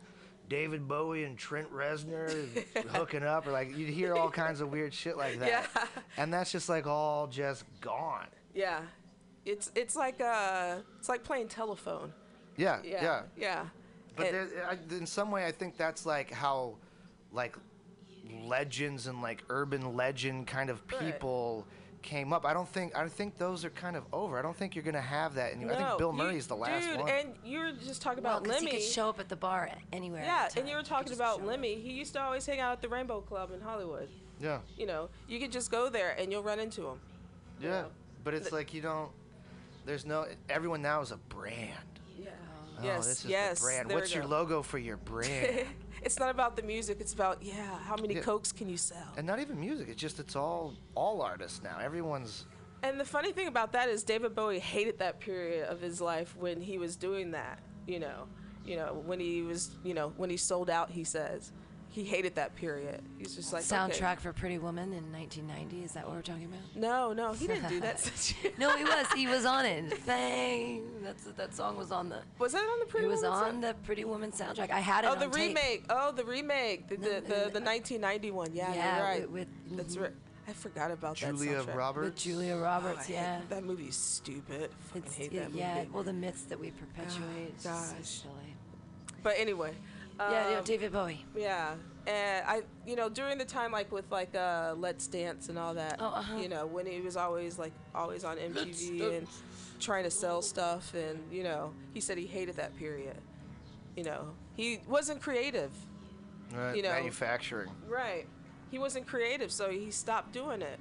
[0.50, 2.30] David Bowie and Trent Reznor
[2.90, 5.86] hooking up or like you'd hear all kinds of weird shit like that Yeah.
[6.18, 8.82] and that's just like all just gone yeah.
[9.46, 12.12] It's it's like uh it's like playing telephone.
[12.58, 13.04] yeah Yeah.
[13.04, 13.66] yeah Yeah.
[14.16, 16.78] But And- there, I, in some way, I think that's like how,
[17.34, 17.58] like,
[18.44, 21.00] legends and like urban legend kind of Right.
[22.06, 22.46] People came up.
[22.46, 24.38] I don't think I think those are kind of over.
[24.38, 25.74] I don't think you're gonna have that anymore.
[25.74, 27.10] I think No, Bill you- Murray's the last dude, one.
[27.10, 29.70] and you were just talking Well, about 'cause he could show up at the bar
[29.92, 30.24] anywhere.
[30.24, 31.48] yeah, and you were talking about show up.
[31.48, 31.76] Lemmy.
[31.76, 34.10] He used to always hang out at the Rainbow Club in Hollywood.
[34.40, 37.00] yeah, You know, you could just go there and you'll run into him.
[37.60, 37.70] yeah.
[37.82, 37.92] know,
[38.24, 39.12] But it's like you don't.
[39.86, 40.26] There's no.
[40.50, 41.70] Everyone now is a brand.
[42.18, 42.30] Yeah.
[42.32, 43.06] Oh, oh yes.
[43.08, 43.60] this is yes.
[43.60, 43.92] the brand.
[43.94, 44.30] What's your go.
[44.30, 45.68] logo for your brand?
[46.06, 46.98] It's not about the music.
[47.02, 48.22] It's about yeah, how many Yeah.
[48.22, 49.10] cokes can you sell?
[49.18, 49.90] and not even music.
[49.90, 51.78] It's just it's all all artists now.
[51.82, 52.46] Everyone's.
[52.84, 56.36] And the funny thing about that is David Bowie hated that period of his life
[56.38, 57.60] when he was doing that.
[57.88, 58.28] You know,
[58.66, 60.92] you know when he was, you know, when he sold out.
[60.92, 61.52] He says
[61.96, 63.02] he hated that period.
[63.18, 63.74] He's just like okay.
[63.74, 65.86] Soundtrack for Pretty Woman in 1990.
[65.86, 66.60] Is that what we're talking about?
[66.76, 68.12] No, no, he didn't do that.
[68.58, 69.08] No, he was.
[69.16, 69.94] He was on it.
[70.00, 70.84] Fame.
[71.02, 72.20] That's that song was on the.
[72.38, 74.72] was that on the Pretty It was Woman on the Pretty Woman soundtrack.
[74.72, 75.36] I had it Oh, on the tape.
[75.36, 75.86] remake.
[75.90, 76.90] Oh, the remake.
[76.90, 78.50] The the, the, the 1990 one.
[78.54, 79.32] Yeah, Yeah, you're right.
[79.32, 80.04] with- with- That's mm-hmm.
[80.04, 80.14] right.
[80.50, 81.76] I forgot about Julia that soundtrack.
[81.76, 82.06] Roberts.
[82.06, 83.06] With Julia Roberts, Oh, I Roberts.
[83.08, 83.42] hate- yeah.
[83.50, 84.70] That movie's stupid.
[84.88, 85.60] Fucking It's, hate it- that movie.
[85.60, 85.86] yeah.
[85.94, 87.24] Well, the myths that we perpetuate.
[87.26, 88.06] Oh, it's just so gosh.
[88.10, 88.56] silly.
[89.24, 89.74] But anyway.
[90.20, 91.26] Yeah, yeah, um, David Bowie.
[91.36, 91.76] Yeah,
[92.08, 95.74] and I, you know, during the time like with like uh, Let's Dance and all
[95.74, 96.38] that, Oh, uh-huh.
[96.38, 99.28] you know, when he was always like always on MTV and
[99.80, 103.18] trying to sell stuff, and you know, he said he hated that period.
[103.96, 105.72] You know, he wasn't creative.
[106.54, 107.72] Right, you know- manufacturing.
[107.88, 108.28] Right.
[108.72, 110.80] He wasn't creative, so he stopped doing it.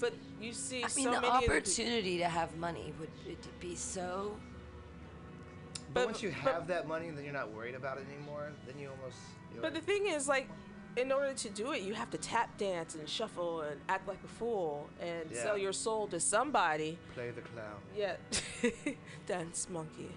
[0.00, 3.10] But you see I mean, so the many of the opportunity to have money would
[3.60, 4.36] be so.
[5.92, 8.50] But, But- once you but- have that money, then you're not worried about it anymore.
[8.66, 9.16] Then you almost.
[9.52, 10.48] You're But the thing is, like,
[10.96, 14.18] in order to do it, you have to tap dance and shuffle and act like
[14.24, 15.42] a fool and Yeah.
[15.42, 16.98] sell your soul to somebody.
[17.14, 17.80] play the clown.
[17.96, 18.16] Yeah,
[19.26, 20.10] dance monkey.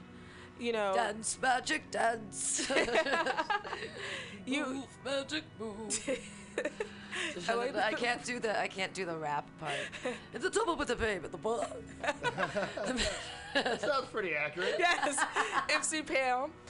[0.59, 2.69] You know, Dance, magic dance.
[4.45, 4.65] you.
[4.65, 6.09] move, magic move.
[7.49, 9.73] I like I can't do the I can't do the rap part.
[10.33, 11.67] It's a double with the babe at the bug.
[13.53, 14.75] That sounds pretty accurate.
[14.77, 15.17] Yes,
[15.69, 16.51] MC Pam.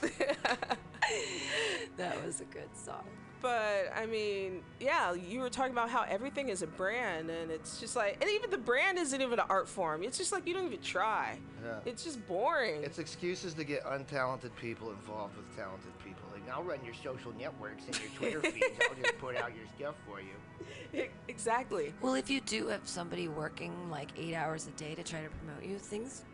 [1.96, 3.04] that was a good song.
[3.42, 7.80] but I mean, yeah, you were talking about how everything is a brand, and it's
[7.80, 10.02] just like, and even the brand isn't even an art form.
[10.04, 11.38] It's just like you don't even try.
[11.64, 11.78] Yeah.
[11.84, 12.82] It's just boring.
[12.84, 16.25] It's excuses to get untalented people involved with talented people.
[16.46, 18.78] Like, I'll run your social networks and your Twitter feeds.
[18.88, 21.06] I'll just put out your stuff for you.
[21.28, 21.92] Exactly.
[22.00, 25.28] Well, if you do have somebody working like eight hours a day to try to
[25.28, 26.24] promote you, things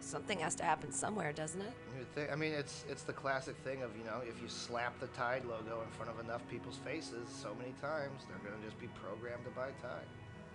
[0.00, 1.72] something has to happen somewhere, doesn't it?
[1.92, 4.48] You would think- I mean, it's it's the classic thing of you know, if you
[4.48, 8.62] slap the Tide logo in front of enough people's faces so many times, they're gonna
[8.64, 10.06] just be programmed to buy Tide.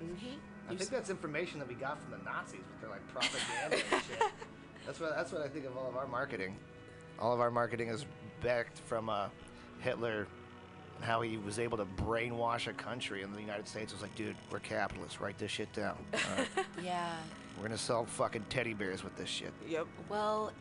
[0.04, 0.36] Mm-hmm.
[0.70, 4.04] I think that's information that we got from the Nazis with their like propaganda and
[4.04, 4.22] shit.
[4.86, 6.56] That's what that's what I think of all of our marketing.
[7.20, 8.06] All of our marketing is
[8.42, 9.28] backed from uh,
[9.80, 10.28] Hitler,
[11.02, 14.36] how he was able to brainwash a country, and the United States was like, dude,
[14.52, 15.22] we're capitalists.
[15.22, 15.98] Write this shit down.
[16.14, 16.48] All right?
[16.84, 17.14] Yeah.
[17.58, 19.52] we're gonna sell fucking teddy bears with this shit.
[19.68, 19.88] Yep.
[20.10, 20.52] Well,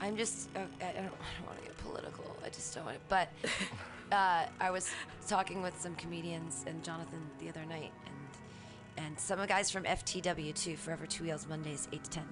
[0.00, 1.00] I'm just uh, I, I don't, I
[1.38, 2.36] don't want to get political.
[2.44, 3.02] I just don't want to.
[3.08, 3.28] But
[4.12, 4.90] uh, I was
[5.26, 10.54] talking with some comedians and Jonathan the other night, and and some guys from FTW
[10.54, 12.28] too, Forever Two Wheels Mondays, eight to ten,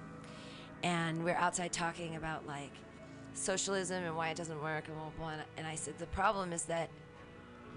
[0.83, 2.71] and we're outside talking about like
[3.37, 5.35] socialism and why it doesn't work and blah blah.
[5.35, 5.43] blah.
[5.57, 6.89] And I said the problem is that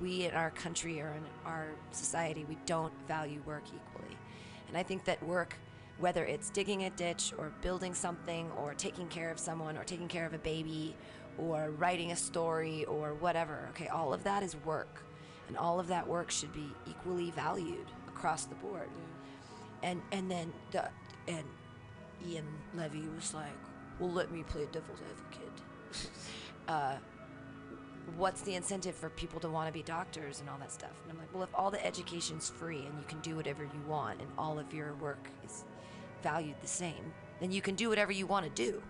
[0.01, 4.17] we in our country or in our society we don't value work equally
[4.69, 5.57] and i think that work
[5.99, 10.09] whether it's digging a ditch or building something or taking care of someone or taking
[10.09, 10.97] care of a baby
[11.39, 15.03] or writing a story or whatever okay all of that is work
[15.49, 18.89] and all of that work should be equally valued across the board
[19.83, 20.89] and and then the
[21.29, 21.45] and
[22.27, 23.47] ian levy was like
[23.99, 25.30] well let me play devil's advocate
[26.71, 26.97] uh,
[28.17, 30.93] what's the incentive for people to want to be doctors and all that stuff?
[31.03, 33.81] And I'm like, well, if all the education's free and you can do whatever you
[33.89, 35.65] want and all of your work is
[36.23, 38.81] valued the same, then you can do whatever you want to do.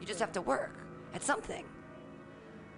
[0.00, 0.74] You just have to work
[1.14, 1.64] at something.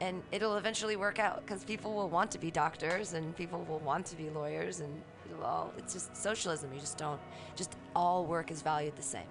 [0.01, 3.79] And it'll eventually work out because people will want to be doctors and people will
[3.79, 5.01] want to be lawyers and
[5.43, 6.71] all, it's just socialism.
[6.75, 7.21] You just don't,
[7.57, 9.23] just all work is valued the same.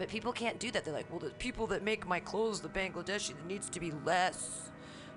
[0.00, 0.82] But people can't do that.
[0.82, 3.92] They're like, well, the people that make my clothes, the Bangladeshi, there needs to be
[4.06, 4.70] less.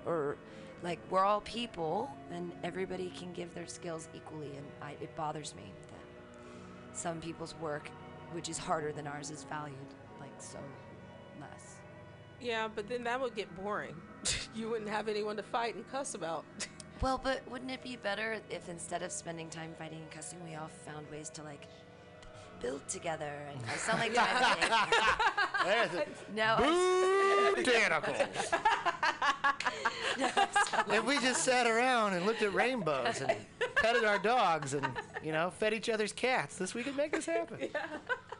[0.04, 0.36] Or,
[0.82, 4.50] like, we're all people, and everybody can give their skills equally.
[4.54, 7.88] And I, it bothers me that some people's work,
[8.32, 9.78] which is harder than ours, is valued
[10.20, 10.58] like so
[11.40, 11.76] less.
[12.38, 13.96] Yeah, but then that would get boring.
[14.54, 16.44] you wouldn't have anyone to fight and cuss about.
[17.00, 20.54] Well, but wouldn't it be better if instead of spending time fighting and cussing, we
[20.54, 21.66] all found ways to like
[22.64, 23.30] build together?
[23.50, 24.88] And I sound like Time
[25.64, 26.08] There's it.
[26.34, 26.56] No,
[30.96, 33.36] if we just sat around and looked at rainbows and
[33.76, 34.84] petted our dogs and
[35.22, 37.68] you know fed each other's cats, this we could make this happen.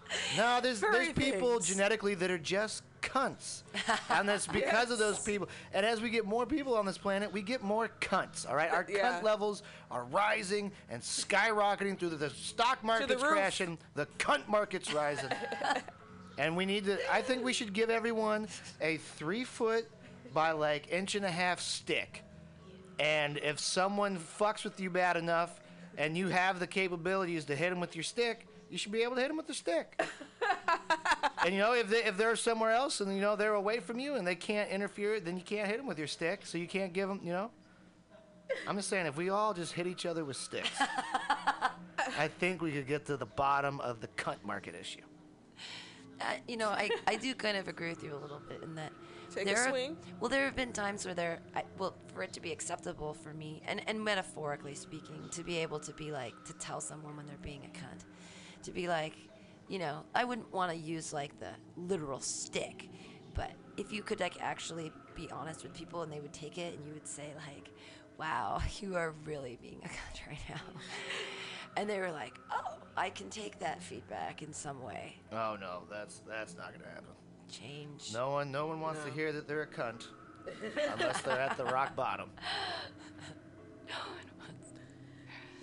[0.36, 1.68] No, there's Furry there's people things.
[1.68, 3.62] genetically that are just cunts,
[4.10, 5.48] and that's because of those people.
[5.72, 8.48] And as we get more people on this planet, we get more cunts.
[8.48, 9.18] All right, our Yeah.
[9.20, 13.32] cunt levels are rising and skyrocketing through the, the stock market's roof.
[13.32, 15.30] crashing, the cunt market's rising.
[16.36, 16.98] And we need to.
[17.14, 18.48] I think we should give everyone
[18.80, 19.86] a three foot
[20.32, 22.22] by like inch and a half stick.
[22.98, 25.60] And if someone fucks with you bad enough,
[25.96, 29.14] and you have the capabilities to hit them with your stick, you should be able
[29.14, 30.02] to hit them with a stick.
[31.44, 34.00] and you know, if they if they're somewhere else and you know they're away from
[34.00, 36.44] you and they can't interfere, then you can't hit them with your stick.
[36.44, 37.52] So you can't give them, you know.
[38.66, 40.68] I'm just saying, if we all just hit each other with sticks,
[42.18, 45.02] I think we could get to the bottom of the cunt market issue.
[46.20, 48.74] Uh, you know, I, I do kind of agree with you a little bit in
[48.74, 48.92] that.
[49.32, 49.96] Take a there have- swing.
[50.20, 53.32] well, there have been times where there, I, well, for it to be acceptable for
[53.34, 57.26] me, and, and metaphorically speaking, to be able to be like, to tell someone when
[57.26, 58.04] they're being a cunt,
[58.64, 59.14] to be like,
[59.68, 62.88] you know, I wouldn't want to use like the literal stick,
[63.34, 66.76] but if you could like actually be honest with people and they would take it
[66.76, 67.70] and you would say like,
[68.18, 70.60] wow, you are really being a cunt right now.
[71.76, 75.16] And they were like, "Oh, I can take that feedback in some way.
[75.32, 77.10] Oh no, that's that's not gonna happen.
[77.50, 80.06] Change." No one, no one wants to hear that they're a cunt
[80.92, 82.30] unless they're at the rock bottom.
[83.86, 84.70] No one wants.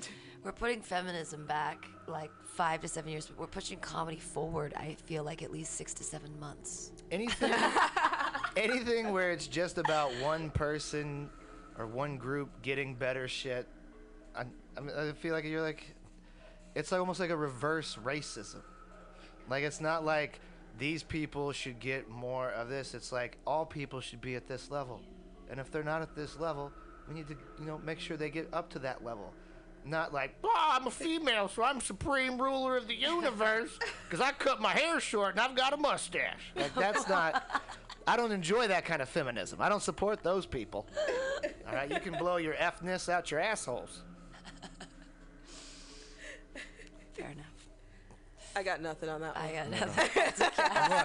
[0.02, 0.10] To.
[0.44, 4.73] We're putting feminism back like five to seven years, but we're pushing comedy forward.
[4.76, 6.91] I feel like at least six to seven months.
[7.10, 7.53] Anything,
[8.57, 11.30] anything where it's just about one person
[11.78, 13.68] or one group getting better shit.
[14.36, 14.44] I,
[14.78, 15.95] I, mean, I feel like you're like,
[16.76, 18.61] it's like almost like a reverse racism.
[19.49, 20.40] Like it's not like
[20.78, 22.94] these people should get more of this.
[22.94, 25.02] It's like all people should be at this level,
[25.49, 26.72] and if they're not at this level,
[27.07, 29.34] we need to you know make sure they get up to that level.
[29.84, 33.78] Not like, oh, I'm a female, so I'm supreme ruler of the universe
[34.10, 36.52] because I cut my hair short and I've got a mustache.
[36.56, 37.44] Like that's not.
[38.08, 39.60] I don't enjoy that kind of feminism.
[39.62, 40.88] I don't support those people.
[41.68, 44.02] All right, you can blow your F-ness out your assholes.
[47.14, 47.45] Fair enough.
[48.56, 49.45] I got nothing on that one.
[49.45, 50.10] I got nothing.
[50.28, 51.03] It's okay.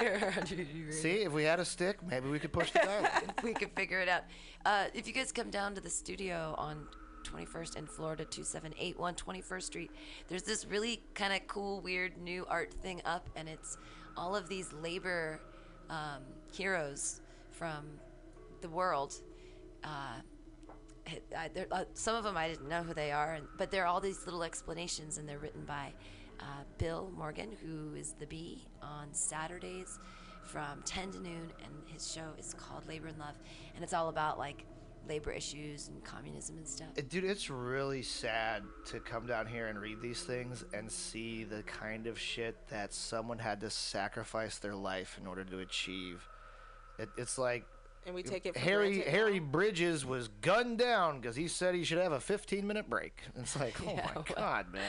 [0.56, 3.40] You're- you're- See, if we had a stick, maybe we could push the dialogue.
[3.42, 4.22] we could figure it out.
[4.64, 6.86] Uh, if you guys come down to the studio on
[7.24, 9.90] 21st in Florida, 2781 21st Street,
[10.28, 13.76] there's this really kind of cool, weird new art thing up, and it's
[14.16, 15.40] all of these labor
[15.90, 16.22] um,
[16.52, 17.20] heroes
[17.50, 17.84] from
[18.60, 19.14] the world.
[19.82, 20.20] Uh,
[21.36, 24.00] I, uh, some of them I didn't know who they are, and, but they're all
[24.00, 25.92] these little explanations, and they're written by
[26.40, 29.98] uh, Bill Morgan, who is the Bee on Saturdays
[30.44, 33.34] from 10 to noon, and his show is called Labor and Love,
[33.74, 34.64] and it's all about like
[35.08, 36.88] labor issues and communism and stuff.
[37.08, 41.62] Dude, it's really sad to come down here and read these things and see the
[41.62, 46.28] kind of shit that someone had to sacrifice their life in order to achieve.
[46.98, 47.64] It, it's like
[48.06, 49.46] and we take it for Harry granted Harry now.
[49.46, 53.18] Bridges was gunned down because he said he should have a 15 minute break.
[53.38, 54.82] It's like, oh Yeah, my well- god, man.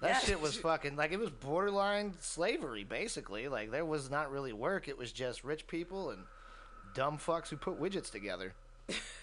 [0.00, 0.18] That Yeah.
[0.20, 3.48] shit was fucking like it was borderline slavery, basically.
[3.48, 4.88] Like there was not really work.
[4.88, 6.24] It was just rich people and
[6.94, 8.52] dumb fucks who put widgets together.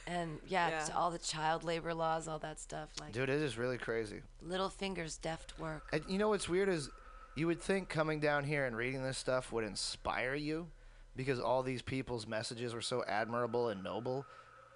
[0.07, 0.88] And yeah, Yeah.
[0.95, 2.90] all the child labor laws, all that stuff.
[2.99, 4.22] Like Dude, it is really crazy.
[4.41, 5.88] little fingers deft work.
[5.94, 6.90] And you know what's weird is
[7.36, 10.68] you would think coming down here and reading this stuff would inspire you
[11.15, 14.26] because all these people's messages were so admirable and noble,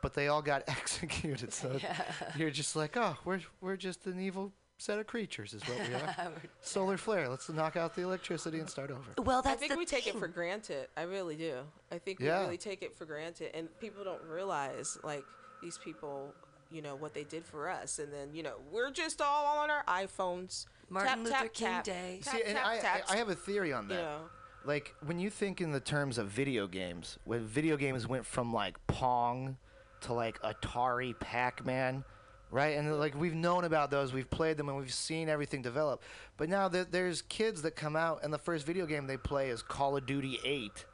[0.01, 1.51] but they all got executed.
[1.53, 1.79] So
[2.37, 5.95] you're just like, oh, we're we're just an evil set of creatures, is what we
[5.95, 6.31] are.
[6.61, 7.29] Solar flare.
[7.29, 9.01] Let's knock out the electricity and start over.
[9.23, 10.87] Well, I think the we take it for granted.
[10.97, 11.59] I really do.
[11.91, 12.39] I think Yeah.
[12.39, 15.23] we really take it for granted, and people don't realize like
[15.61, 16.33] these people,
[16.71, 19.69] you know, what they did for us, and then you know we're just all on
[19.69, 20.65] our iPhones.
[20.89, 22.19] Martin tap, Luther tap, King tap, Day.
[22.23, 23.95] Tap, See, and tap, I, tap, I I have a theory on that.
[23.95, 24.19] you know.
[24.65, 28.53] like when you think in the terms of video games when video games went from
[28.53, 29.57] like pong
[30.01, 32.03] to like atari pac-man
[32.53, 36.03] right and like we've known about those we've played them and we've seen everything develop
[36.37, 39.49] but now there, there's kids that come out and the first video game they play
[39.49, 40.85] is call of duty 8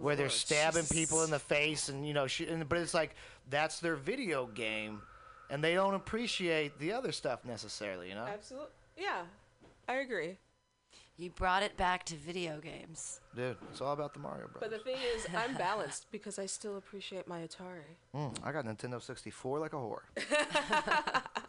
[0.00, 3.14] where they're stabbing people in the face and you know sh- and, but it's like
[3.48, 5.00] that's their video game
[5.50, 8.68] and they don't appreciate the other stuff necessarily you know Absolutely.
[8.96, 9.22] Yeah,
[9.88, 10.36] I agree.
[11.20, 13.20] You brought it back to video games.
[13.34, 14.60] dude it's all about the mario Bros.
[14.60, 17.96] But the thing is, I'm balanced because I still appreciate my Atari.
[18.14, 20.02] mm, i got nintendo 64 like a whore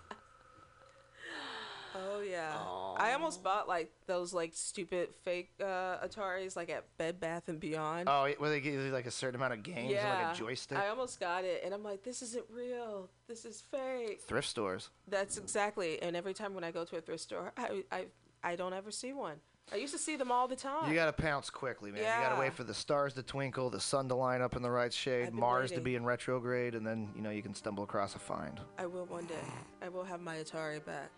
[1.95, 2.55] Oh yeah.
[2.97, 7.59] I almost bought like those like stupid fake uh, Ataris like at Bed Bath and
[7.59, 8.07] Beyond.
[8.07, 10.27] Oh, it- where they give you like a certain amount of games, yeah.
[10.27, 10.77] like a joystick.
[10.77, 13.09] I almost got it, and I'm like, this isn't real.
[13.27, 14.21] This is fake.
[14.21, 14.89] Thrift stores.
[15.07, 16.01] That's exactly.
[16.01, 18.05] And every time when I go to a thrift store, I I,
[18.43, 19.37] I don't ever see one.
[19.71, 20.89] I used to see them all the time.
[20.89, 22.01] You gotta pounce quickly, man.
[22.01, 24.71] You gotta wait for the stars to twinkle, the sun to line up in the
[24.71, 27.53] right shade, I've been Mars to be in retrograde, and then you know you can
[27.53, 28.59] stumble across a find.
[28.77, 29.35] I will one day.
[29.81, 31.11] I will have my Atari back.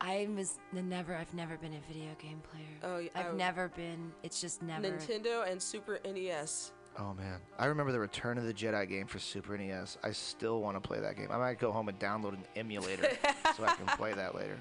[0.00, 1.14] I was never.
[1.14, 2.92] I've never been a video game player.
[2.94, 4.12] Oh, yeah, I've I- never been.
[4.22, 4.82] It's just never.
[4.82, 6.72] Nintendo and Super NES.
[6.98, 9.98] Oh man, I remember the Return of the Jedi game for Super NES.
[10.02, 11.28] I still want to play that game.
[11.30, 13.10] I might go home and download an emulator
[13.56, 14.58] so I can play that later.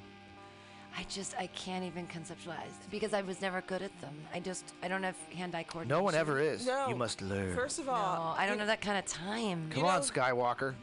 [0.97, 1.35] I just.
[1.37, 4.13] I can't even conceptualize because I was never good at them.
[4.33, 4.73] I just.
[4.81, 5.97] I don't have hand-eye coordination.
[5.99, 6.65] No one ever is.
[6.65, 6.87] No.
[6.87, 7.53] You must learn.
[7.55, 9.69] First of all, No, all, I don't you- have that kind of time.
[9.71, 10.73] Come you on, know- Skywalker.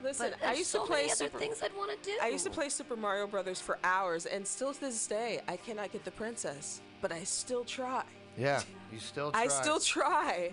[0.00, 1.38] Listen, I used so to play many other Super.
[1.40, 2.16] things I'd want to do.
[2.22, 5.56] I used to play Super Mario Brothers for hours, and still to this day, I
[5.56, 6.80] cannot get the princess.
[7.02, 8.04] But I still try.
[8.36, 8.62] Yeah,
[8.92, 9.32] you still.
[9.32, 9.42] Try.
[9.42, 10.52] I still try.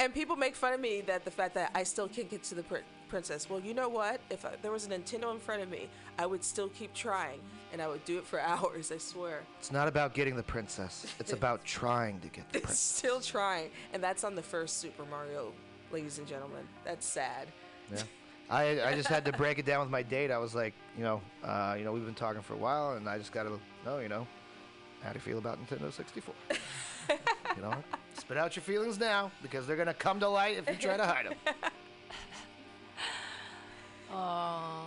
[0.00, 2.54] And people make fun of me that the fact that I still can't get to
[2.54, 3.48] the prin- princess.
[3.48, 4.20] Well, you know what?
[4.28, 5.88] If I, there was a Nintendo in front of me,
[6.18, 7.40] I would still keep trying,
[7.72, 8.90] and I would do it for hours.
[8.92, 9.40] I swear.
[9.58, 11.06] It's not about getting the princess.
[11.18, 12.78] It's about trying to get the It's princess.
[12.78, 15.52] still trying, and that's on the first Super Mario,
[15.92, 16.66] ladies and gentlemen.
[16.84, 17.48] That's sad.
[17.92, 18.02] Yeah.
[18.50, 20.30] I, I just had to break it down with my date.
[20.30, 23.06] I was like, you know, uh, you know, we've been talking for a while, and
[23.06, 24.26] I just got to know, you know,
[25.02, 26.34] how do you feel about Nintendo 64?
[27.56, 27.74] you know,
[28.18, 31.04] spit out your feelings now because they're gonna come to light if you try to
[31.04, 31.54] hide them.
[34.12, 34.86] Oh.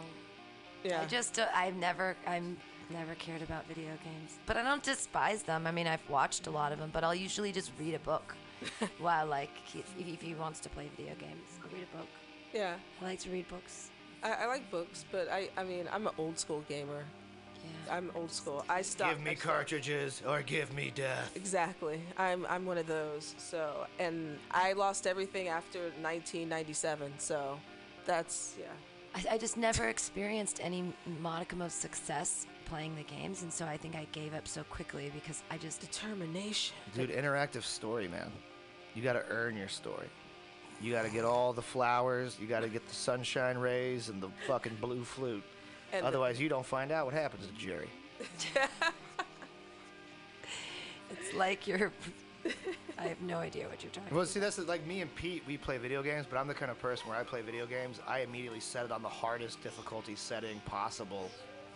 [0.84, 1.02] Yeah.
[1.02, 2.58] I just uh, I've never I'm
[2.94, 5.68] never cared about video games, but I don't despise them.
[5.68, 8.36] I mean, I've watched a lot of them, but I'll usually just read a book
[9.00, 12.08] while like if, if he wants to play video games, I'll read a book.
[12.54, 12.76] yeah.
[13.02, 13.90] I like to read books.
[14.24, 17.04] I, I like books, but I, I mean, I'm an old school gamer.
[17.64, 17.96] Yeah.
[17.96, 18.66] I'm old school.
[18.70, 19.18] I stopped.
[19.18, 21.32] give me I cartridges or give me death.
[21.36, 22.02] Exactly.
[22.18, 23.36] I'm I'm one of those.
[23.38, 27.14] So, and I lost everything after 1997.
[27.20, 27.60] So,
[28.06, 28.66] that's yeah.
[29.14, 33.76] I, I just never experienced any modicum of success playing the games, and so I
[33.76, 36.74] think I gave up so quickly because I just Determination.
[36.96, 38.32] Dude, interactive story, man.
[38.96, 40.08] You got to earn your story.
[40.80, 42.38] You got to get all the flowers.
[42.40, 45.44] You got to get the sunshine rays and the fucking blue flute.
[45.92, 47.90] And the- Otherwise, you don't find out what happens to Jerry.
[51.10, 51.92] it's like you're.
[52.98, 54.12] I have no idea what you're talking.
[54.12, 54.30] Well, about.
[54.30, 55.44] see, that's like me and Pete.
[55.46, 58.00] We play video games, but I'm the kind of person where I play video games.
[58.08, 61.30] I immediately set it on the hardest difficulty setting possible,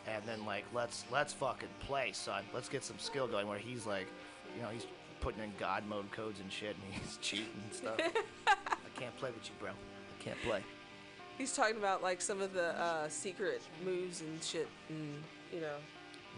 [0.07, 2.43] and then like let's let's fucking play, son.
[2.53, 3.47] Let's get some skill going.
[3.47, 4.07] Where he's like,
[4.55, 4.87] you know, he's
[5.21, 7.97] putting in God mode codes and shit, and he's cheating and stuff.
[8.47, 9.71] I can't play with you, bro.
[9.71, 10.61] I can't play.
[11.37, 15.21] He's talking about like some of the uh, secret moves and shit, and
[15.53, 15.75] you know,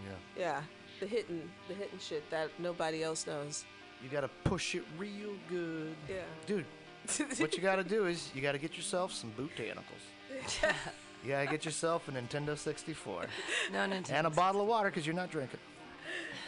[0.05, 0.11] Yeah.
[0.37, 0.61] yeah,
[0.99, 3.65] the hidden, the hidden shit that nobody else knows.
[4.03, 5.95] You gotta push it real good.
[6.09, 6.21] Yeah.
[6.45, 6.65] Dude,
[7.39, 10.63] what you gotta do is you gotta get yourself some boot botanicals.
[11.23, 13.25] you gotta get yourself a Nintendo 64
[13.73, 15.59] no, no, and a bottle of water because you're not drinking.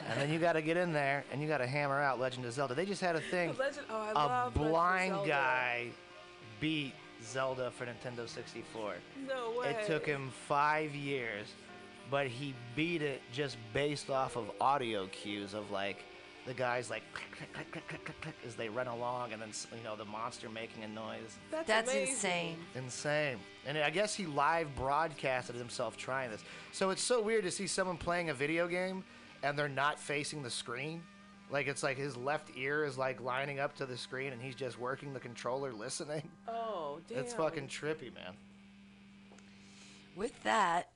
[0.09, 2.73] And then you gotta get in there and you gotta hammer out Legend of Zelda.
[2.73, 3.49] They just had a thing.
[3.59, 3.85] Legend.
[3.89, 5.89] Oh, I a blind guy
[6.61, 8.95] beat Zelda for Nintendo 64.
[9.27, 9.71] No way.
[9.71, 11.47] It took him five years,
[12.09, 15.97] but he beat it just based off of audio cues of like
[16.45, 19.41] the guys like click, click, click, click, click, click, click as they run along, and
[19.41, 21.37] then you know the monster making a noise.
[21.51, 22.57] That's, That's insane.
[22.75, 23.37] Insane.
[23.65, 26.43] And I guess he live broadcasted himself trying this.
[26.71, 29.03] So it's so weird to see someone playing a video game
[29.43, 31.03] and they're not facing the screen.
[31.51, 34.55] Like it's like his left ear is like lining up to the screen and he's
[34.55, 36.29] just working the controller listening.
[36.47, 37.19] Oh, damn.
[37.19, 38.33] It's fucking trippy, man.
[40.15, 40.89] With that,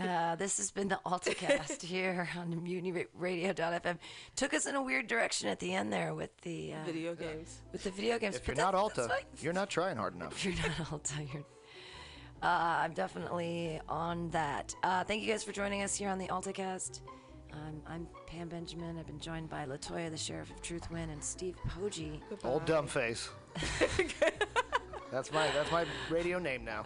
[0.00, 3.98] uh, this has been the AltaCast here on MutinyRadio.fm.
[4.36, 7.60] Took us in a weird direction at the end there with the uh, video games.
[7.72, 8.36] with the video games.
[8.36, 10.32] If but you're not that- Alta, that's you're not trying hard enough.
[10.32, 11.44] If you're not Alta, you're.
[12.42, 12.46] Uh,
[12.82, 14.74] I'm definitely on that.
[14.82, 17.00] Uh, thank you guys for joining us here on the AltaCast.
[17.52, 18.96] Um, I'm Pam Benjamin.
[18.96, 22.20] I've been joined by Latoya, the Sheriff of Truthwin, and Steve Poggi.
[22.44, 23.28] Old dumb face.
[25.10, 26.84] that's my that's my radio name now.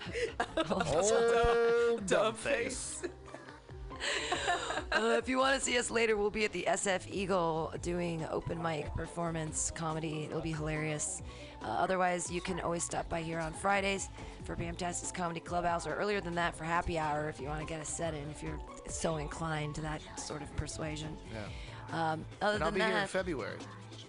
[0.70, 3.02] Old dumb face.
[4.92, 8.26] Uh, if you want to see us later, we'll be at the SF Eagle doing
[8.30, 10.24] open mic performance comedy.
[10.24, 11.22] It'll be hilarious.
[11.62, 14.10] Uh, otherwise, you can always stop by here on Fridays
[14.44, 17.66] for Pamtastic's Comedy Clubhouse, or earlier than that for happy hour if you want to
[17.66, 21.16] get a set in, if you're so inclined to that sort of persuasion.
[21.32, 22.12] Yeah.
[22.12, 23.56] Um, other And I'll than be here in February.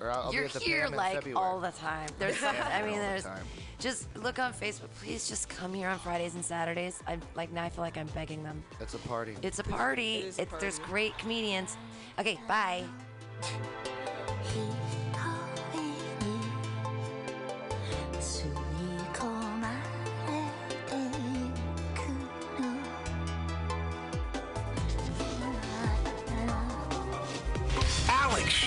[0.02, 1.42] Or I'll, I'll you're be at the here Pam in like February.
[1.42, 2.10] all the time.
[2.20, 3.46] There's some, I mean, all the there's time.
[3.80, 4.90] Just look on Facebook.
[5.02, 7.00] Please just come here on Fridays and Saturdays.
[7.08, 7.64] I'm like now.
[7.64, 8.64] I feel like I'm begging them.
[8.80, 9.36] It's a party.
[9.42, 10.16] It's a party.
[10.18, 11.78] It is a It- There's great comedians.
[12.20, 12.84] Okay, bye.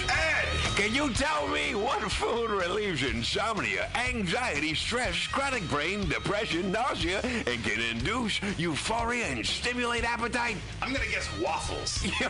[0.08, 0.46] Ed!
[0.76, 7.64] Can you tell me what food relieves insomnia, anxiety, stress, chronic brain, depression, nausea, and
[7.64, 10.56] can induce euphoria and stimulate appetite?
[10.80, 12.04] I'm gonna guess waffles.
[12.20, 12.28] Yo,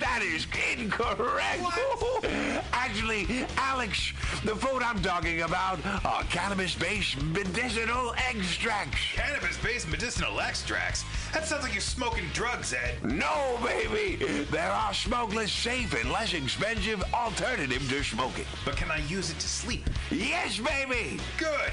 [0.00, 0.46] that is
[0.76, 1.62] incorrect.
[2.72, 4.12] Actually, Alex,
[4.44, 8.98] the food I'm talking about are cannabis-based medicinal extracts.
[9.14, 11.04] Cannabis-based medicinal extracts?
[11.32, 13.04] That sounds like you're smoking drugs, Ed.
[13.04, 14.16] No, baby!
[14.50, 18.46] There are smokeless, safe, and less expensive alternative to smoking.
[18.64, 19.88] But can I use it to sleep?
[20.10, 21.20] Yes, baby!
[21.36, 21.72] Good.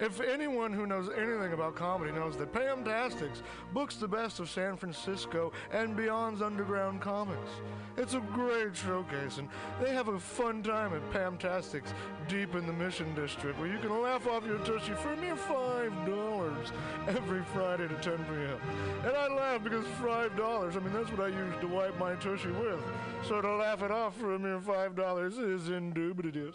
[0.00, 3.42] if anyone who knows anything about comedy knows that Pamtastics
[3.72, 7.50] books the best of San Francisco and beyond's underground comics.
[7.96, 9.48] It's a great showcase, and
[9.80, 11.92] they have a fun time at Pamtastics
[12.28, 15.36] deep in the Mission District where you can laugh off your tushy for a mere
[15.36, 16.70] $5
[17.08, 18.58] every Friday to 10 p.m.
[19.04, 22.50] And I laugh because $5, I mean, that's what I use to wipe my tushy
[22.50, 22.80] with.
[23.26, 26.54] So to laugh it off for a mere $5 is indubitious.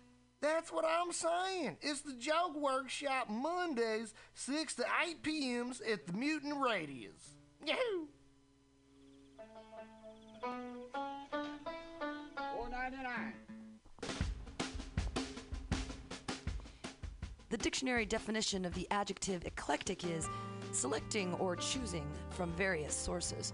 [0.41, 1.77] That's what I'm saying.
[1.81, 7.35] It's the Joke Workshop Mondays, 6 to 8 p.m.s at the Mutant Radius.
[7.63, 8.07] Yahoo!
[12.55, 13.33] Four ninety nine.
[17.49, 20.27] The dictionary definition of the adjective eclectic is
[20.71, 23.53] selecting or choosing from various sources.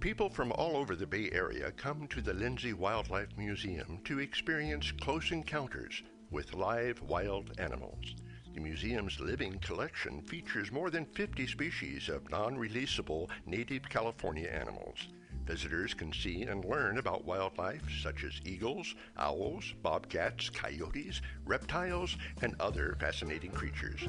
[0.00, 4.92] People from all over the Bay Area come to the Lindsay Wildlife Museum to experience
[4.92, 8.14] close encounters with live wild animals.
[8.54, 15.08] The museum's living collection features more than 50 species of non releasable native California animals.
[15.48, 22.54] Visitors can see and learn about wildlife such as eagles, owls, bobcats, coyotes, reptiles, and
[22.60, 24.02] other fascinating creatures.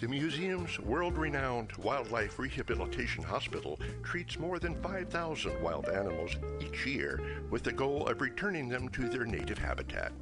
[0.00, 7.22] The museum's world renowned Wildlife Rehabilitation Hospital treats more than 5,000 wild animals each year
[7.48, 10.12] with the goal of returning them to their native habitat.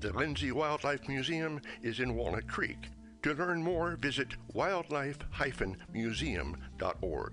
[0.00, 2.78] The Lindsay Wildlife Museum is in Walnut Creek.
[3.24, 7.32] To learn more, visit wildlife-museum.org.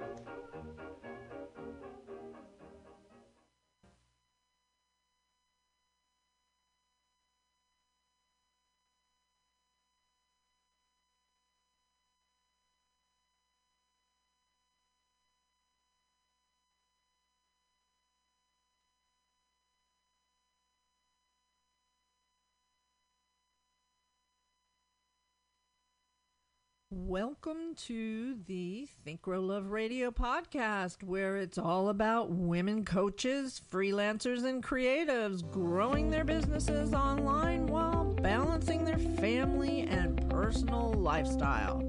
[27.07, 34.45] Welcome to the Think Grow Love Radio podcast, where it's all about women coaches, freelancers,
[34.45, 41.79] and creatives growing their businesses online while balancing their family and personal lifestyle.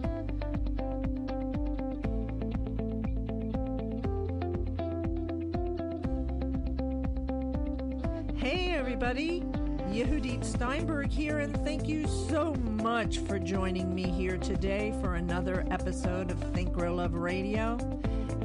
[8.35, 9.45] Hey, everybody.
[9.93, 15.67] Yehudit Steinberg here, and thank you so much for joining me here today for another
[15.71, 17.77] episode of Think Grow Love Radio.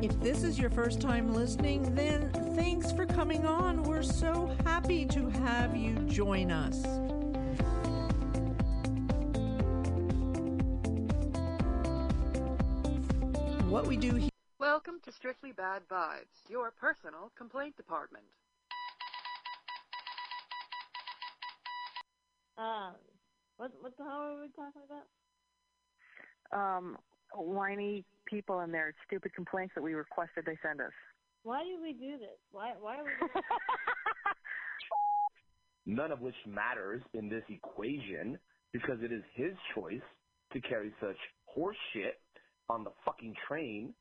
[0.02, 3.82] If this is your first time listening, then thanks for coming on.
[3.84, 6.84] We're so happy to have you join us.
[13.70, 14.30] What we do here.
[14.60, 18.26] Welcome to Strictly Bad Vibes, your personal complaint department.
[22.58, 22.96] Um,
[23.58, 25.08] what what the hell are we talking about?
[26.52, 26.98] Um,
[27.36, 30.92] whiny people and their stupid complaints that we requested they send us.
[31.44, 32.38] Why do we do this?
[32.52, 33.12] Why why are we?
[35.94, 38.38] None of which matters in this equation
[38.74, 40.02] because it is his choice
[40.54, 41.16] to carry such
[41.46, 42.20] horse shit
[42.70, 43.94] on the fucking train.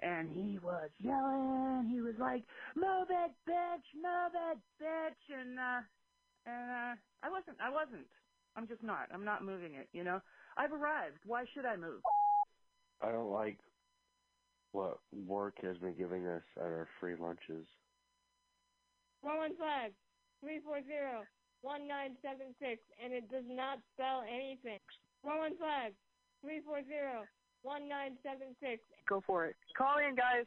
[0.00, 1.90] And he was yelling.
[1.90, 2.44] He was like,
[2.76, 3.86] "Move it, bitch!
[3.94, 5.80] Move it, bitch!" And uh,
[6.48, 7.58] and uh, I wasn't.
[7.60, 8.08] I wasn't.
[8.56, 9.08] I'm just not.
[9.12, 9.88] I'm not moving it.
[9.92, 10.20] You know,
[10.56, 11.20] I've arrived.
[11.26, 12.00] Why should I move?
[13.02, 13.58] I don't like
[14.72, 17.66] what work has been giving us at our free lunches.
[19.20, 19.92] One one five
[20.40, 21.22] three four zero
[21.62, 24.78] one nine seven six, and it does not spell anything.
[25.22, 25.92] One one five
[26.42, 27.24] three four zero
[27.62, 28.82] one nine seven six.
[29.08, 29.56] Go for it.
[29.76, 30.46] Call in, guys.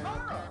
[0.00, 0.42] Carl.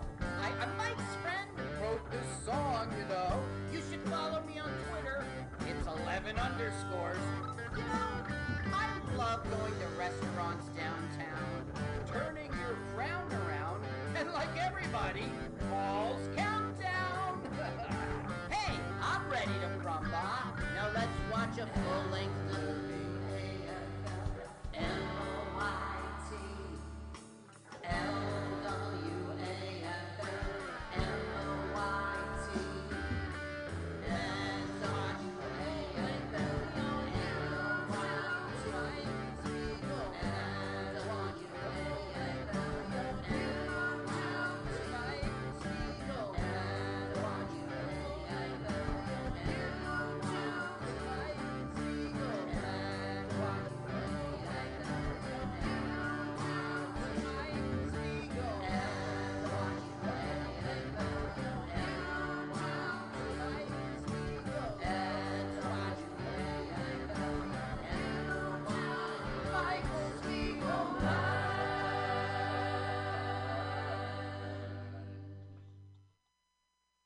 [0.41, 3.39] I, I'm Mike's friend who wrote this song, you know.
[3.73, 5.26] You should follow me on Twitter.
[5.68, 7.18] It's 11 underscores.
[7.76, 8.88] You know, I
[9.18, 11.65] love going to restaurants downtown,
[12.07, 13.84] turning your frown around,
[14.15, 15.26] and like everybody,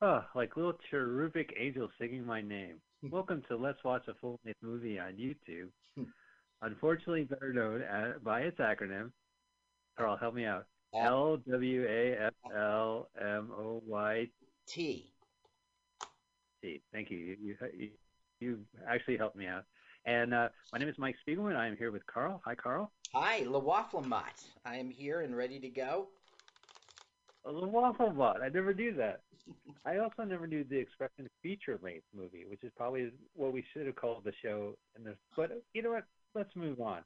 [0.07, 2.75] Oh, like little cherubic angels singing my name.
[3.09, 5.69] Welcome to Let's Watch a Full Length Movie on YouTube.
[6.61, 9.09] Unfortunately, better known as, by its acronym.
[9.97, 10.67] Carl, help me out.
[10.95, 14.27] L W A F L M O Y
[14.67, 15.09] T.
[16.61, 16.81] T.
[16.93, 17.17] Thank you.
[17.17, 17.89] You, you,
[18.39, 19.63] you, actually helped me out.
[20.05, 21.55] And uh, my name is Mike Spiegelman.
[21.55, 22.43] I am here with Carl.
[22.45, 22.91] Hi, Carl.
[23.15, 24.45] Hi, La Wafflemat.
[24.65, 26.09] I am here and ready to go.
[27.47, 28.41] A bot.
[28.43, 29.21] I never knew that.
[29.85, 33.85] I also never knew the expression feature length movie, which is probably what we should
[33.85, 34.75] have called the show.
[34.95, 36.05] And the, but you know what?
[36.33, 37.01] Let's move on.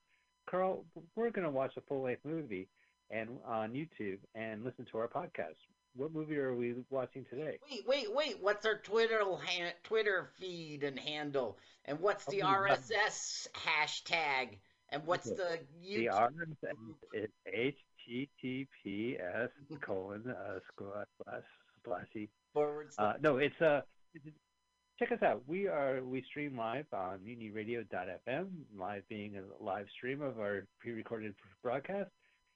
[0.50, 0.86] Carl,
[1.16, 2.68] we're going to watch a full length movie
[3.12, 5.56] and on YouTube and listen to our podcast.
[5.96, 7.58] What movie are we watching today?
[7.70, 8.38] Wait, wait, wait.
[8.42, 11.58] What's our Twitter ha- Twitter feed and handle?
[11.86, 14.60] And what's the Oh, RSS hashtag?
[14.90, 15.96] And what's the YouTube?
[15.96, 16.14] The YouTube?
[16.14, 16.32] R
[17.14, 17.30] is
[18.10, 19.50] HTTPS
[19.82, 21.44] colon uh, slash
[21.84, 22.30] splashy.
[22.54, 23.82] Forward Uh, no, it's uh,
[24.98, 25.44] check us out.
[25.48, 28.48] We are we stream live on MutinyRadio.fm.
[28.78, 32.10] Live being a live stream of our pre-recorded broadcast.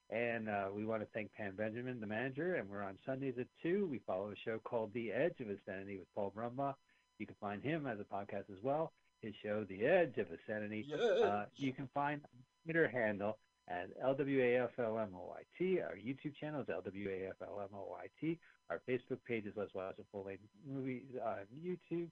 [0.10, 2.56] And uh, we want to thank Pam Benjamin, the manager.
[2.56, 3.88] And we're on Sundays at two.
[3.90, 6.76] We follow a show called The Edge of Insanity with Paul Brumbaugh.
[7.20, 8.92] You can find him as a podcast as well.
[9.22, 10.86] His show, The Edge of Insanity.
[11.24, 12.22] Uh, you can find
[12.66, 13.38] Twitter handle
[13.70, 15.82] at LWAFLMOYT.
[15.82, 18.38] Our YouTube channel is LWAFLMOYT.
[18.74, 22.10] Our Facebook page is Let's Watch a Full Length Movie on YouTube.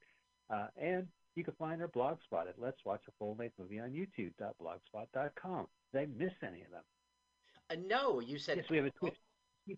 [0.54, 3.80] Uh, and you can find our blog spot at Let's Watch a Full Length Movie
[3.80, 5.68] on YouTube.blogspot.com.
[5.92, 6.84] Did I miss any of them?
[7.72, 9.16] Uh, no, you said Yes, we have a Twitch.
[9.68, 9.76] We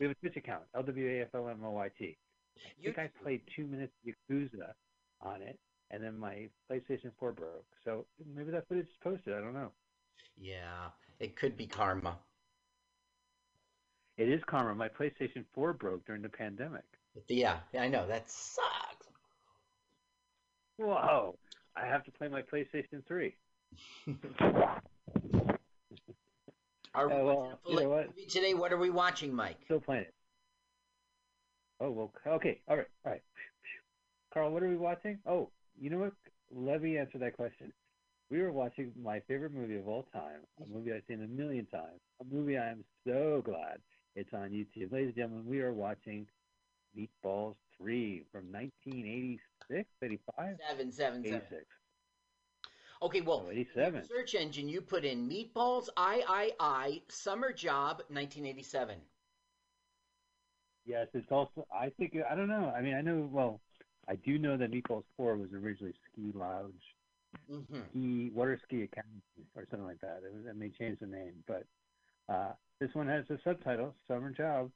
[0.00, 2.16] have a Twitch account, LWAFLMOYT.
[2.16, 4.72] I think I played two minutes of Yakuza
[5.20, 5.56] on it,
[5.92, 7.66] and then my PlayStation 4 broke.
[7.84, 9.34] So maybe that footage is posted.
[9.34, 9.70] I don't know.
[10.36, 10.88] Yeah,
[11.20, 12.18] it could be karma.
[14.16, 14.74] It is karma.
[14.74, 16.84] My PlayStation 4 broke during the pandemic.
[17.28, 19.08] Yeah, I know that sucks.
[20.76, 21.36] Whoa!
[21.76, 23.34] I have to play my PlayStation 3.
[26.94, 28.16] Are we Uh, well, you know what?
[28.28, 28.54] today?
[28.54, 29.56] What are we watching, Mike?
[29.64, 30.14] Still playing it.
[31.80, 32.12] Oh well.
[32.26, 32.60] Okay.
[32.68, 32.86] All right.
[33.04, 33.22] All right.
[34.32, 35.18] Carl, what are we watching?
[35.26, 35.50] Oh,
[35.80, 36.12] you know what?
[36.54, 37.72] Let me answer that question.
[38.30, 41.66] We were watching my favorite movie of all time, a movie I've seen a million
[41.66, 43.78] times, a movie I am so glad
[44.16, 44.92] it's on YouTube.
[44.92, 46.26] Ladies and gentlemen, we are watching
[46.96, 50.56] Meatballs 3 from 1986, 85?
[50.70, 51.36] Seven, seven, seven.
[51.50, 51.64] 86.
[53.02, 54.04] Okay, well, Oh, 87.
[54.08, 58.96] search engine, you put in Meatballs I I I Summer Job 1987.
[60.86, 62.72] Yes, it's also, I think, I don't know.
[62.76, 63.60] I mean, I know, well,
[64.08, 66.82] I do know that Meatballs 4 was originally Ski Lounge,
[67.50, 67.80] Mm-hmm.
[67.90, 69.20] Ski, Water Ski Academy,
[69.56, 70.20] or something like that.
[70.24, 71.32] It was, and they changed the name.
[71.48, 71.64] But
[72.28, 74.70] uh, this one has a subtitle, Summer Job.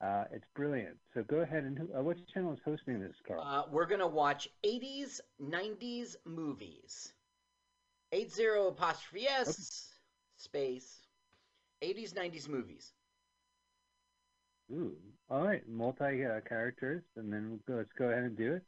[0.00, 0.96] Uh, it's brilliant.
[1.14, 3.42] So go ahead and, uh, what channel is hosting this, Carl?
[3.42, 7.12] Uh, we're gonna watch 80s, 90s movies.
[8.12, 9.92] 80 apostrophe s
[10.36, 11.04] space
[11.82, 12.92] 80s, 90s movies.
[14.72, 14.96] Ooh,
[15.30, 18.62] all right, multi uh, characters, and then we'll go, let's go ahead and do it.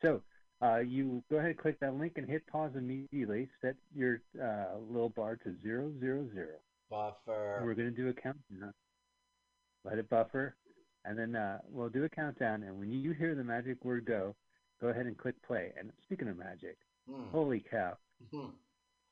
[0.00, 0.22] So,
[0.62, 3.48] uh, you go ahead and click that link and hit pause immediately.
[3.60, 6.54] Set your uh, little bar to zero zero zero.
[6.92, 7.62] Buffer.
[7.64, 8.74] We're going to do a countdown.
[9.82, 10.54] Let it buffer,
[11.06, 12.62] and then uh, we'll do a countdown.
[12.64, 14.34] And when you hear the magic word go,
[14.80, 15.72] go ahead and click play.
[15.78, 16.76] And speaking of magic,
[17.10, 17.24] Hmm.
[17.32, 17.96] holy cow,
[18.30, 18.50] Hmm.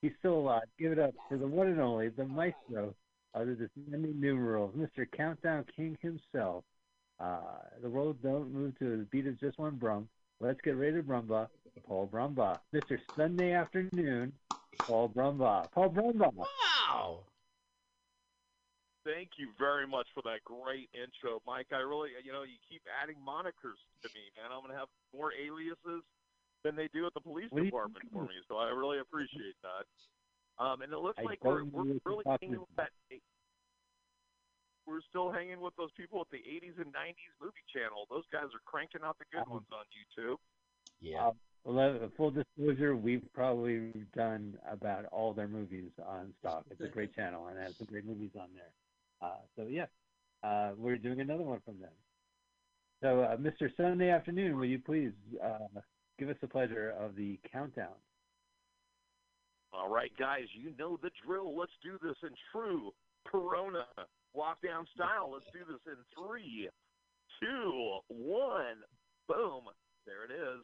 [0.02, 0.62] he's still alive.
[0.78, 2.94] Give it up for the one and only, the maestro
[3.35, 5.11] of the descending numerals, Mr.
[5.11, 6.65] Countdown King himself.
[7.19, 7.40] Uh,
[7.82, 10.09] the world don't move to the beat of just one brum.
[10.39, 11.48] Let's get ready to brumba.
[11.86, 12.59] Paul Brumba.
[12.74, 12.98] Mr.
[13.16, 14.32] Sunday afternoon,
[14.78, 15.70] Paul Brumba.
[15.73, 16.32] Paul Brumba.
[16.35, 17.24] Wow.
[19.05, 21.72] Thank you very much for that great intro, Mike.
[21.72, 24.52] I really, you know, you keep adding monikers to me, man.
[24.52, 26.05] I'm going to have more aliases
[26.64, 29.89] than they do at the police What department for me, so I really appreciate that.
[30.60, 32.93] Um, and it looks I like we're, we're really talking hanging with that.
[34.85, 38.05] We're still hanging with those people at the 80s and 90s movie channel.
[38.10, 40.36] Those guys are cranking out the good Um, ones on YouTube.
[41.01, 41.31] Yeah.
[41.64, 46.64] Well, uh, full disclosure, we've probably done about all their movies on stock.
[46.70, 48.72] It's a great channel and has some great movies on there.
[49.22, 49.86] Uh, so yeah,
[50.42, 51.90] uh, we're doing another one from them.
[53.02, 53.70] So, uh, Mr.
[53.76, 55.80] Sunday Afternoon, will you please uh,
[56.18, 57.97] give us the pleasure of the countdown?
[59.72, 61.56] All right, guys, you know the drill.
[61.56, 62.90] Let's do this in true
[63.26, 63.86] Corona
[64.36, 65.30] lockdown style.
[65.32, 66.68] Let's do this in three,
[67.40, 68.82] two, one.
[69.28, 69.62] Boom.
[70.06, 70.60] There it is.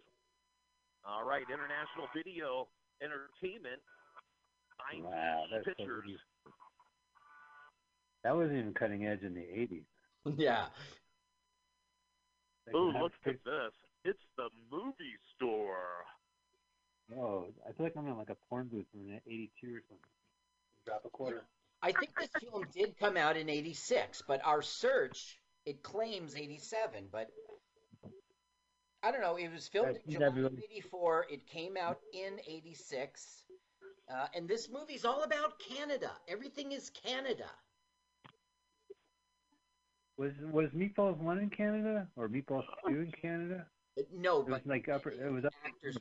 [1.06, 2.68] All right, International Video
[3.00, 3.80] Entertainment.
[4.80, 6.04] I Wow, that's pictures.
[6.04, 6.18] good.
[8.26, 9.84] That wasn't even cutting edge in the 80s.
[10.36, 10.66] Yeah.
[12.66, 13.72] They Oh, look at pic- this.
[14.04, 16.04] It's the movie store.
[17.16, 19.98] Oh, I feel like I'm in like a porn booth from 82 or something.
[20.84, 21.44] Drop a quarter.
[21.80, 27.04] I think this film did come out in 86, but our search, it claims 87,
[27.12, 27.28] but
[29.04, 29.36] I don't know.
[29.36, 31.26] It was filmed in July of 84.
[31.30, 33.44] It came out in 86.
[34.12, 36.10] Uh, and this movie's all about Canada.
[36.26, 37.46] Everything is Canada.
[40.18, 43.66] Was was Meatballs one in Canada or Meatballs two in Canada?
[43.98, 45.10] Uh, No, It was but like upper.
[45.10, 45.52] It was up.
[45.64, 45.98] actors.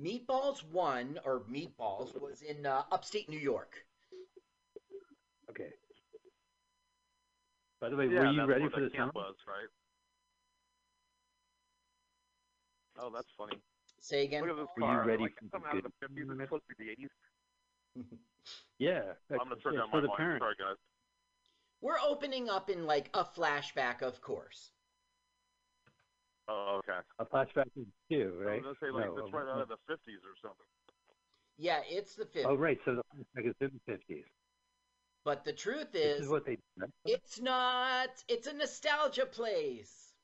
[0.00, 3.84] Meatballs 1, or Meatballs, was in uh, upstate New York.
[5.50, 5.70] Okay.
[7.80, 9.12] By the way, yeah, were you ready where for the the sound?
[9.12, 9.68] camp was, right?
[13.00, 13.58] Oh, that's funny.
[14.00, 14.42] Say again.
[14.42, 16.30] Look at this Were you ready like, for the coming out of the good 50s
[16.30, 17.08] and supposed to be the 80s.
[18.78, 19.02] Yeah.
[19.30, 20.38] I'm gonna turn it's down for my the volume.
[20.38, 20.76] Sorry, guys.
[21.80, 24.70] We're opening up in like a flashback, of course.
[26.48, 26.98] Oh, okay.
[27.18, 28.64] A flashback is two, I right?
[28.64, 30.66] was gonna say like No, it's oh, right out of the 50s or something.
[31.58, 32.44] Yeah, it's the 50s.
[32.46, 32.78] Oh, right.
[32.84, 34.24] So the flashback is in the fifties.
[35.24, 36.58] But the truth This is, is what they.
[36.78, 36.90] did.
[37.04, 38.08] it's not.
[38.28, 40.14] It's a nostalgia place.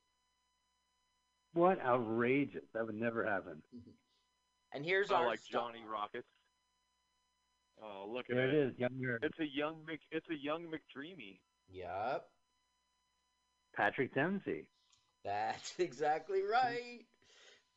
[1.53, 2.65] What outrageous!
[2.73, 3.63] That would never happen.
[3.77, 3.91] Mm-hmm.
[4.73, 5.63] And here's I our like star.
[5.63, 6.25] Johnny Rocket.
[7.83, 8.55] Oh, look at There it.
[8.55, 10.01] it is, younger It's a young Mc.
[10.11, 11.39] It's a young McDreamy.
[11.71, 12.25] Yep,
[13.75, 14.67] Patrick Dempsey.
[15.25, 17.05] that's exactly right.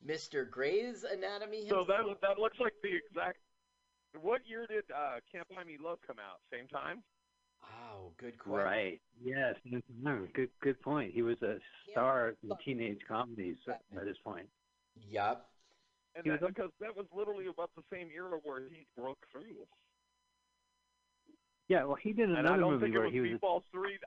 [0.05, 0.49] Mr.
[0.49, 3.37] Grey's Anatomy So that that looks like the exact.
[4.21, 6.39] What year did uh, Can't Buy Me Love come out?
[6.51, 7.03] Same time.
[7.63, 8.65] Oh, good question.
[8.65, 9.01] Right.
[9.23, 9.55] Yes.
[10.01, 10.49] No, good.
[10.61, 11.11] Good point.
[11.13, 11.57] He was a
[11.91, 14.47] star in teenage comedies at this point.
[15.09, 15.45] Yep.
[16.15, 19.19] And He that, was because that was literally about the same era where he broke
[19.31, 19.65] through.
[21.67, 21.83] Yeah.
[21.83, 23.29] Well, he did and I another don't movie think it where was he was.
[23.31, 23.97] Meatballs Three.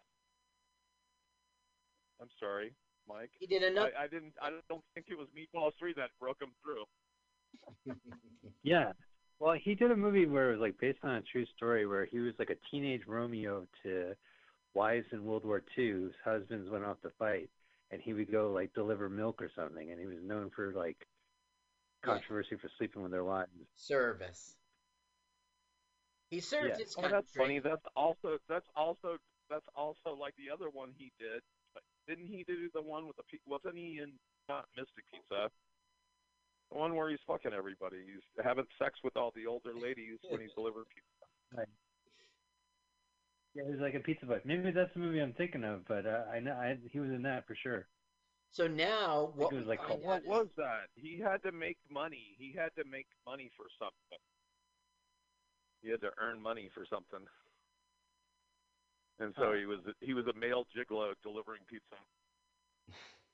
[2.21, 2.75] I'm sorry,
[3.09, 3.31] Mike.
[3.39, 3.93] He did another.
[3.99, 4.33] I, I didn't.
[4.43, 6.85] I don't think it was Meatballs Three that broke him through.
[8.63, 8.93] Yeah.
[9.39, 12.05] Well, he did a movie where it was like based on a true story where
[12.05, 14.15] he was like a teenage Romeo to
[14.75, 17.49] wives in World War II whose husbands went off to fight,
[17.91, 21.07] and he would go like deliver milk or something, and he was known for like
[22.05, 23.49] controversy for sleeping with their wives.
[23.77, 24.57] Service.
[26.31, 26.85] He served Yeah.
[26.85, 27.59] his Oh, that's funny.
[27.59, 31.43] That's also that's also that's also like the other one he did.
[32.07, 35.51] Didn't he do the one with the pe- wasn't he in not Mystic Pizza?
[36.71, 37.99] The one where he's fucking everybody.
[38.07, 41.27] He's having sex with all the older ladies when he's delivering pizza.
[41.57, 41.69] Right.
[43.55, 44.47] Yeah, he's like a pizza butt.
[44.47, 47.23] Maybe that's the movie I'm thinking of, but uh, I know I, he was in
[47.23, 47.89] that for sure.
[48.53, 50.87] So now, what was like find What was that?
[50.95, 52.37] He had to make money.
[52.39, 54.19] He had to make money for something.
[55.83, 57.21] He had to earn money for something.
[59.19, 59.59] And so Huh.
[59.59, 61.97] he was he was a male gigolo delivering pizza.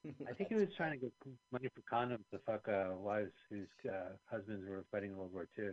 [0.28, 1.12] I think he was trying to get
[1.52, 5.48] money for condoms to fuck uh, wives whose uh, husbands were fighting in World War
[5.59, 5.70] II.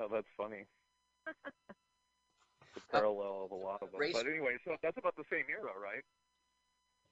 [0.00, 0.64] Oh, that's funny.
[1.26, 4.00] the parallel of a lot of them.
[4.00, 6.04] race- But anyway, so that's about the same era, right?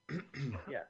[0.71, 0.83] yeah.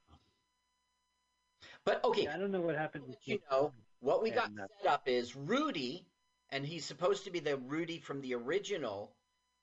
[1.85, 3.05] But okay, I don't know what happened.
[3.07, 6.05] with you know, what we got And, uh, set up is Rudy,
[6.49, 9.15] and he's supposed to be the Rudy from the original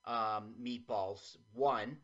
[0.05, 1.98] um, Meatballs one.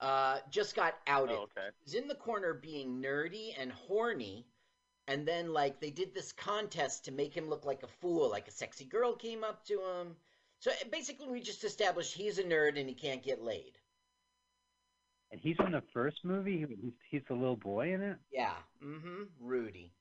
[0.00, 1.36] Uh, just got outed.
[1.36, 1.68] Oh, okay.
[1.84, 4.46] He's in the corner being nerdy and horny,
[5.08, 8.46] and then like they did this contest to make him look like a fool, like
[8.46, 10.14] a sexy girl came up to him.
[10.60, 13.72] So eh, basically, we just established he's a nerd and he can't get laid.
[15.30, 16.64] And he's in the first movie.
[16.68, 18.16] He's, he's the little boy in it.
[18.32, 18.54] Yeah.
[18.84, 19.24] Mm-hmm.
[19.40, 19.92] Rudy.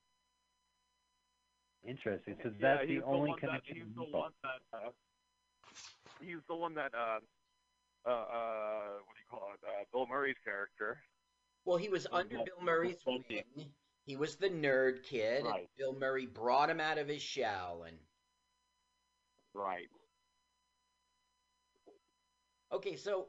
[1.87, 2.35] Interesting.
[2.43, 3.75] So that's he's the only one that, connection.
[3.75, 4.89] he's the one that uh,
[6.21, 7.19] he's the one that uh,
[8.05, 9.59] uh, uh, what do you call it?
[9.65, 10.97] Uh, Bill Murray's character.
[11.65, 13.43] Well, he was Was under Bill Murray's wing.
[14.05, 15.45] He was the nerd kid.
[15.45, 17.97] and Bill Murray brought him out of his shell, and
[19.53, 19.89] Right.
[22.71, 23.27] okay, so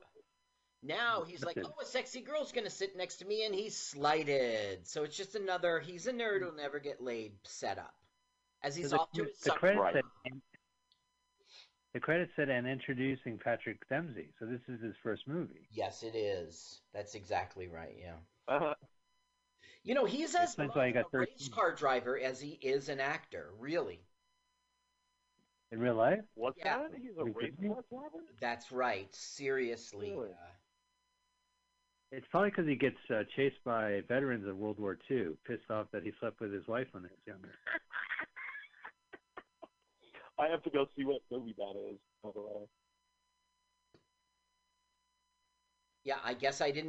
[0.83, 4.87] now he's like, "Oh, a sexy girl's gonna sit next to me," and he's slighted.
[4.87, 7.95] So it's just another "he's a nerd who'll never get laid" setup.
[8.63, 9.95] As he's So the, off to his the summer credit camp.
[10.25, 10.41] said,
[11.95, 14.29] the credit said, and introducing Patrick Dempsey.
[14.39, 15.69] So this is his first movie.
[15.71, 16.81] Yes, it is.
[16.93, 17.97] That's exactly right.
[17.99, 18.17] Yeah.
[18.47, 18.75] Uh-huh.
[19.85, 21.53] You know, he's as Explains much why he a got race 13.
[21.53, 23.51] car driver as he is an actor.
[23.59, 24.01] Really.
[25.71, 26.21] In real life?
[26.35, 26.79] what's Yeah.
[26.89, 26.91] that?
[27.01, 28.25] He's a Are race car driver.
[28.41, 29.15] That's right.
[29.15, 30.11] Seriously.
[30.11, 30.31] Really?
[30.31, 30.53] Uh,
[32.11, 35.87] It's probably because he gets uh, chased by veterans of World War II, pissed off
[35.93, 37.55] that he slept with his wife when he was younger.
[40.39, 41.99] I have to go see what movie that is.
[42.23, 42.67] By the way.
[46.05, 46.87] yeah, I guess I didn't.